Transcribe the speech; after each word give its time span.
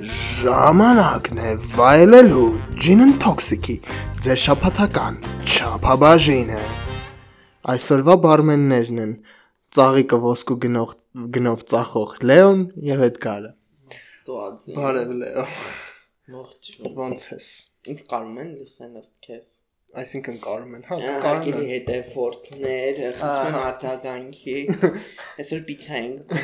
Ժամանակն 0.00 1.38
է 1.44 1.50
վայելելու 1.74 2.44
Gin 2.80 3.02
and 3.04 3.16
Toxic-ի 3.20 3.74
ձեր 4.24 4.38
շապաթական 4.40 5.18
չափաբաժինը։ 5.44 6.60
Այսօրվա 7.74 8.14
բարմեններն 8.24 9.02
են 9.04 9.12
ծաղիկը 9.76 10.20
ոսկու 10.24 10.56
գնող 10.64 10.94
գնով 11.36 11.66
ծախող 11.74 12.16
Լեոն 12.30 12.62
եւ 12.88 13.04
Էդգարը։ 13.10 13.52
Բարև 14.80 15.16
Լեո։ 15.20 15.46
Ողջ։ 16.38 16.74
Ոնց 17.02 17.26
ես։ 17.36 17.50
Ինձ 17.92 18.06
կարում 18.14 18.40
են 18.46 18.54
լսեն 18.56 18.96
ըստ 19.04 19.14
քեզ։ 19.28 19.52
Այսինքն 19.90 20.36
կարում 20.44 20.74
են, 20.76 20.82
հա, 20.86 20.96
կարում 21.24 21.48
են։ 21.50 21.64
հետ 21.70 21.88
էֆորտներ, 21.96 23.00
խնդրում 23.20 23.56
եմ 23.56 23.64
արտագանքի։ 23.70 24.54
Այսօր 25.42 25.64
պիցա 25.70 25.98
ենք։ 26.00 26.34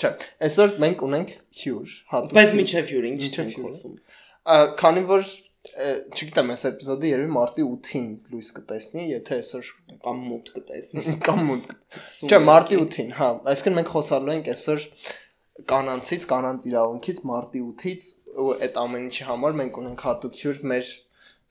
Չէ, 0.00 0.10
այսօր 0.48 0.74
մենք 0.84 1.04
ունենք 1.10 1.34
հյուր, 1.60 1.96
հատուկ։ 2.14 2.36
Բայց 2.40 2.54
միջև 2.60 2.90
հյուրին 2.90 3.18
Մինչև 3.20 3.44
չենք 3.44 3.58
խոսում։ 3.60 3.96
Ա, 4.40 4.56
Քանի 4.80 5.04
որ 5.10 5.26
չգիտեմ, 5.70 6.50
այս 6.54 6.62
էպիզոդը 6.70 7.08
երևի 7.10 7.32
մարտի 7.36 7.64
8-ին 7.68 8.06
լույս 8.32 8.48
կտեսնի, 8.56 9.02
եթե 9.10 9.36
այսօր 9.40 9.68
Կամ 10.06 10.22
մութ 10.30 10.48
կտեսնի։ 10.56 11.14
կամ 11.28 11.42
մոտ 11.50 11.68
Չէ, 12.30 12.38
մարտի 12.48 12.78
8-ին, 12.80 13.12
հա, 13.20 13.28
այսինքն 13.52 13.76
մենք 13.76 13.92
խոսալու 13.92 14.34
ենք 14.38 14.50
այսօր 14.54 14.86
կանանցից, 15.70 16.26
կանանց 16.30 16.66
իրավունքից 16.70 17.22
մարտի 17.28 17.62
8-ից 17.68 18.08
ու 18.40 18.48
այդ 18.64 18.80
ամեն 18.80 19.06
ինչի 19.10 19.26
համար 19.28 19.56
մենք 19.60 19.80
ունենք 19.84 20.04
հատուկ 20.08 20.38
հյուր 20.40 20.60
մեր 20.70 20.92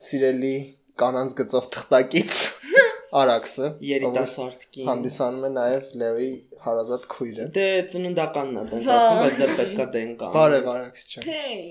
սիրելի 0.09 0.55
կանանց 1.03 1.31
գծով 1.39 1.65
թղթակից 1.75 2.33
Արաքսը, 3.09 3.65
ով 3.65 3.73
որ 3.73 3.85
Երիտասարդ 3.89 4.61
կին։ 4.69 4.85
հանդիսանում 4.89 5.45
է 5.47 5.49
նաև 5.55 5.85
Լեոյի 5.99 6.33
հարազատ 6.65 7.03
քույրը։ 7.09 7.45
Դե 7.55 7.63
ծննդականն 7.89 8.57
է 8.59 8.61
դες 8.69 8.89
ասում, 8.95 9.19
բայց 9.23 9.35
դեռ 9.39 9.51
պետքա 9.59 9.85
դեն 9.95 10.11
կա։ 10.19 10.27
Բարև 10.35 10.67
Արաքս 10.73 11.03
ջան։ 11.13 11.23
Հեյ, 11.29 11.63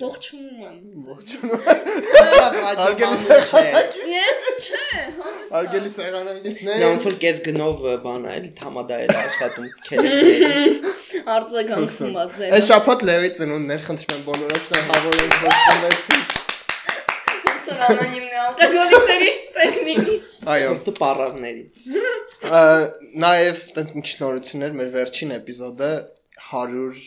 ողջունում 0.00 0.60
եմ։ 0.66 0.78
սեղանակից, 3.22 4.10
Ես 4.10 4.42
չէ, 4.66 4.82
համեսա։ 5.20 5.54
արգելի 5.60 5.90
սեղանակից 5.94 6.56
Նա 6.66 6.74
ոնց 6.84 7.02
որ 7.10 7.14
կես 7.22 7.38
գնով 7.46 7.76
բան 8.04 8.22
է, 8.26 8.28
էլի 8.40 8.50
թամադայել 8.60 9.10
աշխատում 9.22 9.68
քերեքների։ 9.86 11.24
Արձագանքում 11.38 12.14
ա 12.18 12.20
ձեր։ 12.34 12.50
Այս 12.58 12.64
շաբաթ 12.74 13.00
Լեոյի 13.10 13.30
ծնունդներ 13.40 13.80
խնդրում 13.88 14.14
եմ 14.18 14.22
բոլորը 14.30 14.58
շնորհավորել 14.68 15.34
որ 15.40 15.52
այսօր 17.70 17.82
անոնիմն 17.86 18.32
է 18.34 18.40
ալկոգոլիկների 18.44 19.30
տեխնիկի։ 19.56 20.16
Այո, 20.54 20.70
դու 20.86 20.94
պարավների։ 20.98 21.64
Նաև 23.24 23.64
տենց 23.76 23.92
մի 23.96 24.02
քիչ 24.06 24.14
նորություններ 24.22 24.76
մեր 24.80 24.92
վերջին 24.96 25.34
էպիզոդը 25.38 25.90
100 26.50 27.00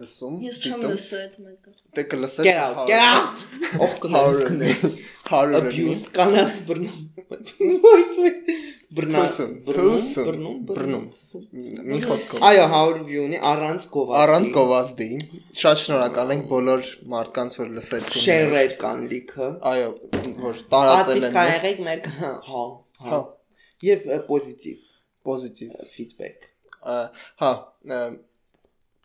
լսում։ 0.00 0.38
Ես 0.44 0.60
չեմ 0.64 0.86
լսել 0.90 1.24
այդ 1.24 1.36
մեկը։ 1.46 1.74
Դե 1.94 2.06
կլսես։ 2.14 2.48
Get 2.48 2.58
out, 2.64 2.80
get 2.90 3.02
out։ 3.04 3.36
Ող 3.84 3.92
կնա։ 4.02 4.22
100 5.24 5.56
Abuse 5.58 6.10
կանած 6.14 6.58
բռնում։ 6.68 6.98
Բռնա։ 8.94 9.22
Թուսում, 9.24 9.52
բռնում, 9.66 9.94
բռնում, 10.24 10.58
բռնում։ 10.68 11.06
Մի 11.90 12.00
խոսքով։ 12.04 12.44
Այո, 12.48 12.66
100 12.74 13.00
view-նի 13.08 13.40
առանց 13.50 13.86
գովազդի։ 13.96 14.20
Առանց 14.24 14.50
գովազդի։ 14.54 15.08
Շատ 15.62 15.80
շնորհակալ 15.84 16.34
ենք 16.34 16.44
բոլոր 16.52 16.90
մարդկանց, 17.14 17.56
որ 17.60 17.72
լսեցին։ 17.78 18.24
շերեր 18.26 18.76
կան 18.84 19.02
լիքը։ 19.14 19.48
Այո, 19.72 19.88
որ 20.44 20.62
տարածել 20.74 21.28
են 21.30 21.34
կայեղեք 21.38 21.82
մեր 21.88 22.04
հա, 22.20 22.32
հա, 22.50 22.64
Հա։ 23.04 23.10
հա։ 23.10 23.22
Եվ 23.84 24.06
պոզիտիվ 24.28 24.86
պոզիտիվ։ 25.24 25.72
feedback։ 25.90 26.48
Հա, 26.84 27.52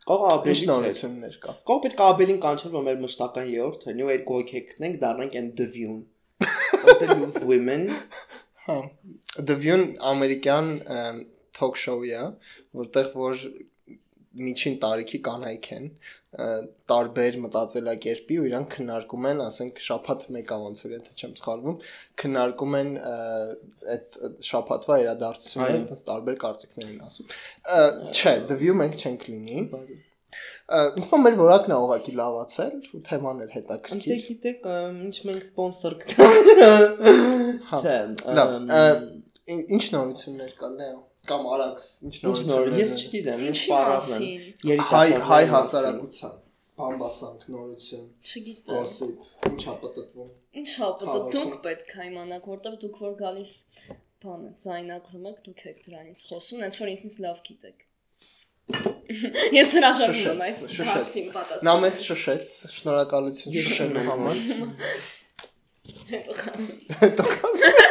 ա, 0.09 0.15
Կողա 0.15 0.29
ինչ 0.33 0.39
ապելին 0.39 0.69
նորություններ 0.69 1.35
կա։ 1.43 1.55
Կող 1.69 1.81
պետք 1.85 1.99
է 1.99 2.05
ապելին 2.09 2.39
կանչել 2.45 2.71
որ 2.75 2.85
մեր 2.87 3.01
մշտական 3.03 3.49
երրորդ 3.53 3.83
հնի 3.89 4.05
ու 4.05 4.13
երկու 4.13 4.37
հոգի 4.39 4.61
գտնենք 4.69 5.01
դառնանք 5.03 5.35
and 5.39 5.51
the 5.59 5.67
view-ն։ 5.75 5.99
the 7.01 7.09
news 7.19 7.37
women 7.45 7.85
Հա, 8.69 8.77
The 9.37 9.55
View-ն 9.57 9.85
ամերիկյան 10.11 10.67
talk 11.57 11.77
show-ը, 11.79 12.25
որտեղ 12.79 13.07
որ 13.17 13.45
միջին 14.39 14.75
տարիքի 14.83 15.19
կանայք 15.25 15.69
են, 15.77 15.87
տարբեր 16.29 17.37
մտածելակերպի 17.41 18.35
ու 18.37 18.43
իրանք 18.49 18.67
քննարկում 18.75 19.23
են, 19.29 19.39
ասենք 19.45 19.79
շաբաթ 19.81 20.25
մեկա 20.35 20.57
ոնց 20.61 20.83
որ 20.85 20.91
եթե 20.93 21.15
չեմ 21.17 21.31
սխալվում, 21.39 21.79
քննարկում 22.21 22.75
են 22.79 22.91
այդ 23.95 24.19
շաբաթվա 24.49 24.97
իրադարձությունները, 25.05 25.73
Այո։ 25.73 25.79
այդպես 25.79 26.05
տարբեր 26.09 26.37
կարծիքներ 26.45 26.91
են 26.93 27.01
ասում։ 27.09 27.33
Չէ, 28.13 28.35
The 28.51 28.59
View 28.61 28.77
մենք 28.77 29.01
չենք 29.01 29.25
լինի։ 29.31 29.65
թվում 30.69 31.17
է 31.17 31.25
մեր 31.25 31.37
որակն 31.39 31.73
է 31.73 31.77
ուղակի 31.89 32.11
լավացել 32.19 32.73
ու 32.93 33.03
թեման 33.09 33.39
էր 33.41 33.53
հետաքրքիր։ 33.57 34.23
գիտեք 34.29 34.67
ըմ, 34.69 34.99
ինչ 35.09 35.15
մենք 35.29 35.45
սպոնսոր 35.49 35.99
կտանք։ 36.05 37.73
Չէ։ 37.81 37.99
Լավ, 38.37 38.57
ինչ 39.65 39.85
նորություններ 39.97 40.57
կա, 40.61 40.75
Լեո 40.77 40.99
կամ 41.29 41.47
Արաքս, 41.53 41.87
ինչ 42.09 42.13
Ինչ 42.19 42.25
նոր, 42.25 42.43
նորություններ։ 42.49 42.83
ես 42.83 42.93
չգիտեմ, 42.99 43.45
Ինչի 43.49 43.71
պարազն 43.73 44.19
հայ 44.19 44.69
Երիտասարդների 44.69 45.29
հայ 45.29 45.43
հասարակության 45.53 46.37
բամբասանք 46.79 47.47
նորություն 47.55 48.05
Չգիտեմ։ 48.29 48.75
գոսիպ 48.75 49.49
ինչ 49.49 49.63
ա 49.69 49.73
պատտվում 49.83 50.29
Ինչ 50.59 50.69
հապտը 50.79 51.05
Քաղաքում։ 51.09 51.33
դուք 51.35 51.57
պետք 51.65 51.91
է 51.93 52.05
իմանաք, 52.09 52.47
որտեվ 52.49 52.77
դուք 52.83 52.95
որ 53.03 53.13
գալիս 53.19 53.51
բանը 54.23 54.49
ձայնագրում 54.63 55.27
եք, 55.29 55.37
դուք 55.45 55.61
եք 55.69 55.83
դրանից 55.85 56.23
խոսում, 56.29 56.63
այնց 56.67 56.79
որ 56.79 56.91
ինձնից 56.93 57.17
լավ 57.25 57.37
գիտեք։ 57.49 57.85
Ես 59.59 59.75
հրաժարվում 59.77 60.33
եմ 60.33 60.43
այս 60.47 60.57
հարցին 60.89 61.29
նա 61.29 61.35
պատասխան։ 61.37 61.85
մեզ 61.85 62.01
շշեց 62.09 62.57
շնորհակալություն 62.79 63.55
շշելու 63.59 64.03
համար 64.09 64.43
Հետո 66.09 66.35
խասեմ։ 66.41 67.88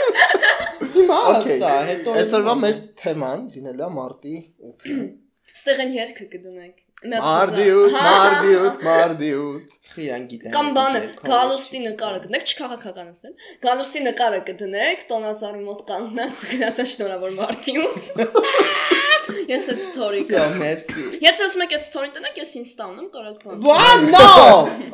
Հիմա 1.09 1.21
Okay, 1.39 1.57
ասա, 1.59 1.73
հետո 1.93 2.17
այսօրվա 2.21 2.55
մեր 2.65 2.77
թեման 3.03 3.47
լինելու 3.55 3.87
է 3.87 3.91
մարտի 3.99 4.35
8 4.73 4.93
Ստեղ 5.59 5.83
են 5.85 5.95
երգը 5.99 6.27
կդնենք։ 6.35 6.85
մարտի 7.09 7.65
բուծա- 7.79 8.03
8 8.03 8.05
Հա, 8.05 8.13
մարտի 8.19 8.55
8 8.69 8.85
մարտի 8.89 9.31
8 9.39 10.03
իրան 10.05 10.25
գիտեն։ 10.33 10.53
Կամ 10.55 10.69
բանը 10.79 11.01
գալուստի 11.29 11.81
նկարը 11.87 12.21
կդնենք, 12.27 12.53
չքաղաքականացնել։ 12.53 13.35
Գալուստի 13.67 14.03
նկարը 14.09 14.41
կդնենք, 14.51 15.05
տոնածառի 15.13 15.63
մոտ 15.69 15.85
կանգնած 15.93 16.45
գնացա 16.53 16.89
շնորհավոր 16.93 17.37
մարտի 17.39 17.77
8։ 17.87 18.98
Ես 19.49 19.67
այդ 19.73 19.81
story 19.83 20.21
կա։ 20.29 20.39
Լավ, 20.39 20.55
մերսի։ 20.63 21.05
Եթե 21.25 21.47
ուզում 21.49 21.65
եք 21.65 21.73
այդ 21.77 21.85
story 21.85 22.11
տնեք, 22.17 22.39
ես 22.41 22.53
ինստա 22.59 22.87
ունեմ, 22.89 23.09
կարողք 23.15 23.43
բան։ 23.49 23.63
What? 23.69 24.07
No։ 24.15 24.29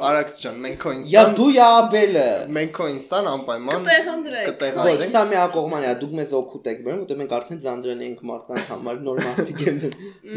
Արաքս 0.09 0.37
ջան 0.45 0.59
մենք 0.65 0.79
քո 0.85 0.95
Я 0.95 1.25
ինստան 1.25 1.35
դու 1.39 1.49
յա 1.55 1.69
բելը։ 1.95 2.27
մենք 2.57 2.73
քո 2.79 2.89
ինստան 2.95 3.31
անպայման 3.35 3.85
կտեղադրենք 3.85 5.15
սա 5.15 5.23
մի 5.31 5.39
ակողման 5.45 5.85
է, 5.85 5.93
դուք 6.05 6.15
մեզ 6.21 6.35
օգուտ 6.41 6.71
եք 6.75 6.83
բերում, 6.85 7.03
որտեղ 7.05 7.21
մենք 7.23 7.35
արդեն 7.39 7.63
ձանձրել 7.65 8.05
ենք 8.05 8.25
մարդկանց 8.31 8.65
համար 8.75 9.03
նոր 9.09 9.23
մարդիկ 9.25 9.65
են։ 9.65 9.81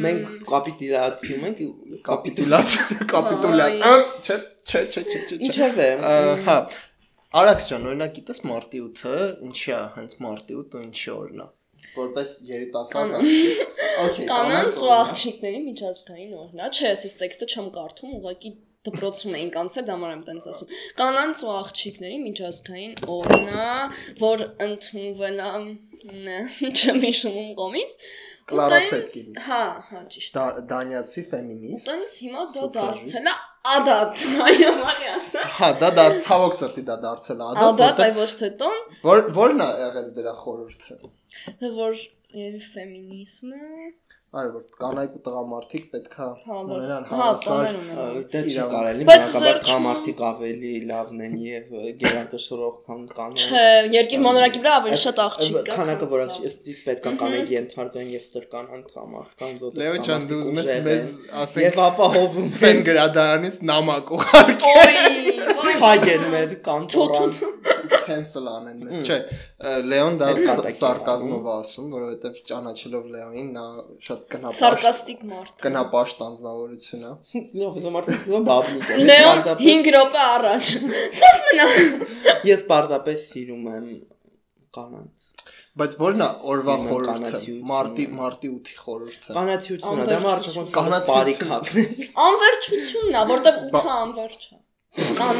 Մենք 0.07 0.31
կապիտուլացնում 0.51 1.47
ենք, 1.47 1.63
կապիտուլացիա 2.07 3.07
կապիտուլյա 3.13 3.67
չէ 3.77 4.37
չէ 4.67 4.83
չէ 4.91 5.03
չէ 5.07 5.21
չէ 5.27 5.41
Ինչև 5.47 5.81
է։ 5.83 5.91
Հա։ 6.47 6.57
Արաքս 7.37 7.65
ջան, 7.69 7.87
օրինակ 7.91 8.13
գիտես 8.17 8.39
մարտի 8.47 8.79
8-ը 8.87 9.15
ինչի 9.47 9.71
է, 9.75 9.79
հենց 9.97 10.17
մարտի 10.23 10.59
8-ը 10.63 10.83
ինչի 10.87 11.09
օրն 11.13 11.41
է։ 11.43 11.47
Որպես 11.97 12.31
երիտասարդ 12.51 13.17
Okay, 13.97 14.25
Կանանց 14.31 14.77
ու 14.85 14.91
աղջիկների 14.97 15.59
միջազգային 15.67 16.33
օրն 16.37 16.59
է։ 16.61 16.69
Չէ, 16.69 16.91
ես 16.93 17.03
այս 17.07 17.15
տեքստը 17.23 17.47
չեմ 17.53 17.69
կարդում, 17.77 18.11
ուղղակի 18.19 18.51
դպրոցում 18.87 19.33
էինք 19.37 19.55
անցել, 19.61 19.85
դա 19.87 19.95
համար 19.97 20.11
եմ 20.15 20.21
տենց 20.27 20.45
ասում։ 20.51 20.69
Կանանց 21.01 21.41
ու 21.47 21.49
աղջիկների 21.57 22.19
միջազգային 22.27 22.93
օրն 23.15 23.49
է, 23.57 23.65
որ 24.21 24.43
ընդունվել 24.67 25.41
է 25.47 25.49
չեմ 26.77 26.99
հիշում 27.07 27.35
ում 27.41 27.49
կողմից։ 27.57 27.97
ու 27.97 28.47
Կլարա 28.53 28.77
տենց- 28.77 28.93
Ցետկինի։ 28.93 29.43
Հա, 29.47 29.61
հա, 29.89 30.01
ճիշտ։ 30.13 30.37
Դա- 30.37 30.61
Դանիացի 30.71 31.23
ֆեմինիստ։ 31.31 31.89
Տենց 31.91 32.13
հիմա 32.23 32.45
դա 32.53 32.69
դարձել 32.77 33.27
է 33.27 33.35
ադատ, 33.67 34.21
այո, 34.47 34.71
մարի 34.85 35.07
ասա։ 35.17 35.41
Հա, 35.57 35.69
դա 35.81 35.89
դար 35.97 36.13
ցավոք 36.27 36.53
սրտի 36.61 36.83
դա 36.87 36.95
դարձել 37.07 37.41
է 37.41 37.47
ադատ, 37.47 37.65
Ադատ, 37.67 38.03
այ 38.07 38.13
ոչ 38.21 38.29
թե 38.41 38.49
տոն, 38.61 38.77
որ 39.03 39.25
որն 39.41 39.63
է 39.65 39.69
եղել 39.81 40.07
դրա 40.21 40.33
խորհուրդը։ 40.45 40.99
որ 41.77 42.03
երևի 42.37 42.65
ֆեմինիզմը, 42.73 43.63
Այո, 44.37 44.49
որ 44.53 44.63
կանայք 44.75 45.13
ու 45.15 45.19
տղամարդիկ 45.25 45.83
պետքա 45.91 46.25
ունենան 46.53 47.05
հա, 47.07 47.19
հավասար 47.19 47.77
ունենան։ 47.77 48.17
Դա 48.33 48.39
չի 48.43 48.65
կարելի, 48.73 49.05
վերջում- 49.07 49.61
կամարտիկ 49.69 50.23
ավելի 50.29 50.71
լավն 50.89 51.21
են 51.27 51.37
եւ 51.43 51.69
գերակշռող 52.01 52.75
քան 52.87 53.05
կանոն։ 53.19 53.39
Չէ, 53.45 53.63
երկիր 53.95 54.21
մոնորակի 54.25 54.61
վրա 54.65 54.73
ավելի 54.81 54.99
շատ 55.05 55.21
աղջիկ 55.27 55.55
կա։ 55.55 55.77
Քանակը 55.77 56.03
քան 56.03 56.11
որ 56.11 56.25
տղա։ 56.27 56.43
ըստիս 56.51 56.81
պետք 56.89 57.07
է 57.07 57.15
կանենք 57.23 57.55
ենթարկեն 57.55 58.11
եւ 58.17 58.27
սրկանան 58.27 58.83
կամարտկան 58.91 59.57
զոտ։ 59.63 59.81
Լեո 59.81 59.95
ջան, 60.09 60.27
դու 60.27 60.41
ուզում 60.43 60.61
ես 60.61 60.71
մեզ 60.91 61.09
ասենք 61.47 61.65
Եվ 61.67 61.81
ապահովում 61.87 62.51
ֆեն 62.59 62.83
գրադարանից 62.91 63.57
նամակ 63.71 64.13
ուղարկել։ 64.19 64.61
Ոյ, 64.75 65.01
ոյ, 65.63 65.75
փագեն 65.87 66.29
մեր 66.35 66.55
կանտորան։ 66.67 67.76
cancel 68.07 68.47
անեն 68.51 68.79
մեզ։ 68.87 69.01
Չէ, 69.07 69.17
Լեոն 69.91 70.17
դա 70.21 70.29
սարկազմով 70.77 71.47
է 71.47 71.53
ասում, 71.57 71.87
որովհետև 71.97 72.41
ճանաչելով 72.49 73.05
Լեոնին 73.13 73.49
նա 73.57 73.65
շատ 74.07 74.25
կնապաշտ 74.33 74.61
Սարկաստիկ 74.63 75.23
մարդ։ 75.31 75.55
կնապաշտ 75.67 76.25
անձնավորություն 76.27 77.05
է։ 77.07 77.13
Լավ, 77.61 77.79
ո՞մ 77.87 78.01
արդյոք 78.01 78.45
բաբնիկ 78.51 78.87
է։ 78.87 78.99
Լեոն 79.11 79.41
Պարզապես- 79.47 79.67
5 79.67 79.91
րոպե 79.97 80.25
առաջ։ 80.37 80.73
Սոս 81.21 81.39
մնա։ 81.47 81.67
Ես 82.51 82.67
պարզապես 82.71 83.25
սիրում 83.31 83.71
եմ 83.77 83.87
կանանց։ 84.77 85.25
Բայց 85.77 85.91
ո՞րն 86.01 86.21
է 86.25 86.27
օրվա 86.51 86.75
խորհուրդը։ 86.87 87.11
կանացիությունը։ 87.17 87.67
Մարտի 87.69 88.05
մարտի 88.17 88.49
8-ի 88.53 88.77
խորհուրդը։ 88.81 89.35
Կանացիությունը, 89.37 90.05
դա 90.09 90.17
մարդ 90.23 90.47
Կանացիություն։ 90.47 90.71
կանացիություն։ 90.77 91.17
բարի 91.17 91.35
քակն։ 91.43 91.77
Անվերջությունն 92.27 93.17
է, 93.17 93.21
որտեվ 93.33 93.59
8-ը 93.67 93.93
անվերջ 93.97 94.47
է։ 94.47 94.57
Ան 95.26 95.36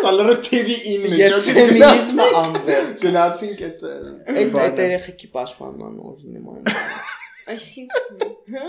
Սա 0.00 0.10
լրիվ 0.16 0.38
TV-ին 0.46 1.02
մեջ 1.06 1.18
Ես 1.20 1.30
ջոկի 1.34 1.52
ֆեմինիզմը 1.56 2.24
անվերջ։ 2.40 2.96
Գնացինք 3.02 3.58
այդ 3.66 3.80
ը, 3.86 3.88
Այդ 4.26 4.36
այդ 4.40 4.48
բանը։ 4.56 4.80
երեխեքի 4.86 5.28
պաշտպանման 5.36 5.94
օրին 6.10 6.34
եմ 6.40 6.46
անում։ 6.52 6.66
այսինքն 7.54 8.16
հա 8.56 8.66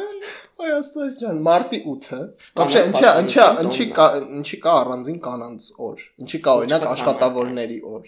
Այ 0.57 0.71
աստված 0.73 1.15
ջան, 1.21 1.37
մարտի 1.45 1.79
8-ը։ 1.93 2.17
Вообще, 2.57 2.79
ինչի 2.89 3.05
ինչի 3.21 3.41
ինչի 3.63 3.85
կա 3.97 4.05
ինչի 4.37 4.57
կա 4.63 4.71
առանձին 4.81 5.19
կանանց 5.27 5.61
օր։ 5.87 5.97
Ինչի 6.25 6.39
կա 6.47 6.51
օրինակ 6.61 6.83
աշխատավորների 6.91 7.77
օր։ 7.97 8.05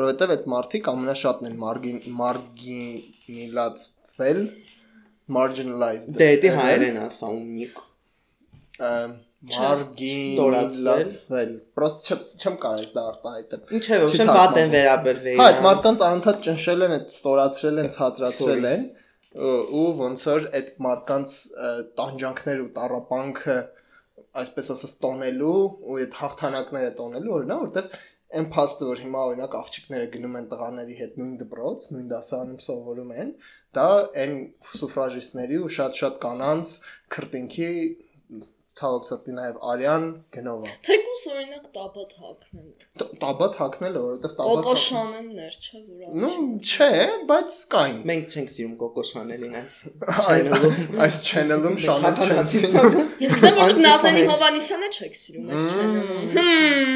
Որովհետև 0.00 0.34
այդ 0.36 0.44
մարտիկ 0.54 0.84
ամենաշատն 0.92 1.44
են 1.50 1.56
մարգին 1.64 1.98
մարգինիլացվել 2.20 4.40
marginalized։ 5.38 6.10
Դե 6.20 6.28
դա 6.44 6.50
հայերեն 6.60 6.98
ասա 7.06 7.26
ունիկ։ 7.40 7.74
մարգինիլացվել։ 10.45 11.51
Պրոստ 11.77 12.09
չեմ 12.09 12.21
չեմ 12.41 12.55
կարող 12.65 12.89
դա 12.95 13.03
արտահայտել։ 13.11 13.61
Ինչեւ, 13.79 14.05
Չի 14.05 14.07
ոշեմ 14.09 14.31
վատ 14.35 14.59
են 14.61 14.73
վերաբերվել։ 14.75 15.39
Հա, 15.41 15.45
այդ 15.51 15.59
մարդկանց 15.65 16.03
անընդհատ 16.07 16.39
ճնշել 16.47 16.85
են, 16.87 16.95
այդ 16.97 17.13
ստորացրել 17.15 17.81
են, 17.83 17.89
ցածրացրել 17.95 18.65
են 18.71 18.85
ու- 19.35 19.95
ոնց 20.01 20.25
որ 20.31 20.45
այդ 20.59 20.67
մարդկանց 20.85 21.29
ը, 21.35 21.69
տանջանքները 21.99 22.61
ու 22.65 22.71
տարապանքը 22.79 23.57
այսպես 24.41 24.69
ասած 24.75 24.93
տոնելու 25.05 25.55
ու 25.91 25.97
այդ 26.05 26.13
հաղթանակները 26.21 26.91
տոնելու 26.99 27.33
օրինա, 27.39 27.57
որտեվ 27.65 27.85
այն 28.35 28.47
փաստը 28.55 28.87
որ 28.89 29.01
հիմա 29.05 29.19
օրինակ 29.31 29.53
աղջիկները 29.59 30.07
գնում 30.15 30.35
են 30.39 30.47
տղաների 30.51 30.95
հետ 30.99 31.13
նույն 31.19 31.35
դպրոց, 31.43 31.85
նույն 31.95 32.07
դասարանում 32.15 32.61
սովորում 32.65 33.11
են, 33.21 33.29
դա 33.75 33.85
այն 34.23 34.33
սուֆրաժիստների 34.79 35.57
ու 35.65 35.71
շատ-շատ 35.77 36.15
կանանց 36.25 36.73
քրտինքի 37.15 37.69
ցավոք 38.79 39.03
սրտի 39.07 39.33
նաև 39.35 39.59
արյան 39.71 40.05
գնով 40.35 40.63
է։ 40.67 40.71
թեկուս 40.87 41.21
օրինակ 41.33 41.67
տաբատ 41.77 42.15
հակնել։ 42.21 42.65
Տ- 42.99 43.07
Տաբատ 43.21 43.53
հակնելը, 43.59 44.01
որովհետև 44.05 44.33
տաբատ 44.39 44.65
Կոկո 44.65 44.73
Շանելներ, 44.85 45.53
չէ՞ 45.65 45.79
որ 45.85 46.17
Ну, 46.23 46.31
չէ, 46.71 46.89
բայց 47.31 47.55
կային։ 47.75 48.01
Մենք 48.11 48.25
չենք 48.35 48.51
սիրում 48.55 48.75
Կոկո 48.83 49.05
Շանելին 49.11 49.55
այս 49.61 49.77
channel-ում։ 50.25 50.99
Այս 51.05 51.19
channel-ում 51.29 51.77
շանել 51.85 52.19
չեն 52.19 52.33
Հակառակի 52.35 52.55
սիրում։ 52.55 52.99
Ես 53.25 53.35
գտեմ 53.39 53.55
որ 53.55 53.65
Անտիպա 53.65 53.85
Նազանի 53.87 54.23
Հովանիսյանը 54.31 54.89
չեք 54.99 55.19
սիրում 55.23 55.51
այս 55.55 55.65
չանելում։ 55.75 56.35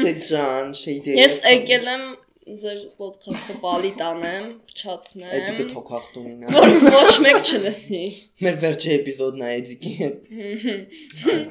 Դե 0.04 0.12
ջան, 0.30 0.74
շեյդի։ 0.84 1.16
Ես 1.20 1.36
եկել 1.50 1.90
եմ 1.96 2.04
ձեր 2.40 2.78
ոդքասթը 3.00 3.56
բալի 3.62 3.90
տանեմ, 4.00 4.46
Էդիկը 4.50 4.70
փչացնեմ, 4.70 5.58
թոքախտունին։ 5.72 6.46
որ 6.54 6.76
ոչ 6.94 7.10
մեկ 7.26 7.40
չլսի։ 7.50 8.00
Մեր 8.46 8.56
վերջի 8.64 8.92
էպիզոդն 8.96 9.44
է 9.44 9.50
Էդիկի 9.58 9.92
հետ։ 9.98 10.16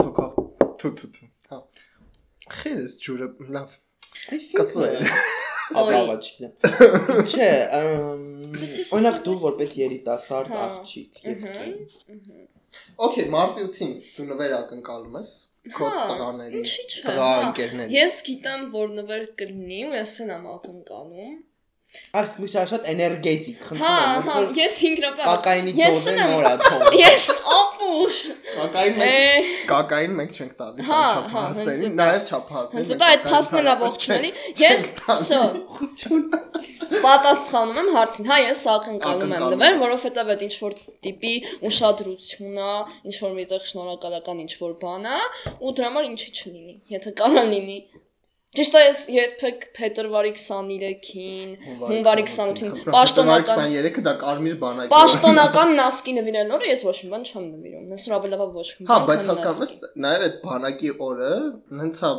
Թոքավ 0.01 0.39
թու 0.81 0.93
թու 1.01 1.11
թու։ 1.17 1.29
Հա։ 1.51 1.61
Խերես 2.59 2.97
ջուրը 3.05 3.29
լավ։ 3.57 3.77
Կծու 4.59 4.87
է։ 4.89 4.93
Աբավաճիկն։ 5.79 6.53
Չէ, 7.29 7.49
ըմ, 7.77 8.23
Բայց 8.57 8.79
օրինակ 8.97 9.19
դու 9.27 9.35
որպես 9.43 9.75
երիտասարդ 9.79 10.55
Հա, 10.55 10.63
աղջիկ 10.65 11.19
եկել։ 11.29 11.75
Okay, 12.99 13.25
մարտի 13.33 13.65
8-ին 13.65 13.93
դու 14.05 14.25
նվեր 14.29 14.55
ակնկալում 14.59 15.19
ես 15.19 15.29
քո 15.73 15.89
հա, 15.89 16.01
տղաների, 16.09 16.63
տղա 16.95 17.27
հա։ 17.29 17.43
ընկերների։ 17.47 17.95
Ես 17.97 18.17
գիտեմ, 18.29 18.65
որ 18.73 18.89
նվեր 18.97 19.23
կլինի 19.41 19.79
ու 19.89 19.93
ես 19.97 20.15
են 20.25 20.33
ամ 20.35 20.49
ակնկալում։ 20.53 21.37
Այս 22.19 22.33
միշտ 22.41 22.57
շատ 22.69 22.87
էներգետիկ, 22.91 23.61
խնդրում 23.65 23.85
հա, 23.87 23.93
եմ։ 24.17 24.27
Հա, 24.29 24.35
ես 24.59 24.75
5 24.83 24.99
րոպե։ 25.03 25.23
Կակայինի 25.29 25.73
դոզը 25.79 26.13
նորա 26.19 26.51
թող։ 26.65 26.97
Ես 26.99 27.25
ապուշ։ 27.55 28.19
Կակային 28.59 28.99
մեկ, 28.99 29.49
կակային 29.71 30.13
մեկ 30.19 30.37
չենք 30.37 30.53
տալիս 30.61 30.91
չափահասներին, 30.99 31.95
նաև 32.01 32.29
չափահասներին։ 32.29 32.89
Հենց 32.89 33.01
դա 33.01 33.09
այդ 33.15 33.25
փաստն 33.29 33.61
էլ 33.63 33.71
ողջունելի։ 33.85 34.35
Ես, 34.65 34.91
սո 35.29 35.41
պատասխանում 37.05 37.79
եմ 37.83 37.89
հարցին։ 37.95 38.29
Հա, 38.29 38.37
ես 38.45 38.63
ակնկալում 38.73 39.33
եմ 39.37 39.47
նվեր, 39.53 39.79
որովհետև 39.83 40.33
այդ 40.33 40.43
ինչ 40.49 40.55
որ 40.65 40.77
տիպի 41.05 41.33
ուշադրություն 41.69 42.59
է, 42.65 42.75
ինչ 43.09 43.15
որ 43.23 43.33
միտեղ 43.39 43.65
շնորհակալական 43.69 44.43
ինչ 44.45 44.53
որ 44.59 44.75
բան 44.83 45.09
է, 45.09 45.23
ու 45.59 45.73
դրա 45.79 45.89
համար 45.89 46.11
ինչի 46.11 46.29
չլինի, 46.39 46.77
եթե 46.97 47.17
կարա 47.19 47.43
լինի։ 47.53 47.79
Ճիշտ 48.57 48.75
է, 48.75 48.79
ես 48.81 48.99
երբեք 49.13 49.65
փետրվարի 49.77 50.31
23-ին, 50.33 51.51
հունվարի 51.83 52.23
28-ին 52.25 52.71
պաշտոնական 52.95 53.59
23-ը 53.75 54.03
դա 54.07 54.13
կարմիր 54.23 54.55
բանակի։ 54.63 54.91
պաշտոնական 54.93 55.73
նասկի 55.77 56.15
նվիրել 56.17 56.55
օրը 56.57 56.71
ես 56.71 56.81
ոչ 56.87 56.95
մի 57.03 57.11
բան 57.13 57.27
չեմ 57.29 57.45
նվիրում։ 57.51 57.93
Ես 57.93 58.07
հրավելավա 58.09 58.47
ոչ 58.57 58.65
մի 58.79 58.89
Հա, 58.89 58.97
բան 58.97 59.07
բայց 59.11 59.21
չեմ 59.21 59.31
հասկանում 59.33 59.61
ես, 59.67 59.75
նաև 60.07 60.25
այդ 60.29 60.41
բանակի 60.49 60.91
օրը 61.09 61.31
հենց 61.83 62.01
հա 62.07 62.11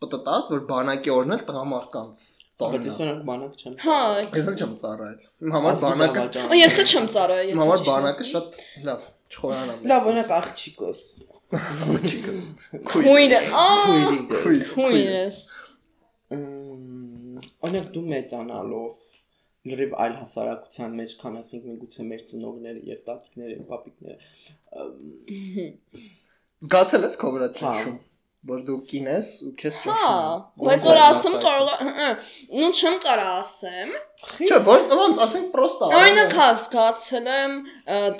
պատտած, 0.00 0.46
որ 0.54 0.62
բանակի 0.70 1.10
օրն 1.12 1.34
էլ 1.36 1.42
տղամարդկանց 1.50 2.22
Բայց 2.60 2.86
ես 2.88 2.96
օրինակ 3.00 3.20
բանակ 3.28 3.52
չեմ։ 3.60 3.74
Հա, 3.80 3.98
Ես 4.36 4.46
էլ 4.50 4.56
չեմ 4.60 4.72
ծառայել։ 4.80 5.20
Իմ 5.40 5.52
համար 5.56 5.76
բանակը, 5.80 6.24
ես 6.60 6.74
էլ 6.80 6.88
չեմ 6.90 7.06
ծառայել։ 7.14 7.50
իմ 7.50 7.60
համար 7.62 7.84
բանակը 7.86 8.26
շատ 8.30 8.58
լավ, 8.88 9.06
չխորանամ։ 9.30 9.78
Լավ, 9.90 10.08
օրինակ 10.10 10.34
աղջիկս։ 10.40 11.00
աղջիկս։ 11.60 12.42
Քույրը, 12.90 13.40
ա, 13.60 13.64
Քույրիկս։ 13.86 14.42
Քույր, 14.42 14.60
քույրս։ 14.74 15.38
Օրինակ 17.64 17.88
դու 17.96 18.04
մեծանալով 18.10 19.00
լրիվ 19.70 19.90
այլ 20.04 20.14
հասարակության 20.20 20.94
մեջ, 21.00 21.14
քան 21.20 21.34
ասենք 21.40 21.64
միգուցե 21.70 22.04
մեր 22.10 22.20
ծնողները 22.30 22.80
եւ 22.90 23.00
տատիկները, 23.08 23.56
պապիկները, 23.72 24.20
Զգացել 26.60 27.04
ես 27.08 27.16
քո 27.20 27.32
վրա 27.34 27.48
Հա։ 27.50 27.56
ճնշում, 27.60 27.98
որ 28.48 28.60
դու 28.64 28.78
կին 28.88 29.08
ես 29.10 29.26
ու 29.44 29.50
քեզ 29.60 29.74
Հա, 29.84 29.96
ճնշում։ 30.00 30.68
բայց 30.68 30.84
որ 30.88 30.98
ասեմ 31.06 31.34
կարող 31.42 31.66
է, 31.70 31.90
հը, 31.98 32.06
նու 32.60 32.70
չեմ 32.72 32.94
կարա 33.04 33.26
ասեմ։ 33.40 33.90
Չէ, 34.20 34.56
որ 34.64 34.82
ոնց 35.00 35.18
ասենք 35.24 35.46
պրոստա։ 35.52 35.86
Օրինակ 35.96 36.32
հա 36.36 36.46
զգացել 36.60 37.28
եմ 37.34 37.52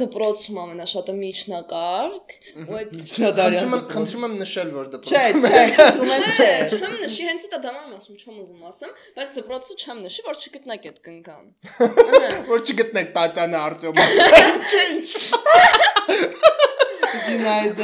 դպրոցում 0.00 0.61
ամենաշատը 0.62 1.14
միջնակարգ, 1.17 2.37
ու 2.64 2.78
այդ 2.81 2.94
Չնադարյան։ 3.00 3.61
Խնդրում 3.61 3.75
եմ, 3.76 3.82
խնդրում 3.94 4.25
եմ 4.28 4.34
նշել, 4.40 4.69
որ 4.76 4.87
Չէ, 4.90 4.96
դպրոցում 4.96 5.44
չէ, 5.50 5.64
խնդրում 5.76 6.12
եմ, 6.16 6.25
չէ։ 6.37 6.52
չեմ 6.80 6.95
նշի, 7.04 7.25
հենց 7.30 7.42
դա 7.52 7.59
դամամ 7.66 7.90
ասում, 8.00 8.16
չեմ 8.21 8.37
ուզում 8.40 8.62
ասեմ, 8.71 8.90
բայց 9.21 9.28
դպրոցը 9.40 9.73
չեմ 9.80 9.99
նշի, 10.06 10.21
որ 10.30 10.40
չգտնեք 10.40 10.88
այդ 10.90 10.99
կնկան։ 11.11 11.45
որ 12.54 12.64
չգտնեք 12.64 13.09
Տատյանա 13.21 13.59
Արտյոմը։ 13.68 14.04
Դինայդ 17.29 17.81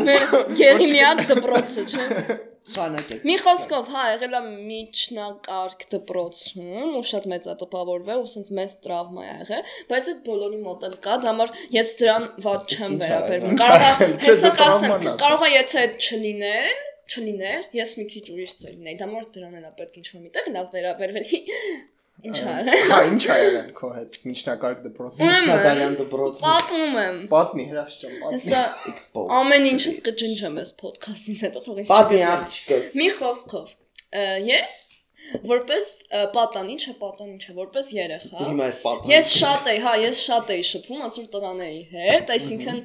Գերիմիակ 0.61 1.25
դպրոցը, 1.30 1.87
չէ։ 1.87 2.37
շանակեք։ 2.66 3.25
Մի 3.26 3.35
խոսքով, 3.45 3.90
հա, 3.95 4.04
եղել 4.12 4.35
է 4.37 4.40
միջնակարգ 4.71 5.85
դպրոցում, 5.92 6.97
ու 6.99 7.02
շատ 7.11 7.28
մեծ 7.33 7.47
է 7.52 7.54
տպավորվել, 7.61 8.23
ու 8.25 8.30
սենց 8.33 8.50
մեծ 8.59 8.75
տրավմա 8.87 9.26
է 9.26 9.28
եղել, 9.28 9.75
բայց 9.92 10.09
այդ 10.12 10.21
բոլորի 10.26 10.61
մոտ 10.66 10.87
էլ 10.88 10.97
կա, 11.06 11.16
դա 11.23 11.30
համար 11.30 11.54
ես 11.76 11.92
դրան 12.02 12.28
ված 12.47 12.75
չեմ 12.76 12.97
վերաբերվում։ 13.04 13.61
Կարող 13.62 13.87
է, 13.87 14.11
հեսա 14.26 14.52
կասեմ, 14.61 14.97
կարող 15.23 15.47
է 15.47 15.52
եթե 15.54 15.83
այդ 15.85 16.09
չլիներ, 16.11 16.87
չլիներ, 17.06 17.68
ես 17.80 17.92
մի 18.00 18.09
քիչ 18.16 18.25
ուրիշ 18.35 18.56
ծեր 18.62 18.73
լինեի, 18.75 18.97
դա 18.99 19.06
համար 19.06 19.28
դրան 19.37 19.61
էլ 19.61 19.68
է 19.71 19.75
պետք 19.78 20.00
ինչ-որ 20.02 20.25
միտեղ 20.26 20.50
լավ 20.56 20.73
վերաբերվելի։ 20.75 21.40
Ինչ 22.25 22.37
ա 22.40 22.52
Հա, 22.66 22.99
ինչ 23.12 23.25
ա 23.28 23.37
եղել 23.38 23.73
քո 23.76 23.88
հետ 23.92 24.14
միջնակարգ 24.25 24.78
դպրոցում։ 24.87 25.32
Շնադարյան 25.40 25.96
դպրոցը 26.00 26.44
Պատմում 26.46 26.96
եմ։ 27.02 27.18
Պատմի 27.32 27.66
հրաշ 27.70 27.96
ջան, 28.02 28.14
պատմի։ 28.23 28.37
Հեսա 28.37 29.25
ամեն 29.40 29.68
ինչս 29.73 29.99
կջնջեմ 30.06 30.56
այս 30.62 30.73
ոդքասթից 30.80 31.42
հետո 31.46 31.62
թող 31.66 31.82
ինձ 31.82 31.92
Պատմի 31.92 32.16
չգտնի։ 32.16 32.30
աղջիկս։ 32.32 32.88
Մի 32.96 33.08
խոսքով, 33.20 33.75
ես 34.49 34.78
որպես 35.50 35.88
ը, 36.06 36.23
պատանիչ, 36.37 36.78
չէ, 36.83 36.95
պատանիչ, 37.00 37.38
չէ, 37.42 37.54
որպես 37.56 37.90
երեխա։ 37.97 38.47
Հիմա 38.47 38.66
այս 38.66 38.80
պատանիչը։ 38.85 39.12
Ես 39.16 39.30
շատ 39.40 39.71
էի, 39.73 39.80
հա, 39.87 39.95
ես 40.02 40.23
շատ 40.26 40.52
էի 40.56 40.64
շփվում 40.71 41.02
ոնց 41.06 41.18
որ 41.21 41.28
տղաների 41.37 41.83
հետ, 41.97 42.33
այսինքն 42.37 42.80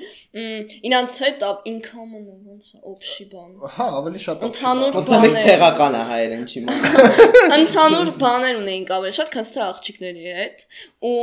իրանց 0.92 1.16
հետ 1.22 1.46
ինքամն 1.72 2.26
ոնց 2.32 2.68
է, 2.72 2.82
օբշի 2.92 3.26
բան։ 3.32 3.50
Հա, 3.78 3.88
ավելի 4.02 4.22
շատ 4.26 4.46
Ընդհանուր 4.48 4.98
Ոնց 4.98 5.10
է 5.12 5.16
բաներ, 5.22 5.40
ցեղական 5.46 5.98
է 5.98 6.04
հայերեն 6.12 6.46
չի 6.52 6.62
մոտ։ 6.68 7.58
ընդհանուր 7.58 8.12
բաներ 8.22 8.62
ունեինք 8.62 8.94
ավելի 8.98 9.16
շատ, 9.22 9.34
քան 9.36 9.50
թե 9.52 9.64
աղջիկների 9.68 10.36
հետ 10.42 10.66
ու 11.12 11.18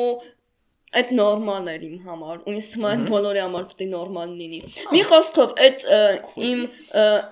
այդ 0.96 1.10
նորմալ 1.18 1.66
էր 1.74 1.82
իմ 1.88 1.96
համար 2.08 2.38
ու 2.48 2.54
ինձ 2.54 2.68
թվում 2.72 2.86
է 2.88 2.92
այդ 2.92 3.02
բոլորի 3.10 3.42
համար 3.44 3.66
պետք 3.68 3.82
է 3.84 3.88
նորմալ 3.92 4.30
լինի 4.38 4.60
մի 4.94 5.02
խոսքով 5.08 5.52
այդ 5.66 5.84
իմ 6.48 6.62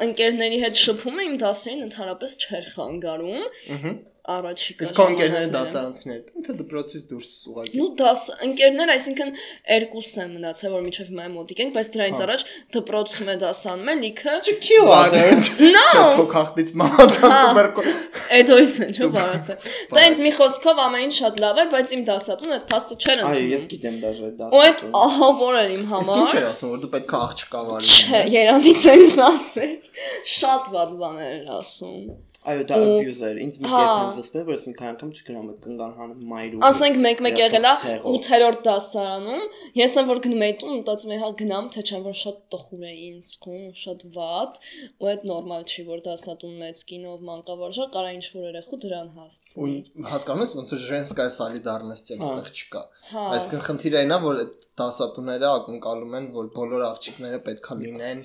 ընկերների 0.07 0.59
հետ 0.67 0.81
շփումը 0.83 1.25
իմ 1.31 1.39
դասերին 1.45 1.87
ընդհանրապես 1.87 2.37
չէր 2.45 2.69
խանգարում 2.77 3.97
առաջիկա։ 4.35 4.87
Իսկ 4.87 4.97
քո 4.97 5.05
ընկերները 5.11 5.49
դասարանցներ, 5.55 6.21
թե 6.47 6.55
դպրոցից 6.61 7.03
դուրս 7.11 7.37
ուղղակի։ 7.51 7.81
Նու 7.81 7.89
դաս 8.01 8.23
ընկերներ, 8.47 8.93
այսինքն 8.97 9.31
երկուսն 9.77 10.23
են 10.27 10.33
մնացել, 10.37 10.75
որ 10.77 10.85
միջով 10.87 11.13
մայ 11.17 11.29
մոտիկ 11.37 11.63
ենք, 11.67 11.75
բայց 11.77 11.91
դրանից 11.97 12.17
հա։ 12.17 12.27
առաջ 12.27 12.45
դպրոցում 12.77 13.31
է 13.31 13.37
դասանում 13.47 13.91
են 13.93 14.03
լիքը։ 14.07 14.35
Kill 14.67 14.91
other։ 15.01 15.41
No։ 15.77 15.87
Փոքախտից 16.17 16.75
մահացան 16.83 17.37
տուբերկուլ։ 17.37 17.91
հա, 17.91 18.17
Էդոից 18.37 18.77
են 18.87 18.95
չու 18.97 19.09
բարաթե։ 19.15 19.57
Դա 19.95 20.05
ինձ 20.11 20.21
մի 20.27 20.33
խոսքով 20.37 20.81
ամեն 20.87 21.05
ինչ 21.07 21.15
շատ 21.17 21.41
լավ 21.45 21.61
էր, 21.63 21.69
բայց 21.77 21.93
իմ 21.97 22.03
դասատուն 22.09 22.55
այդ 22.57 22.65
փաստը 22.73 22.97
չեր 22.97 23.23
ընդունում։ 23.23 23.37
Այո, 23.37 23.47
եւ 23.53 23.67
գիտեմ 23.73 23.99
դաժե 24.03 24.31
դա։ 24.41 24.49
Ու 24.57 24.63
այդ 24.67 24.83
ահա 25.03 25.29
որ 25.41 25.59
էր 25.61 25.75
իմ 25.77 25.85
համար։ 25.93 26.07
Իսկ 26.07 26.23
ինչ 26.27 26.35
էր 26.41 26.47
ասում, 26.51 26.73
որ 26.75 26.83
դու 26.83 26.91
պետք 26.97 27.15
է 27.17 27.21
աղջկա 27.27 27.63
վարի։ 27.71 27.93
Չէ, 27.97 28.23
երանդի 28.37 28.75
ցենց 28.87 29.17
ասեց։ 29.27 29.91
Շատ 30.37 30.71
վատ 30.75 30.97
բաներ 31.03 31.31
էր 31.37 31.53
ասում։ 31.61 32.03
Այո, 32.47 32.63
դա 32.71 32.77
abuse 32.79 33.27
էր։ 33.27 33.39
Ինձ 33.43 33.57
մի 33.59 33.71
հա։ 33.71 33.79
կերպ 33.83 34.03
հնձսվել, 34.07 34.43
որ 34.47 34.55
ես 34.55 34.65
մի 34.67 34.75
քանի 34.79 34.91
անգամ 34.93 35.09
չգրամ 35.17 35.47
այդ 35.51 35.65
կնկանհանը 35.67 36.27
մայրու։ 36.31 36.61
Ասենք 36.67 36.99
մենք 37.07 37.23
մեկ 37.27 37.41
եղել 37.43 37.67
է 37.67 37.73
8-րդ 38.11 38.61
դասարանում, 38.67 39.43
ես 39.81 39.97
եմ 39.97 40.07
որ 40.11 40.21
գնում 40.27 40.45
էի 40.47 40.55
տուն, 40.61 40.77
մտածում 40.77 41.15
էի 41.17 41.21
հա 41.23 41.31
գնամ, 41.43 41.71
թե 41.75 41.85
չեմ 41.87 42.05
որ 42.07 42.17
շատ 42.23 42.39
տխուր 42.55 42.85
է 42.87 42.93
ինձ 43.07 43.31
քուն, 43.43 43.65
շատ 43.83 44.07
վատ, 44.17 44.61
ու 45.03 45.11
այդ 45.11 45.27
նորմալ 45.33 45.67
չի, 45.67 45.87
որ 45.91 46.05
դասատուն 46.07 46.55
մեծ 46.63 46.85
կինով 46.87 47.27
մանկավարժա 47.27 47.89
կարա 47.97 48.15
ինչ 48.17 48.27
որ 48.37 48.47
երախու 48.47 48.81
դրան 48.87 49.11
հասցնի։ 49.17 49.75
Ու 49.97 50.09
հասկանում 50.13 50.47
ես 50.47 50.55
ոնց 50.61 50.75
որ 50.77 50.83
ժենսկայ 50.87 51.29
սալիդարնես 51.37 52.07
ցել 52.07 52.23
հա։ 52.23 52.31
այստեղ 52.31 52.51
չկա։ 52.57 52.83
հա։ 53.11 53.27
Այսինքն 53.37 53.67
խնդիրը 53.67 54.01
այն 54.07 54.17
է, 54.17 54.19
որ 54.27 54.43
դասատուները 54.77 55.49
ակնկալում 55.57 56.17
են, 56.17 56.27
որ 56.37 56.49
բոլոր 56.57 56.83
աղջիկները 56.87 57.39
պետքա 57.47 57.77
լինեն 57.81 58.21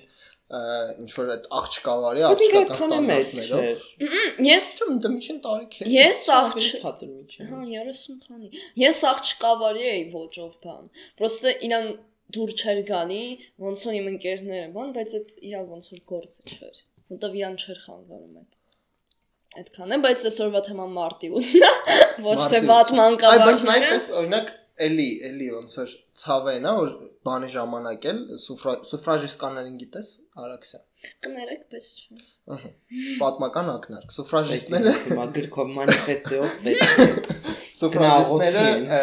ինչ 0.52 1.10
որ 1.16 1.30
այդ 1.32 1.46
աղջկավարի 1.58 2.24
աղջկական 2.28 2.94
է 2.96 3.18
ստանդարտներով։ 3.22 3.84
Ես 4.48 4.68
Չեմ 4.82 4.98
դա 5.04 5.12
միջին 5.16 5.42
տարիք 5.46 5.78
է։ 5.80 5.90
ես 5.96 6.24
աղջ 6.36 6.68
Ցածր 6.82 7.12
մի 7.12 7.24
չէ։ 7.32 7.48
Հա 7.52 7.60
30 7.72 8.18
քանի։ 8.28 8.64
Ես 8.82 9.02
աղջկավարի 9.12 9.86
էի 9.92 10.06
ոճով 10.16 10.56
բան։ 10.66 10.90
Պրոստը 11.22 11.54
իրան 11.72 11.92
դուր 12.36 12.56
չէր 12.62 12.82
գալի, 12.92 13.24
ոնց 13.64 13.86
որ 13.88 14.00
իմ 14.02 14.10
ընկերները 14.12 14.68
բան, 14.76 14.96
բայց 14.98 15.16
այդ 15.20 15.36
իրա 15.52 15.62
ոնց 15.72 15.92
որ 15.92 16.02
գործը 16.12 16.44
չէր։ 16.52 16.82
Որտեվ 17.12 17.38
իրան 17.42 17.56
չէր 17.62 17.80
խանգարում 17.86 18.42
այդ։ 18.42 18.60
Այդքան 19.62 19.92
է, 19.92 19.98
բայց 20.06 20.26
այսօրվա 20.30 20.60
թեման 20.68 20.92
մարտի 20.96 21.30
ու 21.36 21.42
ոչ 22.24 22.38
թե 22.54 22.60
վատ 22.72 22.92
Այ 22.92 22.96
բայց 22.96 23.00
մանկավարժները։ 23.02 23.82
նայպես 23.82 24.06
օրինակ 24.22 24.52
էլի 24.88 25.08
էլի 25.30 25.48
ոնց 25.56 25.76
որ 25.82 25.94
ցավեն 26.22 26.68
է 26.70 26.74
որ 26.78 26.92
բանի 27.28 27.50
ժամանակ 27.56 28.08
էլ 28.12 28.20
սուֆրաժիստկաներին 28.46 29.78
գիտես 29.82 30.12
Արաքսյան։ 30.46 30.86
Կներեք, 31.26 31.64
բայց 31.72 31.90
չէ։ 32.02 32.20
Ահա։ 32.56 32.72
Պատմական 33.22 33.72
ակնարկ։ 33.76 34.16
Սուֆրաժիստները 34.18 34.94
Հիմա 35.02 35.26
գրքով 35.38 35.74
մանիֆեստեով 35.78 36.54
ծեր։ 36.66 36.86
Սուֆրաժիստները 37.82 39.02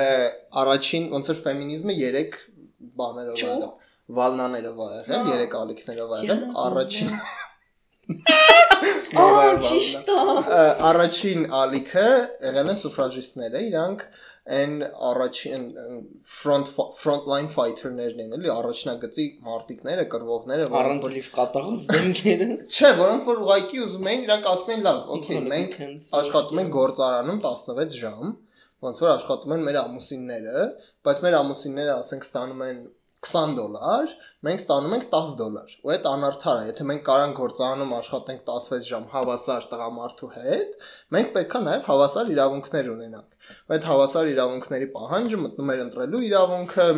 առաջին 0.63 1.11
ոնց 1.17 1.33
որ 1.33 1.43
ֆեմինիզմը 1.49 1.99
3 2.05 2.41
բաներով 3.03 3.35
ա 3.35 3.49
եղել։ 3.49 3.69
Վալնաներով 4.19 4.81
ա 4.85 4.89
եղել, 4.95 5.29
3 5.35 5.61
ալիքներով 5.63 6.17
ա 6.19 6.23
եղել։ 6.25 6.57
Առաջին 6.69 7.15
Ահա, 8.09 9.49
ճիշտ 9.67 10.11
է։ 10.13 10.59
առաջին 10.89 11.43
ալիքը 11.59 12.05
եղել 12.47 12.71
են 12.73 12.79
սուֆրաժիստները, 12.83 13.61
իրանք 13.69 14.05
այն 14.49 14.75
առաջին 15.09 15.65
front 16.25 16.71
frontline 16.73 17.49
fighter-ներն 17.53 18.23
են, 18.25 18.35
էլի 18.39 18.51
առաջնագծի 18.55 19.27
մարտիկները, 19.45 20.05
կռվողները, 20.15 20.69
որոնք 20.75 21.09
լիվ 21.15 21.31
կատաղած 21.37 21.89
դեմքերը։ 21.93 22.49
Չէ, 22.69 22.93
որոնք 23.03 23.29
որ 23.29 23.43
ուղակի 23.45 23.83
ուզում 23.85 24.11
էին, 24.13 24.23
իրանք 24.29 24.51
ասում 24.53 24.75
են 24.75 24.85
լավ, 24.89 25.01
օքեյ, 25.19 25.41
մենք 25.53 25.79
աշխատում 26.23 26.63
ենք 26.65 26.73
գործարանում 26.79 27.43
16 27.49 27.99
ժամ, 28.03 28.37
ոնց 28.89 29.03
որ 29.03 29.13
աշխատում 29.19 29.55
են 29.59 29.67
մեր 29.69 29.81
ամուսինները, 29.83 30.65
բայց 31.09 31.23
մեր 31.25 31.37
ամուսինները 31.39 31.95
ասենք 31.99 32.29
ստանում 32.29 32.65
են 32.69 32.83
20 33.27 33.55
դոլար, 33.59 34.13
մենք 34.47 34.61
ստանում 34.63 34.93
ենք 34.95 35.07
10 35.13 35.33
դոլար։ 35.39 35.73
Ու 35.83 35.93
այդ 35.95 36.05
անարդար 36.13 36.59
է, 36.59 36.67
եթե 36.69 36.85
մենք 36.91 37.03
կարան 37.09 37.33
գործարանում 37.39 37.95
աշխատենք 37.99 38.45
16 38.51 38.87
ժամ 38.89 39.07
հավասար 39.15 39.67
տղամարդու 39.73 40.31
հետ, 40.39 40.77
մենք 41.19 41.33
պետքա 41.35 41.63
նաև 41.67 41.89
հավասար 41.89 42.33
իրավունքներ 42.39 42.91
ունենանք։ 42.95 43.53
Ու 43.59 43.77
այդ 43.79 43.89
հավասար 43.91 44.33
իրավունքների 44.39 44.91
պահանջը 44.95 45.41
մտնում 45.45 45.73
էր 45.75 45.83
ընտրելու 45.89 46.27
իրավունքը 46.29 46.89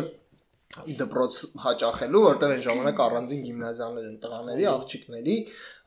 դպրոց 0.71 1.37
հաճախելու, 1.61 2.19
որտեղ 2.23 2.51
այն 2.53 2.61
ժամանակ 2.63 2.99
առանձին 3.05 3.41
գիմնազիաներ 3.47 4.05
են 4.07 4.19
տղաների, 4.23 4.67
աղջիկների, 4.71 5.33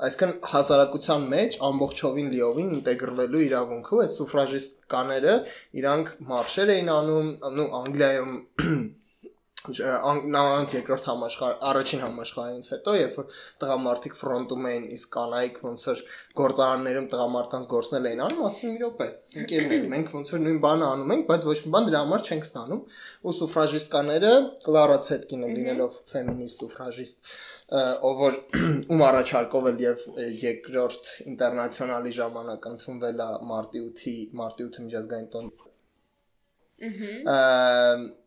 այսինքն 0.09 0.35
հասարակության 0.51 1.25
մեջ 1.31 1.57
ամբողջովին 1.69 2.29
լիովին 2.35 2.75
ինտեգրվելու 2.79 3.45
իրավունքը, 3.47 3.95
ու 3.95 4.03
այդ 4.05 4.13
սուֆրաժիստ 4.19 4.77
կաները 4.95 5.39
իրանք 5.81 6.13
մարշեր 6.35 6.75
էին 6.75 6.93
անում, 6.99 7.33
նու 7.55 7.67
Անգլիայում 7.81 8.37
նավանդ 9.65 10.75
երկրորդ 10.77 11.07
համաշխար 11.09 11.55
առաջին 11.71 12.03
համաշխարհից 12.05 12.69
հետո 12.75 12.95
երբ 12.99 13.15
որ 13.21 13.39
տղամարդիկ 13.65 14.17
ֆրոնտում 14.19 14.67
էին 14.71 14.85
իսկ 14.97 15.15
կանայք 15.15 15.61
ոնց 15.65 15.85
որ 15.89 16.03
գործարաններում 16.41 17.09
տղամարդկանց 17.15 17.69
գործնել 17.73 18.09
էին 18.11 18.23
անում 18.27 18.45
ասին 18.49 18.75
մի 18.75 18.83
րոպե 18.85 19.09
ընկերներ 19.45 19.89
մենք 19.95 20.13
ոնց 20.19 20.35
որ 20.35 20.45
նույն 20.45 20.61
բանը 20.65 20.87
անում 20.95 21.15
ենք 21.15 21.25
բայց 21.33 21.47
ոչ 21.49 21.59
մի 21.65 21.73
բան 21.75 21.89
դրա 21.89 22.03
համար 22.05 22.29
չենք 22.29 22.49
ստանում 22.51 22.83
ու 23.25 23.35
սուֆրաժիստկաները 23.41 24.33
Կլարա 24.69 24.99
Ցետկինը 25.09 25.49
լինելով 25.55 25.99
ֆեմինիստ 26.13 26.65
սուֆրաժիստ 26.65 27.35
ով 28.05 28.19
որ 28.21 28.35
ում 28.93 29.03
առաջարկով 29.09 29.69
էլ 29.71 29.79
եւ 29.85 30.03
երկրորդ 30.45 31.13
ինտերնացիոնալի 31.33 32.13
ժամանակ 32.19 32.69
ընդունվել 32.71 33.23
է 33.25 33.29
մարտի 33.51 33.81
8-ի 33.87 34.15
մարտի 34.41 34.67
8-ի 34.69 34.85
միջազգային 34.89 35.31
տոն 35.33 35.49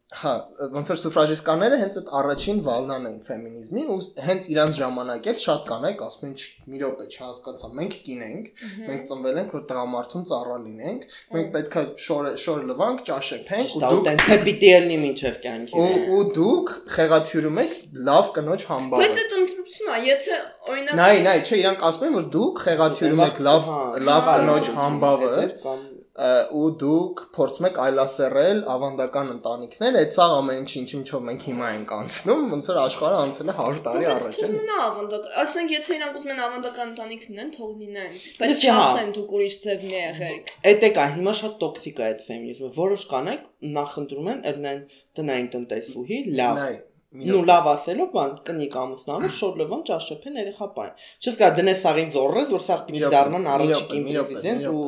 Հա, 0.08 0.32
ոնց 0.72 0.90
որ 0.94 0.98
սուֆրաժիստկաները 1.02 1.78
հենց 1.82 1.96
այդ 2.00 2.12
առաջին 2.16 2.60
վալնան 2.64 3.08
են 3.10 3.16
ֆեմինիզմի 3.26 3.82
ու 3.92 3.98
հենց 4.24 4.46
իրանց 4.54 4.78
ժամանակ 4.78 5.26
էլ 5.32 5.42
շատ 5.42 5.66
կանայք 5.68 6.04
ասում 6.06 6.30
են 6.30 6.38
մի 6.72 6.80
րոպե 6.84 7.08
չհասկացա 7.12 7.72
մենք 7.80 7.98
կին 8.06 8.22
ենք 8.28 8.64
մենք 8.88 9.04
ծնվել 9.10 9.42
ենք 9.42 9.52
որ 9.58 9.66
տղամարդուն 9.72 10.24
ծառա 10.32 10.56
լինենք 10.64 11.04
մենք 11.36 11.52
պետքա 11.58 11.84
շորը 12.06 12.32
շոր 12.46 12.64
լվանք 12.72 13.04
ճաշեփենք 13.12 13.76
ու 13.76 13.84
դուք 13.84 14.00
ուտեն 14.00 14.24
թե 14.24 14.40
պիտի 14.48 14.72
ելնի 14.72 14.98
մինչև 15.04 15.38
կյանքի։ 15.44 15.84
ու 15.84 16.00
ու 16.16 16.24
դուք 16.40 16.74
խեղաթյուրում 16.96 17.62
եք 17.68 17.76
լավ 18.08 18.32
կնոջ 18.40 18.66
համբավը 18.72 19.04
Բայց 19.04 19.22
այդ 19.28 19.38
ընտրությունն 19.42 19.92
է, 19.92 20.02
եթե 20.08 20.40
օրինակ 20.72 20.98
Նայ, 21.04 21.20
նայ, 21.28 21.38
չէ, 21.44 21.62
իրանք 21.68 21.86
ասում 21.92 22.08
են 22.08 22.18
որ 22.22 22.32
դուք 22.38 22.66
խեղաթյուրում 22.68 23.24
եք 23.28 23.46
լավ 23.52 23.72
լավ 24.08 24.34
կնոջ 24.38 24.74
համբավը 24.80 25.36
կամ 25.68 25.86
ու 26.18 26.70
դուք 26.82 27.20
փորձում 27.38 27.66
եք 27.68 27.76
այլասերել 27.84 28.62
ավանդական 28.74 29.28
ընտանիքներ, 29.36 29.98
այդ 30.00 30.16
սա 30.16 30.26
ամեն 30.38 30.62
ինչ 30.64 30.72
ինչ 30.82 30.90
ինչով 30.98 31.22
մենք 31.28 31.46
հիմա 31.48 31.68
ենք 31.76 31.94
անցնում, 31.98 32.42
ոնց 32.54 32.70
որ 32.72 32.80
աշխարհը 32.84 33.20
անցել 33.28 33.52
է 33.54 33.56
100 33.60 33.84
տարի 33.88 34.10
առաջ։ 34.14 34.26
թող 34.38 34.48
էլի։ 34.48 34.58
մնա 34.58 34.80
ավանդական։ 34.88 35.38
Ասենք 35.44 35.76
եթե 35.78 35.98
իրանք 35.98 36.18
ուզում 36.18 36.34
են 36.34 36.44
ավանդական 36.48 36.92
ընտանիք 36.94 37.28
լինեն, 37.28 37.54
թող 37.58 37.72
լինեն, 37.78 38.18
բայց 38.42 38.66
չասեն 38.66 39.16
դուք 39.18 39.38
ուրիշ 39.38 39.60
ձևն 39.68 39.96
եղեք։ 39.98 40.54
Էդ 40.74 40.88
է 40.88 40.92
կա, 40.98 41.08
հիմա 41.18 41.38
շատ 41.38 41.58
տոքսիկ 41.62 42.02
է 42.02 42.08
այդ 42.08 42.28
ֆեմինիզմը։ 42.28 42.74
Որոշ 42.82 43.08
կանայք 43.14 43.50
նախընտրում 43.78 44.30
են 44.34 44.46
ելնեն 44.52 44.86
տնային 45.22 45.50
տնտեսուհի, 45.58 46.22
լավ։ 46.42 46.64
մի 46.66 46.97
Նու 47.08 47.44
լավ 47.48 47.68
ասելով 47.72 48.10
բան 48.12 48.32
կնիկ 48.48 48.74
ամուսնալու 48.82 49.30
շոր 49.32 49.54
լվան 49.62 49.84
ճաշեփեն 49.88 50.40
երեխա 50.42 50.66
պայն։ 50.76 51.06
Չսկա 51.24 51.48
դնես 51.60 51.80
սաղին 51.86 52.10
զորրես, 52.16 52.50
որ 52.52 52.64
սաղ 52.66 52.82
պիտի 52.90 53.12
դառնան 53.14 53.48
րոպե, 53.62 54.02
պրեզիդենտ 54.08 54.68
ու 54.74 54.82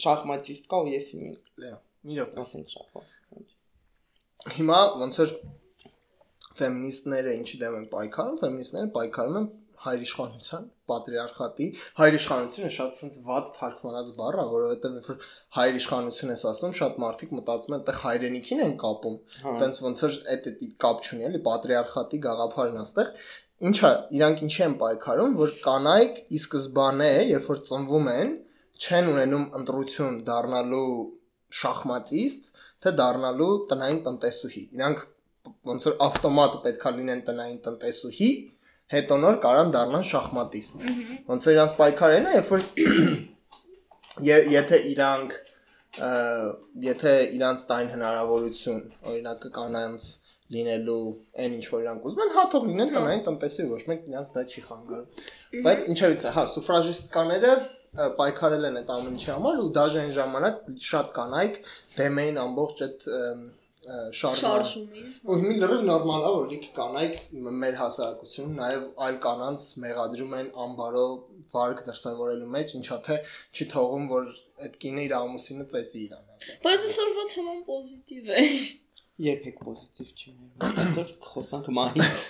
շախմատիստ 0.00 0.70
կա 0.72 0.80
ու 0.80 0.88
ես 0.94 1.08
իմի 1.18 1.32
Լեո, 1.64 1.76
մի 2.08 2.18
րոպե։ 2.18 2.40
ասենք 2.44 2.72
շախմատ։ 2.72 3.12
Հիմա 4.56 4.80
ոնց 5.04 5.20
որ 5.20 5.34
ֆեմինիստները 6.58 7.36
ինչի 7.38 7.60
դեմ 7.62 7.78
են 7.78 7.86
պայքարում, 7.92 8.40
ֆեմինիստները 8.48 8.92
պայքարում 8.96 9.38
են 9.42 9.48
հայրիշխանության, 9.84 10.64
պատրիարխատի, 10.90 11.66
հայրիշխանությունը 11.98 12.70
շատ 12.76 12.96
sense 12.98 13.18
վատ 13.28 13.50
թարգմանած 13.58 14.12
բառ 14.18 14.38
է, 14.38 14.46
որովհետև 14.52 14.96
երբ 14.98 15.10
որ 15.10 15.28
հայրիշխանություն 15.58 16.32
ես 16.34 16.44
ասում, 16.52 16.72
շատ 16.78 16.98
մարդիկ 17.04 17.34
մտածում 17.38 17.76
են, 17.76 17.82
այդտեղ 17.82 18.00
հայրենիքին 18.04 18.64
են 18.68 18.74
կապում, 18.84 19.18
տենց 19.62 19.82
ոնց 19.88 20.02
որ 20.06 20.16
այդ 20.34 20.48
այդ 20.52 20.64
կապ 20.86 21.04
չունի, 21.08 21.28
էլի 21.28 21.42
պատրիարխատի 21.48 22.22
գաղափարն 22.28 22.82
աստեղ 22.84 23.12
ինչա 23.58 23.88
իրանք 24.14 24.42
ինչի 24.46 24.60
են 24.68 24.74
պայքարում, 24.78 25.32
որ 25.38 25.54
կանայք 25.64 26.18
ի 26.30 26.38
սկզբանե, 26.38 27.08
երբ 27.28 27.48
որ 27.50 27.62
ծնվում 27.70 28.10
են, 28.12 28.28
չեն 28.78 29.08
ունենում 29.12 29.46
ընտրություն 29.58 30.18
դառնալու 30.28 30.90
շախմատիստ, 31.58 32.50
թե 32.84 32.92
դառնալու 33.00 33.54
տնային 33.72 33.98
տնտեսուհի։ 34.06 34.62
Իրանք 34.78 35.02
ոնց 35.70 35.86
որ 35.88 35.96
ավտոմատ 36.06 36.56
պետքա 36.66 36.92
լինեն 36.98 37.22
տնային 37.28 37.60
տնտեսուհի, 37.66 38.30
հետո 38.94 39.18
նոր 39.24 39.40
կարան 39.44 39.74
դառնան 39.74 40.06
շախմատիստ։ 40.10 40.86
Ոնց 41.28 41.48
որ 41.48 41.56
իրանք 41.56 41.74
պայքարեն 41.80 42.28
է, 42.28 42.32
երբ 42.38 42.52
որ 42.54 42.64
եթե 44.58 44.80
իրանք 44.94 45.36
եթե 46.84 47.12
իրանք 47.38 47.62
տային 47.68 47.92
հնարավորություն, 47.96 48.82
օրինակը 49.08 49.50
կանանց 49.56 50.08
լինելու 50.48 51.00
այն 51.42 51.56
ինչ 51.58 51.64
որ 51.68 51.82
իրանք 51.84 52.06
ուզում 52.08 52.22
են, 52.24 52.30
հա 52.36 52.44
թող 52.52 52.68
լինեն 52.68 52.92
տնային 52.94 53.24
տնտեսի 53.26 53.66
ոչ 53.72 53.80
մեկ 53.88 54.06
իրանք 54.08 54.30
դա 54.36 54.44
չի 54.48 54.62
խանգարում։ 54.68 55.64
Բայց 55.66 55.88
ինչևից 55.92 56.24
է, 56.24 56.32
հա, 56.38 56.44
սուֆրաժիստկաները 56.54 57.52
պայքարել 58.18 58.66
են 58.68 58.78
այդ 58.78 58.90
ամեն 58.94 59.18
ինչի 59.18 59.30
համար 59.32 59.60
ու 59.64 59.68
դաժե 59.76 60.00
այն 60.04 60.10
ժամանակ 60.16 60.58
շատ 60.86 61.12
կանայք 61.18 61.60
դեմ 61.98 62.20
էին 62.22 62.40
ամբողջ 62.44 62.82
այդ 62.86 63.06
շարժումին։ 64.18 65.10
Ու 65.28 65.38
հիմա 65.40 65.54
լրիվ 65.62 65.82
նորմալ 65.88 66.24
է 66.28 66.30
որ 66.34 66.48
լիք 66.52 66.64
կանայք 66.78 67.18
մեր 67.62 67.76
հասարակությունում 67.78 68.56
նաև 68.58 68.88
այլ 69.06 69.18
կանանց 69.26 69.66
մեղադրում 69.84 70.34
են 70.38 70.48
ամբարո 70.64 71.04
վարկ 71.52 71.84
դրսևորելու 71.86 72.50
մեջ, 72.56 72.74
ինչա 72.78 72.98
թե 73.06 73.16
չի 73.54 73.68
թողում 73.72 74.10
որ 74.10 74.28
այդ 74.66 74.74
կինը 74.82 75.06
իր 75.06 75.14
ամուսինը 75.18 75.66
ծեծի 75.72 76.02
իրան, 76.08 76.24
ասա։ 76.34 76.58
Բայց 76.66 76.84
այսօրվա 76.88 77.24
թեման 77.32 77.60
պոզիտիվ 77.68 78.30
է։ 78.34 78.44
Երբեք 79.18 79.56
պոզիտիվ 79.66 80.10
չի 80.14 80.32
մեր։ 80.38 80.76
Այսօր 80.82 81.08
խոսանք 81.26 81.70
մահից։ 81.78 82.20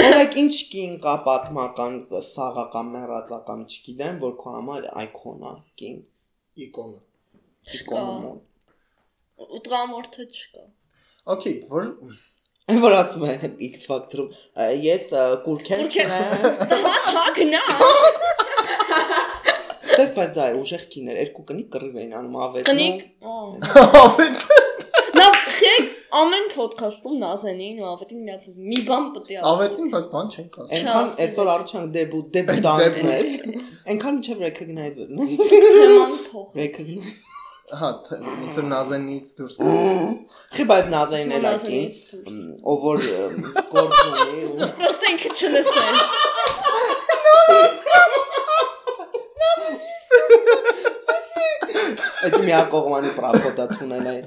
Օրեք 0.00 0.38
ինչ 0.42 0.54
կին 0.72 0.94
կա 1.04 1.14
պատմական 1.28 1.98
սաղական 2.30 2.92
մեռածական 2.96 3.66
չգիտեմ, 3.68 4.20
որ 4.24 4.36
քո 4.40 4.54
համար 4.56 4.88
այկոն 5.02 5.48
է 5.50 5.54
կին։ 5.82 5.98
Իկոնը։ 6.68 7.00
Իկոնը։ 7.70 8.32
Ու 9.42 9.60
տրամորթը 9.66 10.28
չկա։ 10.28 10.64
Okay, 11.32 11.54
որ 11.70 11.94
Այն 12.72 12.78
որ 12.82 12.94
ասում 12.94 13.24
են 13.26 13.54
X 13.68 13.86
Factor-ում, 13.90 14.28
«Ա, 14.54 14.66
ես 14.82 15.08
կուրքեր 15.46 15.80
չունեմ։ 15.92 16.46
Դա 16.72 16.78
Դες 19.92 20.12
բայց 20.16 20.30
դա 20.36 20.44
է 20.48 20.52
ուժեղ 20.56 20.84
կիներ, 20.92 21.16
երկու 21.20 21.42
կնիկ 21.50 21.66
կռիվ 21.74 21.96
էին 22.02 22.14
անում 22.20 22.36
ավետ։ 22.46 22.68
Կնիկ։ 22.70 23.02
ավետ 24.02 24.46
Լավ, 25.20 25.34
խեք 25.58 25.90
ամեն 26.22 26.46
ոդքասթում 26.54 27.18
նազենին 27.22 27.82
ու 27.82 27.88
ավետին 27.90 28.22
միացած 28.28 28.56
մի 28.70 28.78
բան 28.88 29.10
պետք 29.16 29.28
է 29.34 29.36
ասի։ 29.42 29.50
ավետին 29.52 29.92
բայց 29.92 30.08
բան 30.14 30.32
չենք 30.32 30.56
ասում։ 30.62 30.78
Այնքան 30.78 31.12
այսօր 31.26 31.52
առաջանք 31.56 31.92
դեբու 31.98 32.22
դեբյուտանտներ։ 32.38 33.28
Այնքան 33.92 34.18
միջև 34.22 34.42
recognizer-ն 34.46 35.22
է։ 35.22 35.28
Թեման 35.52 36.16
փոխ։ 36.32 36.56
Recognize։ 36.62 37.31
Հա, 37.72 37.88
ոնց 38.12 38.56
որ 38.58 38.66
նազենից 38.68 39.28
դուրս 39.38 39.54
գա։ 39.62 39.74
Խի 40.56 40.64
բայց 40.70 40.88
նազային 40.92 41.30
Իսկ 41.32 42.10
էլ 42.12 42.24
դուրս։ 42.26 42.40
ով 42.72 42.82
որ 42.84 43.06
գործ 43.72 43.94
ունի 44.02 44.42
ու 44.52 44.68
Պրոստը 44.76 45.12
ինքը 45.12 45.30
չլսել։ 45.32 45.96
այդ 52.22 52.36
մի 52.44 52.52
ակողմանի 52.60 53.10
պրապոտա 53.16 53.64
թունել 53.72 54.06
այն։ 54.12 54.26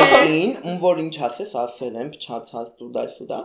ակին, 0.00 0.50
ում 0.66 0.76
որ 0.82 1.02
ինչ 1.06 1.14
ասես, 1.28 1.54
ասել 1.62 1.98
են, 2.02 2.10
փչացած 2.16 2.72
տուդա 2.80 3.04
սուդա։ 3.14 3.40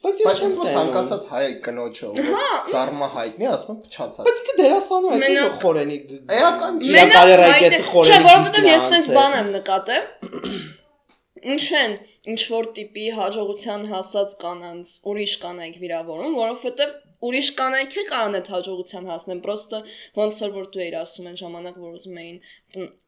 Բայց 0.00 0.20
ես 0.24 0.52
չեմ 0.56 0.68
ցանկացած 0.74 1.24
հայ 1.30 1.40
կնոջը, 1.64 2.06
ով 2.10 2.28
դառնա 2.72 3.08
հայտնի, 3.16 3.48
ասում 3.50 3.74
են 3.74 3.80
փչացած։ 3.84 4.28
Բայց 4.30 4.44
դերասանում 4.60 5.10
է 5.10 5.18
Մենակ- 5.20 5.50
ինչ 5.50 5.58
խորենի։ 5.64 5.98
Էական 6.36 6.78
չի։ 6.80 6.94
Մենակ 6.94 7.12
կարիերայկեսի 7.16 7.80
Չէ, 7.80 7.90
խորենի 7.90 8.24
որովհետև 8.30 8.68
ես 8.70 8.86
sense 8.94 9.10
է։ 9.10 9.18
բան 9.18 9.36
եմ 9.40 9.50
նկատել։ 9.56 10.04
Ինչ 11.50 11.66
են 11.82 11.92
ինչ 12.30 12.40
որ 12.52 12.66
տիպի 12.80 13.04
հաջողության 13.16 13.86
հասած 13.90 14.34
կանանց 14.40 14.96
ուրիշ 15.10 15.34
կանայք 15.44 15.78
վիրավորում, 15.84 16.34
որովհետև 16.40 16.96
ուրիշ 17.28 17.48
կանայք 17.60 17.94
է 18.00 18.04
կարան 18.10 18.36
այդ 18.40 18.50
հաջողության 18.54 19.08
հասնեն, 19.10 19.40
պրոստը 19.44 19.78
ոնց 20.20 20.36
որ 20.40 20.52
որ 20.56 20.68
դու 20.74 20.82
էիր 20.84 20.96
ասում 21.00 21.26
այն 21.30 21.38
ժամանակ, 21.40 21.80
որ 21.84 21.96
ուզում 22.00 22.20
էին, 22.20 22.38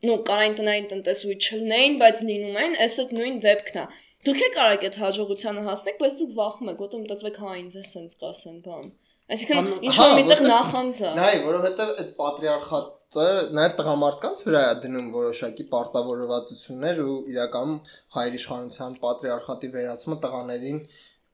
նու 0.09 0.17
կարային 0.29 0.57
տնային 0.61 0.89
տնտեսույթ 0.93 1.47
չլինեին, 1.49 1.95
բայց 2.03 2.23
լինում 2.29 2.59
են, 2.63 2.77
այս 2.85 2.97
այդ 3.03 3.15
նույն 3.17 3.39
դեպքն 3.49 3.79
է։ 3.83 3.85
Դուք 4.23 4.41
եք 4.47 4.53
կարաք 4.55 4.85
այդ 4.87 4.97
հաջողությանը 5.03 5.63
հասնեք, 5.67 5.97
բայց 6.03 6.17
դուք 6.23 6.35
վախում 6.39 6.69
եք, 6.73 6.83
որտեղ 6.83 7.01
մտածում 7.03 7.29
եք, 7.31 7.39
հա 7.43 7.55
ինձ 7.63 7.77
է 7.79 7.81
sense 7.93 8.19
կասեն 8.23 8.59
բան։ 8.67 8.85
Այսինքն 9.33 9.71
ինչ 9.89 9.95
Հա, 9.97 10.05
որ 10.07 10.13
միտեղ 10.19 10.43
որտեղ- 10.43 10.51
նախանձ 10.53 10.99
է։ 11.03 11.11
Նայ, 11.19 11.33
որովհետև 11.47 11.91
այդ 12.03 12.13
պատրիարխատը 12.21 13.27
նաև 13.59 13.75
տղամարդկանց 13.79 14.43
վրա 14.47 14.63
է 14.63 14.77
դնում 14.83 15.09
որոշակի 15.17 15.67
պարտավորվածություններ 15.73 17.03
ու 17.07 17.17
իրականում 17.33 17.81
հայր 18.19 18.37
իշխանության 18.39 18.95
պատրիարխատի 19.03 19.73
վերացումը 19.75 20.19
տղաներին 20.27 20.79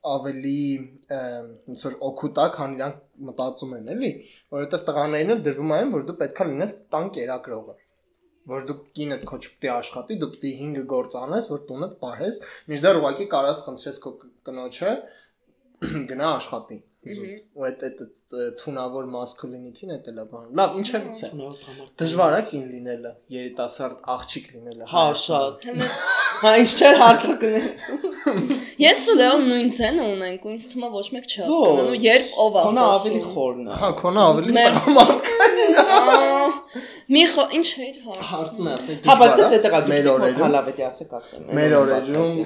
ավելի 0.08 0.58
ոնց 1.68 1.84
որ 1.88 1.94
օգուտ 2.08 2.38
է, 2.38 2.46
քան 2.56 2.74
իրանք 2.78 2.98
մտածում 3.28 3.72
են, 3.78 3.88
էլի, 3.94 4.10
որովհետև 4.54 4.84
տղաներին 4.88 5.44
դրվում 5.48 5.72
է, 5.76 5.80
որ 5.98 6.08
դու 6.08 6.16
պետքա 6.22 6.48
լինես 6.52 6.74
տան 6.94 7.08
կերակրողը 7.18 7.74
որ 8.48 8.66
դու 8.68 8.76
կինդ 8.98 9.24
քո 9.28 9.38
չպետք 9.44 9.68
է 9.68 9.72
աշխատի, 9.76 10.18
դու 10.22 10.30
պետք 10.34 10.48
է 10.48 10.52
5 10.64 10.84
գործ 10.92 11.16
անես, 11.22 11.48
որ 11.52 11.64
տունդ 11.70 11.96
պահես, 12.02 12.42
մինչդեռ 12.72 13.00
ուղղակի 13.02 13.26
կարաս 13.36 13.64
խնդրես 13.68 14.02
քո 14.04 14.14
կնոջը 14.48 14.92
գնա 16.12 16.30
աշխատի։ 16.38 16.84
Ու 17.08 17.64
այդ 17.64 17.82
այդ 17.86 18.00
թունավոր 18.58 19.06
մասկուլինիթին 19.12 19.92
է 19.94 19.98
դելա 20.08 20.24
բան։ 20.32 20.48
Լավ, 20.58 20.74
ինչերից 20.80 21.20
է։ 21.24 21.30
Դժվար 22.02 22.34
է 22.38 22.40
կին 22.48 22.64
լինելը, 22.72 23.12
երիտասարդ 23.34 24.02
աղջիկ 24.14 24.48
լինելը։ 24.56 24.88
Հա, 24.92 25.04
շատ։ 25.22 25.68
Հա, 26.42 26.52
ինչ 26.64 26.72
չէր 26.74 26.98
հարկը 27.02 27.36
կներ։ 27.44 27.70
Ես 28.82 29.04
ու 29.08 29.16
Լեոն 29.18 29.46
նույն 29.48 29.72
ցենը 29.78 30.08
ունենք, 30.18 30.44
ու 30.44 30.52
ինձ 30.58 30.68
թվում 30.74 30.88
է 30.88 30.92
ոչ 30.98 31.06
մեկ 31.14 31.28
չի 31.28 31.40
հասկանում, 31.46 31.94
երբ 32.08 32.36
ով 32.44 32.58
է 32.58 32.66
Քոնը 32.68 32.84
ավելի 32.98 33.22
խորն 33.28 33.64
է։ 33.64 33.78
Հա, 33.78 33.90
քոնը 34.02 34.26
ավելի 34.28 34.56
տղամարդ 34.58 35.28
Ահա, 35.98 36.28
Մի 37.08 37.22
խո 37.32 37.44
ինչ 37.58 37.68
էր 37.88 37.98
հարց։ 38.04 38.24
հարցում 38.28 38.66
է, 38.68 38.72
ասում 38.78 39.06
Հա, 39.08 39.14
բայց 39.20 39.34
դժվար 39.38 39.38
դա 39.38 39.44
է։ 39.48 39.60
դա 39.64 39.80
Մեր 39.88 40.08
օրերում, 40.12 40.42
հալավետի 40.44 40.84
ասեք 40.88 41.14
ասեմ։ 41.18 41.46
մեր 41.58 41.74
օրերում 41.78 42.40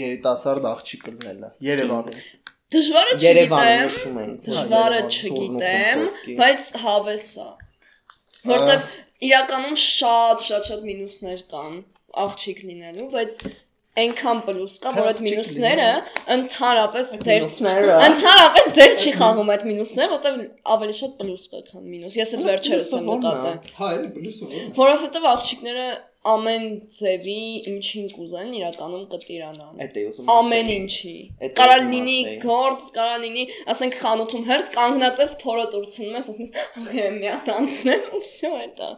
երիտասարդ 0.00 0.68
աղջիկ 0.70 1.04
լինելը 1.10 1.50
Երևանում։ 1.66 2.22
Դժվարը 2.70 3.14
Երևանում 3.20 3.94
չգիտեմ, 4.00 4.32
դժվարը 4.46 5.00
չգիտեմ, 5.10 6.04
բայց 6.40 6.66
հավես 6.84 7.28
է։ 7.44 7.48
Որտեվ 8.50 8.84
իրականում 9.30 9.78
շատ 9.84 10.44
շատ 10.48 10.68
շատ 10.70 10.84
մինուսներ 10.88 11.40
կան 11.50 11.74
աղջիկ 12.24 12.62
լինելու, 12.70 13.08
բայց 13.14 13.34
այնքան 14.00 14.42
պլյուս 14.48 14.76
կա, 14.84 14.92
որ 14.96 15.08
այդ 15.10 15.22
մինուսները 15.26 15.88
ընդհանրապես 16.36 17.12
դեր 17.28 17.46
ընդհանրապես 18.10 18.70
դեր 18.80 18.94
չի 19.00 19.14
խաղում 19.20 19.52
այդ 19.54 19.66
մինուսները, 19.70 20.10
որտեվ 20.14 20.38
ավելի 20.76 20.96
շատ 21.00 21.16
պլյուս 21.20 21.48
կա, 21.50 21.64
քան 21.70 21.88
մինուս։ 21.94 22.20
Ես 22.20 22.34
այդ 22.36 22.46
վերջերս 22.50 22.92
եմ 23.00 23.10
նկատել։ 23.10 23.74
Հա, 23.80 23.90
էլի 23.96 24.10
պլյուսը 24.16 24.64
Որովհետև 24.80 25.28
աղջիկները 25.30 25.86
ամեն 26.25 26.63
ձևի 26.89 27.41
ինչին 27.69 28.07
կուզեն 28.15 28.53
իրականում 28.57 29.01
կտիրանան։ 29.11 29.81
Այդ 29.85 29.97
է 30.01 30.03
ուզում 30.09 30.29
Ամեն 30.35 30.69
ասել։ 30.69 30.71
ինչի։ 30.75 31.11
Էդ 31.45 31.51
Կարա 31.59 31.75
ուզում 31.75 31.91
լինի 31.93 32.15
ասեի։ 32.25 32.39
գործ, 32.45 32.87
կարա 32.95 33.17
լինի, 33.25 33.43
ասենք 33.73 33.97
խանութում 33.99 34.47
հերթ 34.49 34.71
կանգնած 34.77 35.21
ես 35.21 35.33
փորը 35.43 35.65
դուրցնում 35.75 36.15
ես, 36.17 36.29
ասում 36.33 36.47
ես, 36.47 36.53
«Okay, 36.81 37.05
մի 37.19 37.29
հատ 37.29 37.51
անցնեմ» 37.55 38.07
ու 38.17 38.21
всё 38.25 38.51
это։ 38.63 38.89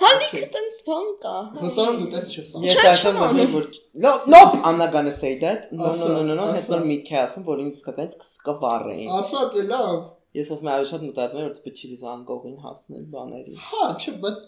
Հանդիքը 0.00 0.48
տենց 0.56 0.78
բան 0.88 1.10
կա։ 1.20 1.34
հա։ 1.50 1.64
Հոցարում 1.66 1.98
դու 2.00 2.08
տես 2.14 2.32
չես 2.32 2.52
անում։ 2.56 2.70
Ես 2.70 2.78
Չէ, 2.80 2.86
ասեմ 2.94 3.20
չեմ 3.20 3.20
որ 3.20 3.50
որ 3.56 3.66
no 4.06 4.12
nope 4.32 4.56
I'm 4.64 4.80
not 4.80 4.94
gonna 4.96 5.12
say 5.12 5.34
that. 5.44 5.68
No 5.74 5.84
no 5.84 5.90
Ասա, 5.90 6.08
no 6.14 6.22
no 6.24 6.38
no, 6.38 6.46
հետո 6.54 6.64
ասա։ 6.64 6.72
նոր 6.78 6.86
միտք 6.94 7.12
է 7.12 7.18
ասում, 7.26 7.44
որ 7.50 7.60
ինձ 7.66 7.82
կտենց 7.90 8.30
կվառեին։ 8.48 9.12
Ասա 9.20 9.44
դե 9.52 9.66
լավ։ 9.68 10.00
Ես 10.35 10.49
ասում 10.55 10.69
եմ, 10.75 10.85
շատ 10.89 11.03
մտածում 11.07 11.39
եմ, 11.41 11.45
որ 11.47 11.59
պետք 11.65 11.79
չի 11.85 11.97
զանգողին 12.01 12.55
հասնել 12.65 13.03
բաների։ 13.15 13.53
Հա, 13.65 13.85
չէ, 13.95 14.13
բայց 14.25 14.43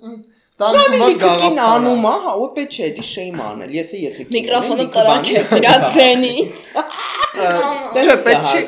դա 0.60 0.72
քիչ 0.78 1.14
գաղափար 1.22 1.58
է։ 1.58 1.68
անում 1.78 2.08
է, 2.12 2.14
հա, 2.28 2.34
ու 2.44 2.50
պետք 2.58 2.76
չէ, 2.78 2.90
դի 2.98 3.06
շեյմ 3.08 3.42
անել։ 3.48 3.76
Ես 3.78 3.94
եթե 4.04 4.28
Միկրոֆոնը 4.36 4.86
տրակեց 4.98 5.56
իր 5.58 5.68
ձենից։ 5.96 6.64
Չէ, 7.38 8.16
պետք 8.28 8.48
չի- 8.52 8.66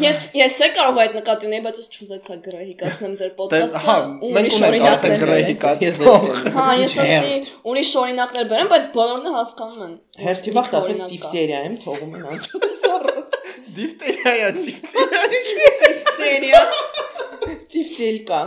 Ես 0.00 0.18
ես 0.38 0.56
է 0.62 0.66
կարող 0.76 0.98
այդ 1.02 1.14
նկատի 1.18 1.46
ունեի, 1.48 1.62
բայց 1.64 1.78
ես 1.80 1.86
չուզեցա 1.96 2.34
գրեհիկացնեմ 2.44 3.14
ձեր 3.20 3.30
ոդկասթը 3.40 3.80
հա, 3.86 3.94
մենք 4.20 4.28
ուրիշ 4.30 4.58
ունենք 4.70 4.84
արդեն 4.90 5.16
գրեհիկացնող։ 5.22 6.28
Հա, 6.56 6.66
ես 6.80 6.94
ասի 7.04 7.32
ուրիշ 7.72 7.90
օրինակներ 8.02 8.46
բերեմ, 8.52 8.70
բայց 8.70 8.86
բոլորն 8.94 9.34
հասկանում 9.40 9.82
են։ 9.88 9.96
Հերթի 10.26 10.54
վաղ 10.60 10.70
կա։ 10.70 10.84
դիֆտերիա 11.10 11.60
եմ 11.66 11.74
թողում 11.82 12.14
են 12.20 12.24
Difteri 13.76 14.38
ya 14.40 14.52
Difteri 14.52 16.48
ya 16.48 16.62
Difteri 17.72 18.24
ka 18.24 18.40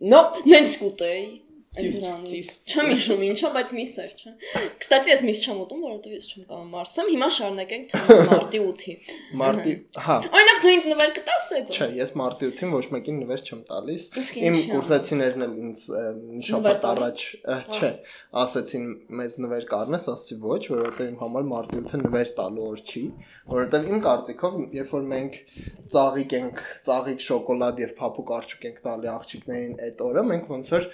Nan, 0.00 0.24
nan 0.44 0.62
diskote 0.64 1.40
Չեմ 1.72 2.88
հիշում 2.92 3.22
ինչա, 3.30 3.48
բայց 3.54 3.70
միս 3.72 3.92
էր, 4.02 4.10
չէ։ 4.12 4.30
Կստացի 4.82 5.10
ես 5.12 5.22
միս 5.24 5.38
չեմ 5.40 5.60
ուտում, 5.62 5.84
որովհետև 5.86 6.16
ես 6.18 6.26
չեմ 6.28 6.42
կարող 6.50 6.66
մարսեմ։ 6.68 7.06
Հիմա 7.12 7.28
շարունակենք 7.32 7.86
թեման 7.92 8.28
մարտի 8.28 8.60
8-ի։ 8.60 8.96
Մարտի, 9.40 9.72
հա։ 10.04 10.16
Օրինակ 10.36 10.60
դու 10.66 10.72
ինձ 10.72 10.88
նվեր 10.92 11.14
կտաս 11.16 11.48
այդ։ 11.56 11.72
Չէ, 11.72 11.88
ես 11.96 12.12
մարտի 12.20 12.50
8-ին 12.52 12.74
ոչ 12.76 12.82
մեկին 12.92 13.22
նվեր 13.22 13.44
չեմ 13.48 13.62
տալիս։ 13.72 14.04
Իմ 14.42 14.58
կուրսացիներն 14.68 15.46
էլ 15.48 15.56
ինձ 15.62 15.86
մի 16.28 16.44
շաբաթ 16.52 16.86
առաջ, 16.92 17.24
չէ, 17.72 17.90
ասացին 18.42 18.86
մեզ 19.22 19.38
նվեր 19.46 19.66
կառնես, 19.72 20.10
ասացի 20.12 20.38
ոչ, 20.44 20.60
որովհետև 20.72 21.08
իմ 21.08 21.18
համար 21.22 21.48
մարտի 21.52 21.80
8-ը 21.82 22.02
նվեր 22.02 22.32
տալու 22.36 22.68
օր 22.68 22.84
չի, 22.92 23.02
որովհետև 23.52 23.90
իմ 23.92 24.04
կարծիքով, 24.06 24.60
երբ 24.76 24.92
որ 24.92 25.08
մենք 25.12 25.40
ծաղիկ 25.92 26.36
ենք, 26.42 26.62
ծաղիկ 26.88 27.26
շոկոլադ 27.28 27.82
եւ 27.82 27.96
փափուկ 28.00 28.32
արջուկ 28.38 28.66
ենք 28.72 28.80
տալի 28.86 29.12
աղջիկներին 29.12 29.74
այդ 29.88 30.06
օրը, 30.08 30.24
մենք 30.32 30.52
ոնց 30.52 30.72
որ 30.72 30.88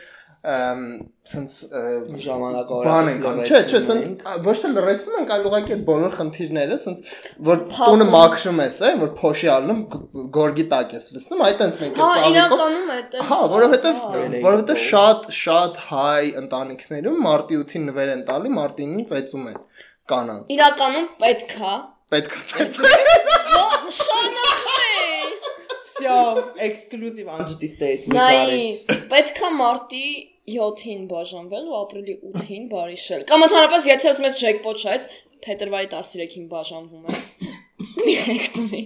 ցենց 0.48 1.54
ժամանակավորապես 2.24 2.88
բան 2.88 3.08
ենք 3.10 3.48
չէ 3.48 3.58
չէ 3.68 3.80
ցենց 3.84 4.10
ոչ 4.46 4.54
թե 4.62 4.68
լրացնում 4.76 5.16
ենք 5.18 5.32
այլ 5.34 5.48
ուղղակի 5.48 5.74
այդ 5.74 5.82
բոլոր 5.88 6.14
խնդիրները 6.18 6.78
ցենց 6.84 7.02
որ 7.48 7.58
տունը 7.74 8.06
մաքրում 8.14 8.62
ես 8.64 8.78
է 8.88 8.92
որ 9.02 9.10
փոշի 9.18 9.50
ալնում 9.54 9.82
գորգի 10.38 10.64
տակ 10.72 10.94
ես 10.96 11.08
լցնում 11.16 11.44
այ 11.48 11.52
տենց 11.60 11.78
մենք 11.82 12.00
հա, 12.00 12.08
էլ 12.08 12.38
ծաղիկով 12.38 13.28
հա 13.28 13.40
որովհետեւ 13.52 14.00
հա։ 14.06 14.40
որովհետեւ 14.48 14.80
շատ 14.86 15.28
շատ 15.42 15.82
հայ 15.90 16.24
ընտանիքներում 16.44 17.20
մարտի 17.28 17.60
8-ին 17.66 17.86
նվեր 17.90 18.14
են 18.14 18.24
տալի 18.32 18.54
մարտի 18.56 18.88
9-ին 18.94 19.06
ծեծում 19.12 19.52
են 19.52 19.60
կանանց 20.14 20.56
իրականում 20.56 21.08
պետք 21.26 21.54
է 21.58 21.76
պետք 22.16 22.38
է 22.38 22.42
ծեծել 22.54 22.98
շնորհակալ 24.00 24.88
եմ 24.88 25.36
Սյո, 25.98 26.16
էքսկլյուզիվ 26.62 27.30
անջտիստեից 27.34 28.02
մի 28.06 28.18
բարի։ 28.18 28.58
Նայ, 28.68 28.98
պետքա 29.10 29.48
մարտի 29.56 30.04
7-ին 30.54 31.06
բաժանվել 31.12 31.64
ու 31.68 31.76
ապրիլի 31.82 32.14
8-ին 32.32 32.68
բարիշել։ 32.72 33.24
Կամ 33.30 33.44
ընդհանրապես 33.48 33.88
եթե 33.92 34.10
ասում 34.12 34.28
ես 34.28 34.38
jackpot 34.42 34.82
շայց, 34.84 35.06
փետրվարի 35.46 35.88
13-ին 35.94 36.46
բաժանվում 36.52 37.08
ես։ 37.14 37.28
Դիրեկտորի 37.98 38.82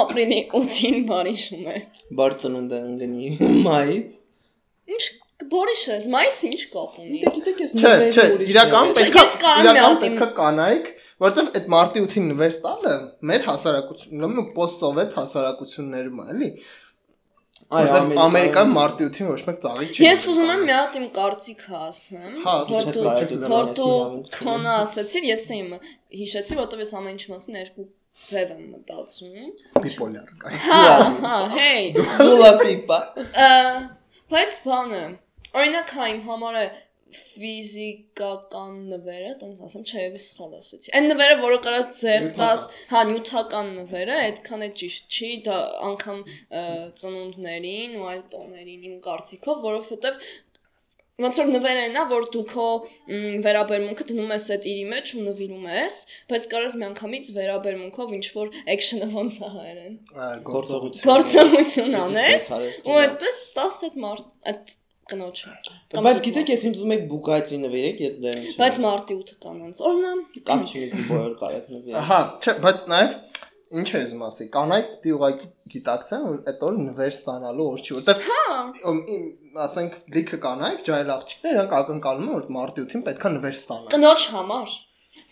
ապրիլի 0.00 0.40
8-ին 0.60 0.98
բարիշում 1.10 1.64
ես։ 1.72 2.02
Բարծնունդ 2.20 2.74
են 2.76 2.92
գնի 3.02 3.30
մայից։ 3.66 4.18
Ինչ 4.96 5.04
բարիշես, 5.52 6.06
մայիս 6.12 6.36
ինչ 6.50 6.60
կապ 6.74 6.94
ունի։ 7.02 7.18
Դե 7.24 7.32
գիտեք 7.36 7.58
ես 7.64 7.72
Չէ, 7.76 7.90
չէ, 8.16 8.26
իրական 8.52 8.92
Չէ, 8.92 9.02
պետքա 9.02 9.24
ես 9.26 9.34
կարամ 9.42 9.66
մի 9.66 9.72
իրական 9.72 9.96
իմ- 9.96 10.00
պետքա 10.06 10.28
կանայք, 10.38 10.86
որովհետև 11.26 11.58
այդ 11.60 11.68
մարտի 11.74 12.02
8-ին 12.06 12.26
նվեր 12.30 12.56
տալը 12.66 12.94
մեր 13.30 13.44
հասարակությունում 13.50 14.40
ու 14.42 14.46
post-սովետ 14.56 15.14
հասարակություններում 15.20 16.22
է, 16.22 16.26
էլի։ 16.36 16.50
Այո, 17.66 17.86
Որովհետև 17.90 18.18
Ամերիկայում 18.22 18.72
մարտի 18.76 19.06
8-ին 19.10 19.28
ոչ 19.32 19.38
մեկ 19.46 19.56
ծաղիկ 19.64 19.88
չի։ 19.96 20.04
Ես 20.06 20.24
ուզում 20.30 20.50
եմ 20.54 20.60
մի 20.68 20.74
հատ 20.76 20.98
իմ 21.00 21.06
կարծիքը 21.16 21.78
ասեմ։ 21.86 22.36
Հա, 22.46 22.52
որ 22.56 22.76
ասեք, 22.76 22.92
դու- 22.96 23.06
կարելի 23.06 23.36
է 23.36 23.50
որ 23.50 23.70
դու 23.76 23.86
լրացնել, 23.90 24.20
քոնը 24.36 24.74
ասեցիր, 24.86 25.26
ես 25.32 25.46
իմ 25.56 25.72
հիշեցի, 26.20 26.58
որովհետև 26.60 26.84
ես 26.86 26.92
ամեն 27.00 27.16
ինչի 27.16 27.32
մասին 27.34 27.58
երկու 27.60 27.86
ձև 28.26 28.52
եմ 28.54 28.62
մտածում։ 28.76 29.50
բիպոլյար 29.86 30.30
կա։ 30.46 30.54
Հա, 30.66 30.84
հա, 31.26 31.34
հեյ։ 31.56 31.84
Դուլա 31.96 32.52
պիպա։ 32.62 32.98
Ա, 33.46 33.50
Բայց 34.30 34.54
բանը, 34.66 35.02
օրինակ 35.56 35.90
հա 35.96 36.06
իմ 36.14 36.22
համար 36.30 36.54
է 36.62 36.64
ֆիզիկական 37.16 38.78
նվերը, 38.92 39.32
տենց 39.42 39.62
ասեմ, 39.66 39.84
ես 40.16 40.26
սխալ 40.30 40.56
ասեցի։ 40.60 40.94
Այն 41.00 41.08
նվերը, 41.12 41.36
որը 41.42 41.60
կարաս 41.66 41.90
ձեր 42.00 42.26
տաս, 42.40 42.66
հա, 42.92 43.04
նյութական 43.10 43.72
նվերը, 43.80 44.16
այդքան 44.26 44.66
է 44.66 44.70
ճիշտ 44.82 45.16
չի, 45.16 45.30
դա 45.46 45.60
անգամ 45.90 46.24
ծնունդներին 47.02 47.96
ու 48.00 48.10
այլ 48.12 48.24
տոներին 48.36 48.90
իմ 48.90 48.98
կարծիքով, 49.06 49.64
որովհետև 49.66 50.20
ոնց 51.16 51.36
որ 51.40 51.46
նվեր 51.48 51.78
են, 51.80 51.94
որ 52.10 52.24
դու 52.32 52.42
քո 52.50 52.64
վերաբերմունքը 53.46 54.04
դնում 54.10 54.32
ես 54.34 54.48
այդ 54.52 54.66
իրի 54.68 54.82
մեջ 54.90 55.12
ու 55.16 55.22
նվիրում 55.26 55.68
ես, 55.72 55.96
բայց 56.32 56.46
կարաս 56.52 56.74
միանգամից 56.82 57.30
վերաբերմունքով 57.36 58.12
ինչ 58.16 58.26
որ 58.36 58.50
action-ը 58.74 59.08
ոնց 59.14 59.38
է 59.38 59.50
հայերեն 59.54 59.94
Գործողություն։ 60.50 61.06
գործողություն 61.08 61.96
անես 62.02 62.48
ու 62.84 62.98
այդպես 63.06 63.40
10 63.56 63.80
այդ 63.88 63.96
մարդ 64.04 64.52
այդ 64.52 64.76
կնոջը 65.10 65.52
Բայց 66.06 66.20
գիտեք, 66.26 66.48
եթե 66.52 66.70
ուզում 66.74 66.94
եք 66.96 67.04
Bugatti 67.10 67.58
նվիրեք, 67.62 68.00
ես 68.06 68.16
դեռ 68.22 68.38
ինչ։ 68.42 68.54
բայց 68.60 68.78
մարտի 68.84 69.16
8 69.22 69.36
կանանց 69.44 69.82
օրնա 69.90 70.14
կապ 70.36 70.64
չունի 70.66 70.88
դու 70.92 71.04
բոլոր 71.10 71.36
կարեք 71.42 71.68
նվիրեք։ 71.74 72.08
Հա, 72.10 72.18
չէ, 72.42 72.54
բայց 72.66 72.86
նաև 72.92 73.14
ինչ 73.76 73.86
է 73.86 74.00
ուզում 74.06 74.24
ասի, 74.26 74.44
կանայք 74.56 74.90
պիտի 74.90 75.14
ուղղակի 75.16 75.48
գիտակցեն, 75.74 76.26
որ 76.26 76.36
այդ 76.50 76.66
օրը 76.66 76.82
նվեր 76.86 77.14
ստանալու 77.16 77.66
օր 77.72 77.80
չի, 77.86 77.94
որտեղ 77.96 78.20
հա 78.26 78.50
ասենք 79.66 79.96
լիքը 80.16 80.38
կանայք, 80.46 80.82
ջայլ 80.86 81.12
աղջիկներ, 81.16 81.56
իրանք 81.56 81.74
ակնկալում 81.80 82.26
են, 82.26 82.34
որ 82.36 82.50
մարտի 82.56 82.84
8-ին 82.86 83.04
պետքա 83.06 83.32
նվեր 83.36 83.56
ստանան։ 83.56 83.90
կնոջ 83.96 84.26
համար 84.36 84.74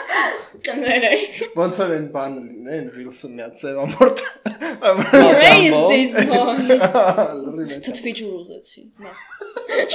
կներեք 0.67 1.37
Ոնց 1.57 1.79
որ 1.81 1.91
այն 1.97 2.05
բանը 2.15 2.41
լինեն, 2.47 2.87
reels-ը 2.95 3.29
միած 3.35 3.61
սևամորտ։ 3.61 4.23
raise 5.43 5.77
this 5.91 6.15
boy 6.31 6.77
Լրիվ 7.43 7.73
է։ 7.75 7.79
թթվի 7.87 8.13
ջուր 8.19 8.33
ուզեցի 8.37 8.83
նա 9.03 9.13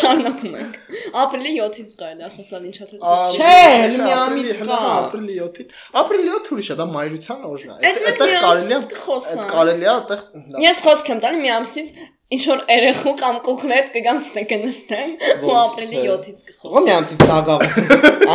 շարունակում 0.02 0.56
ենք 0.62 0.78
ապրիլի 1.22 1.52
7-ից 1.58 1.92
կարելի 2.02 2.26
է 2.26 2.30
խոսալ 2.36 2.66
ինչա 2.70 2.88
թե 2.92 3.00
Չէ, 3.02 3.50
հենց 3.72 3.98
մի 4.02 4.14
ամիս 4.18 4.50
կա։ 4.62 4.78
Ապրիլի 4.92 5.36
7-ին։ 5.42 5.76
Ապրիլի 6.02 6.32
7 6.36 6.52
ուրիշ 6.56 6.70
է, 6.72 6.76
դա 6.78 6.86
մայրության 6.92 7.46
օրն 7.50 7.72
է։ 7.72 7.78
Այդ 7.90 8.02
մենք 8.06 8.22
մի 8.22 8.36
ամսից 8.52 8.88
կխոսանք։ 8.92 9.42
Այդ 9.42 9.54
կարելի 9.56 9.88
է 9.88 9.92
այդտեղ 9.92 10.24
Ես 10.62 10.82
խոսք 10.86 11.12
եմ 11.12 11.22
տալի 11.26 11.42
մի 11.42 11.52
ամսից 11.58 11.94
ինչ 12.32 12.42
որ 12.48 12.62
երեխու 12.72 13.14
կամ 13.22 13.38
կոկնետ 13.48 13.90
կգանցնեն 13.96 14.48
կնստեն 14.52 15.14
ու 15.42 15.56
ապրիլի 15.62 16.02
7-ից 16.08 16.44
կխոսեն։ 16.48 16.76
Ո՞մ 16.78 16.92
յանցի 16.92 17.16
տագավ։ 17.22 17.64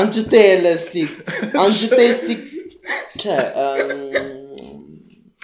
Անջտելեսի, 0.02 1.06
անջտեսի։ 1.66 2.36
Չէ, 3.18 3.38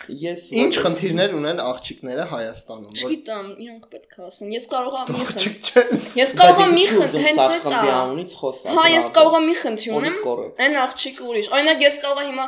ես 0.04 0.42
Ինչ 0.60 0.74
խնդիրներ 0.84 1.34
ունեն 1.38 1.60
աղջիկները 1.64 2.24
Հայաստանում։ 2.32 2.96
Չգիտեմ, 2.98 3.48
իրանք 3.64 3.86
պետք 3.94 4.18
է 4.18 4.26
ասեն։ 4.28 4.50
Ես 4.54 4.66
կարող 4.74 4.98
եմ 5.00 5.12
մի 5.14 5.28
խնդիր։ 5.30 5.94
Ես 6.20 6.34
կարող 6.40 6.62
եմ 6.64 6.74
մի 6.78 6.86
խնդիր, 6.90 7.24
հենց 7.28 7.44
այդ 7.44 7.68
բանից 7.74 8.36
խոսալ։ 8.42 8.78
Հա, 8.78 8.84
ես 8.94 9.08
կարող 9.18 9.38
եմ 9.40 9.48
մի 9.48 9.56
խնդիր 9.62 9.96
ունեմ։ 10.00 10.18
Այն 10.66 10.78
աղջիկը 10.84 11.30
ուրիշ։ 11.32 11.50
Օրինակ 11.54 11.86
ես 11.88 12.00
կարող 12.04 12.24
եմ 12.24 12.30
հիմա 12.34 12.48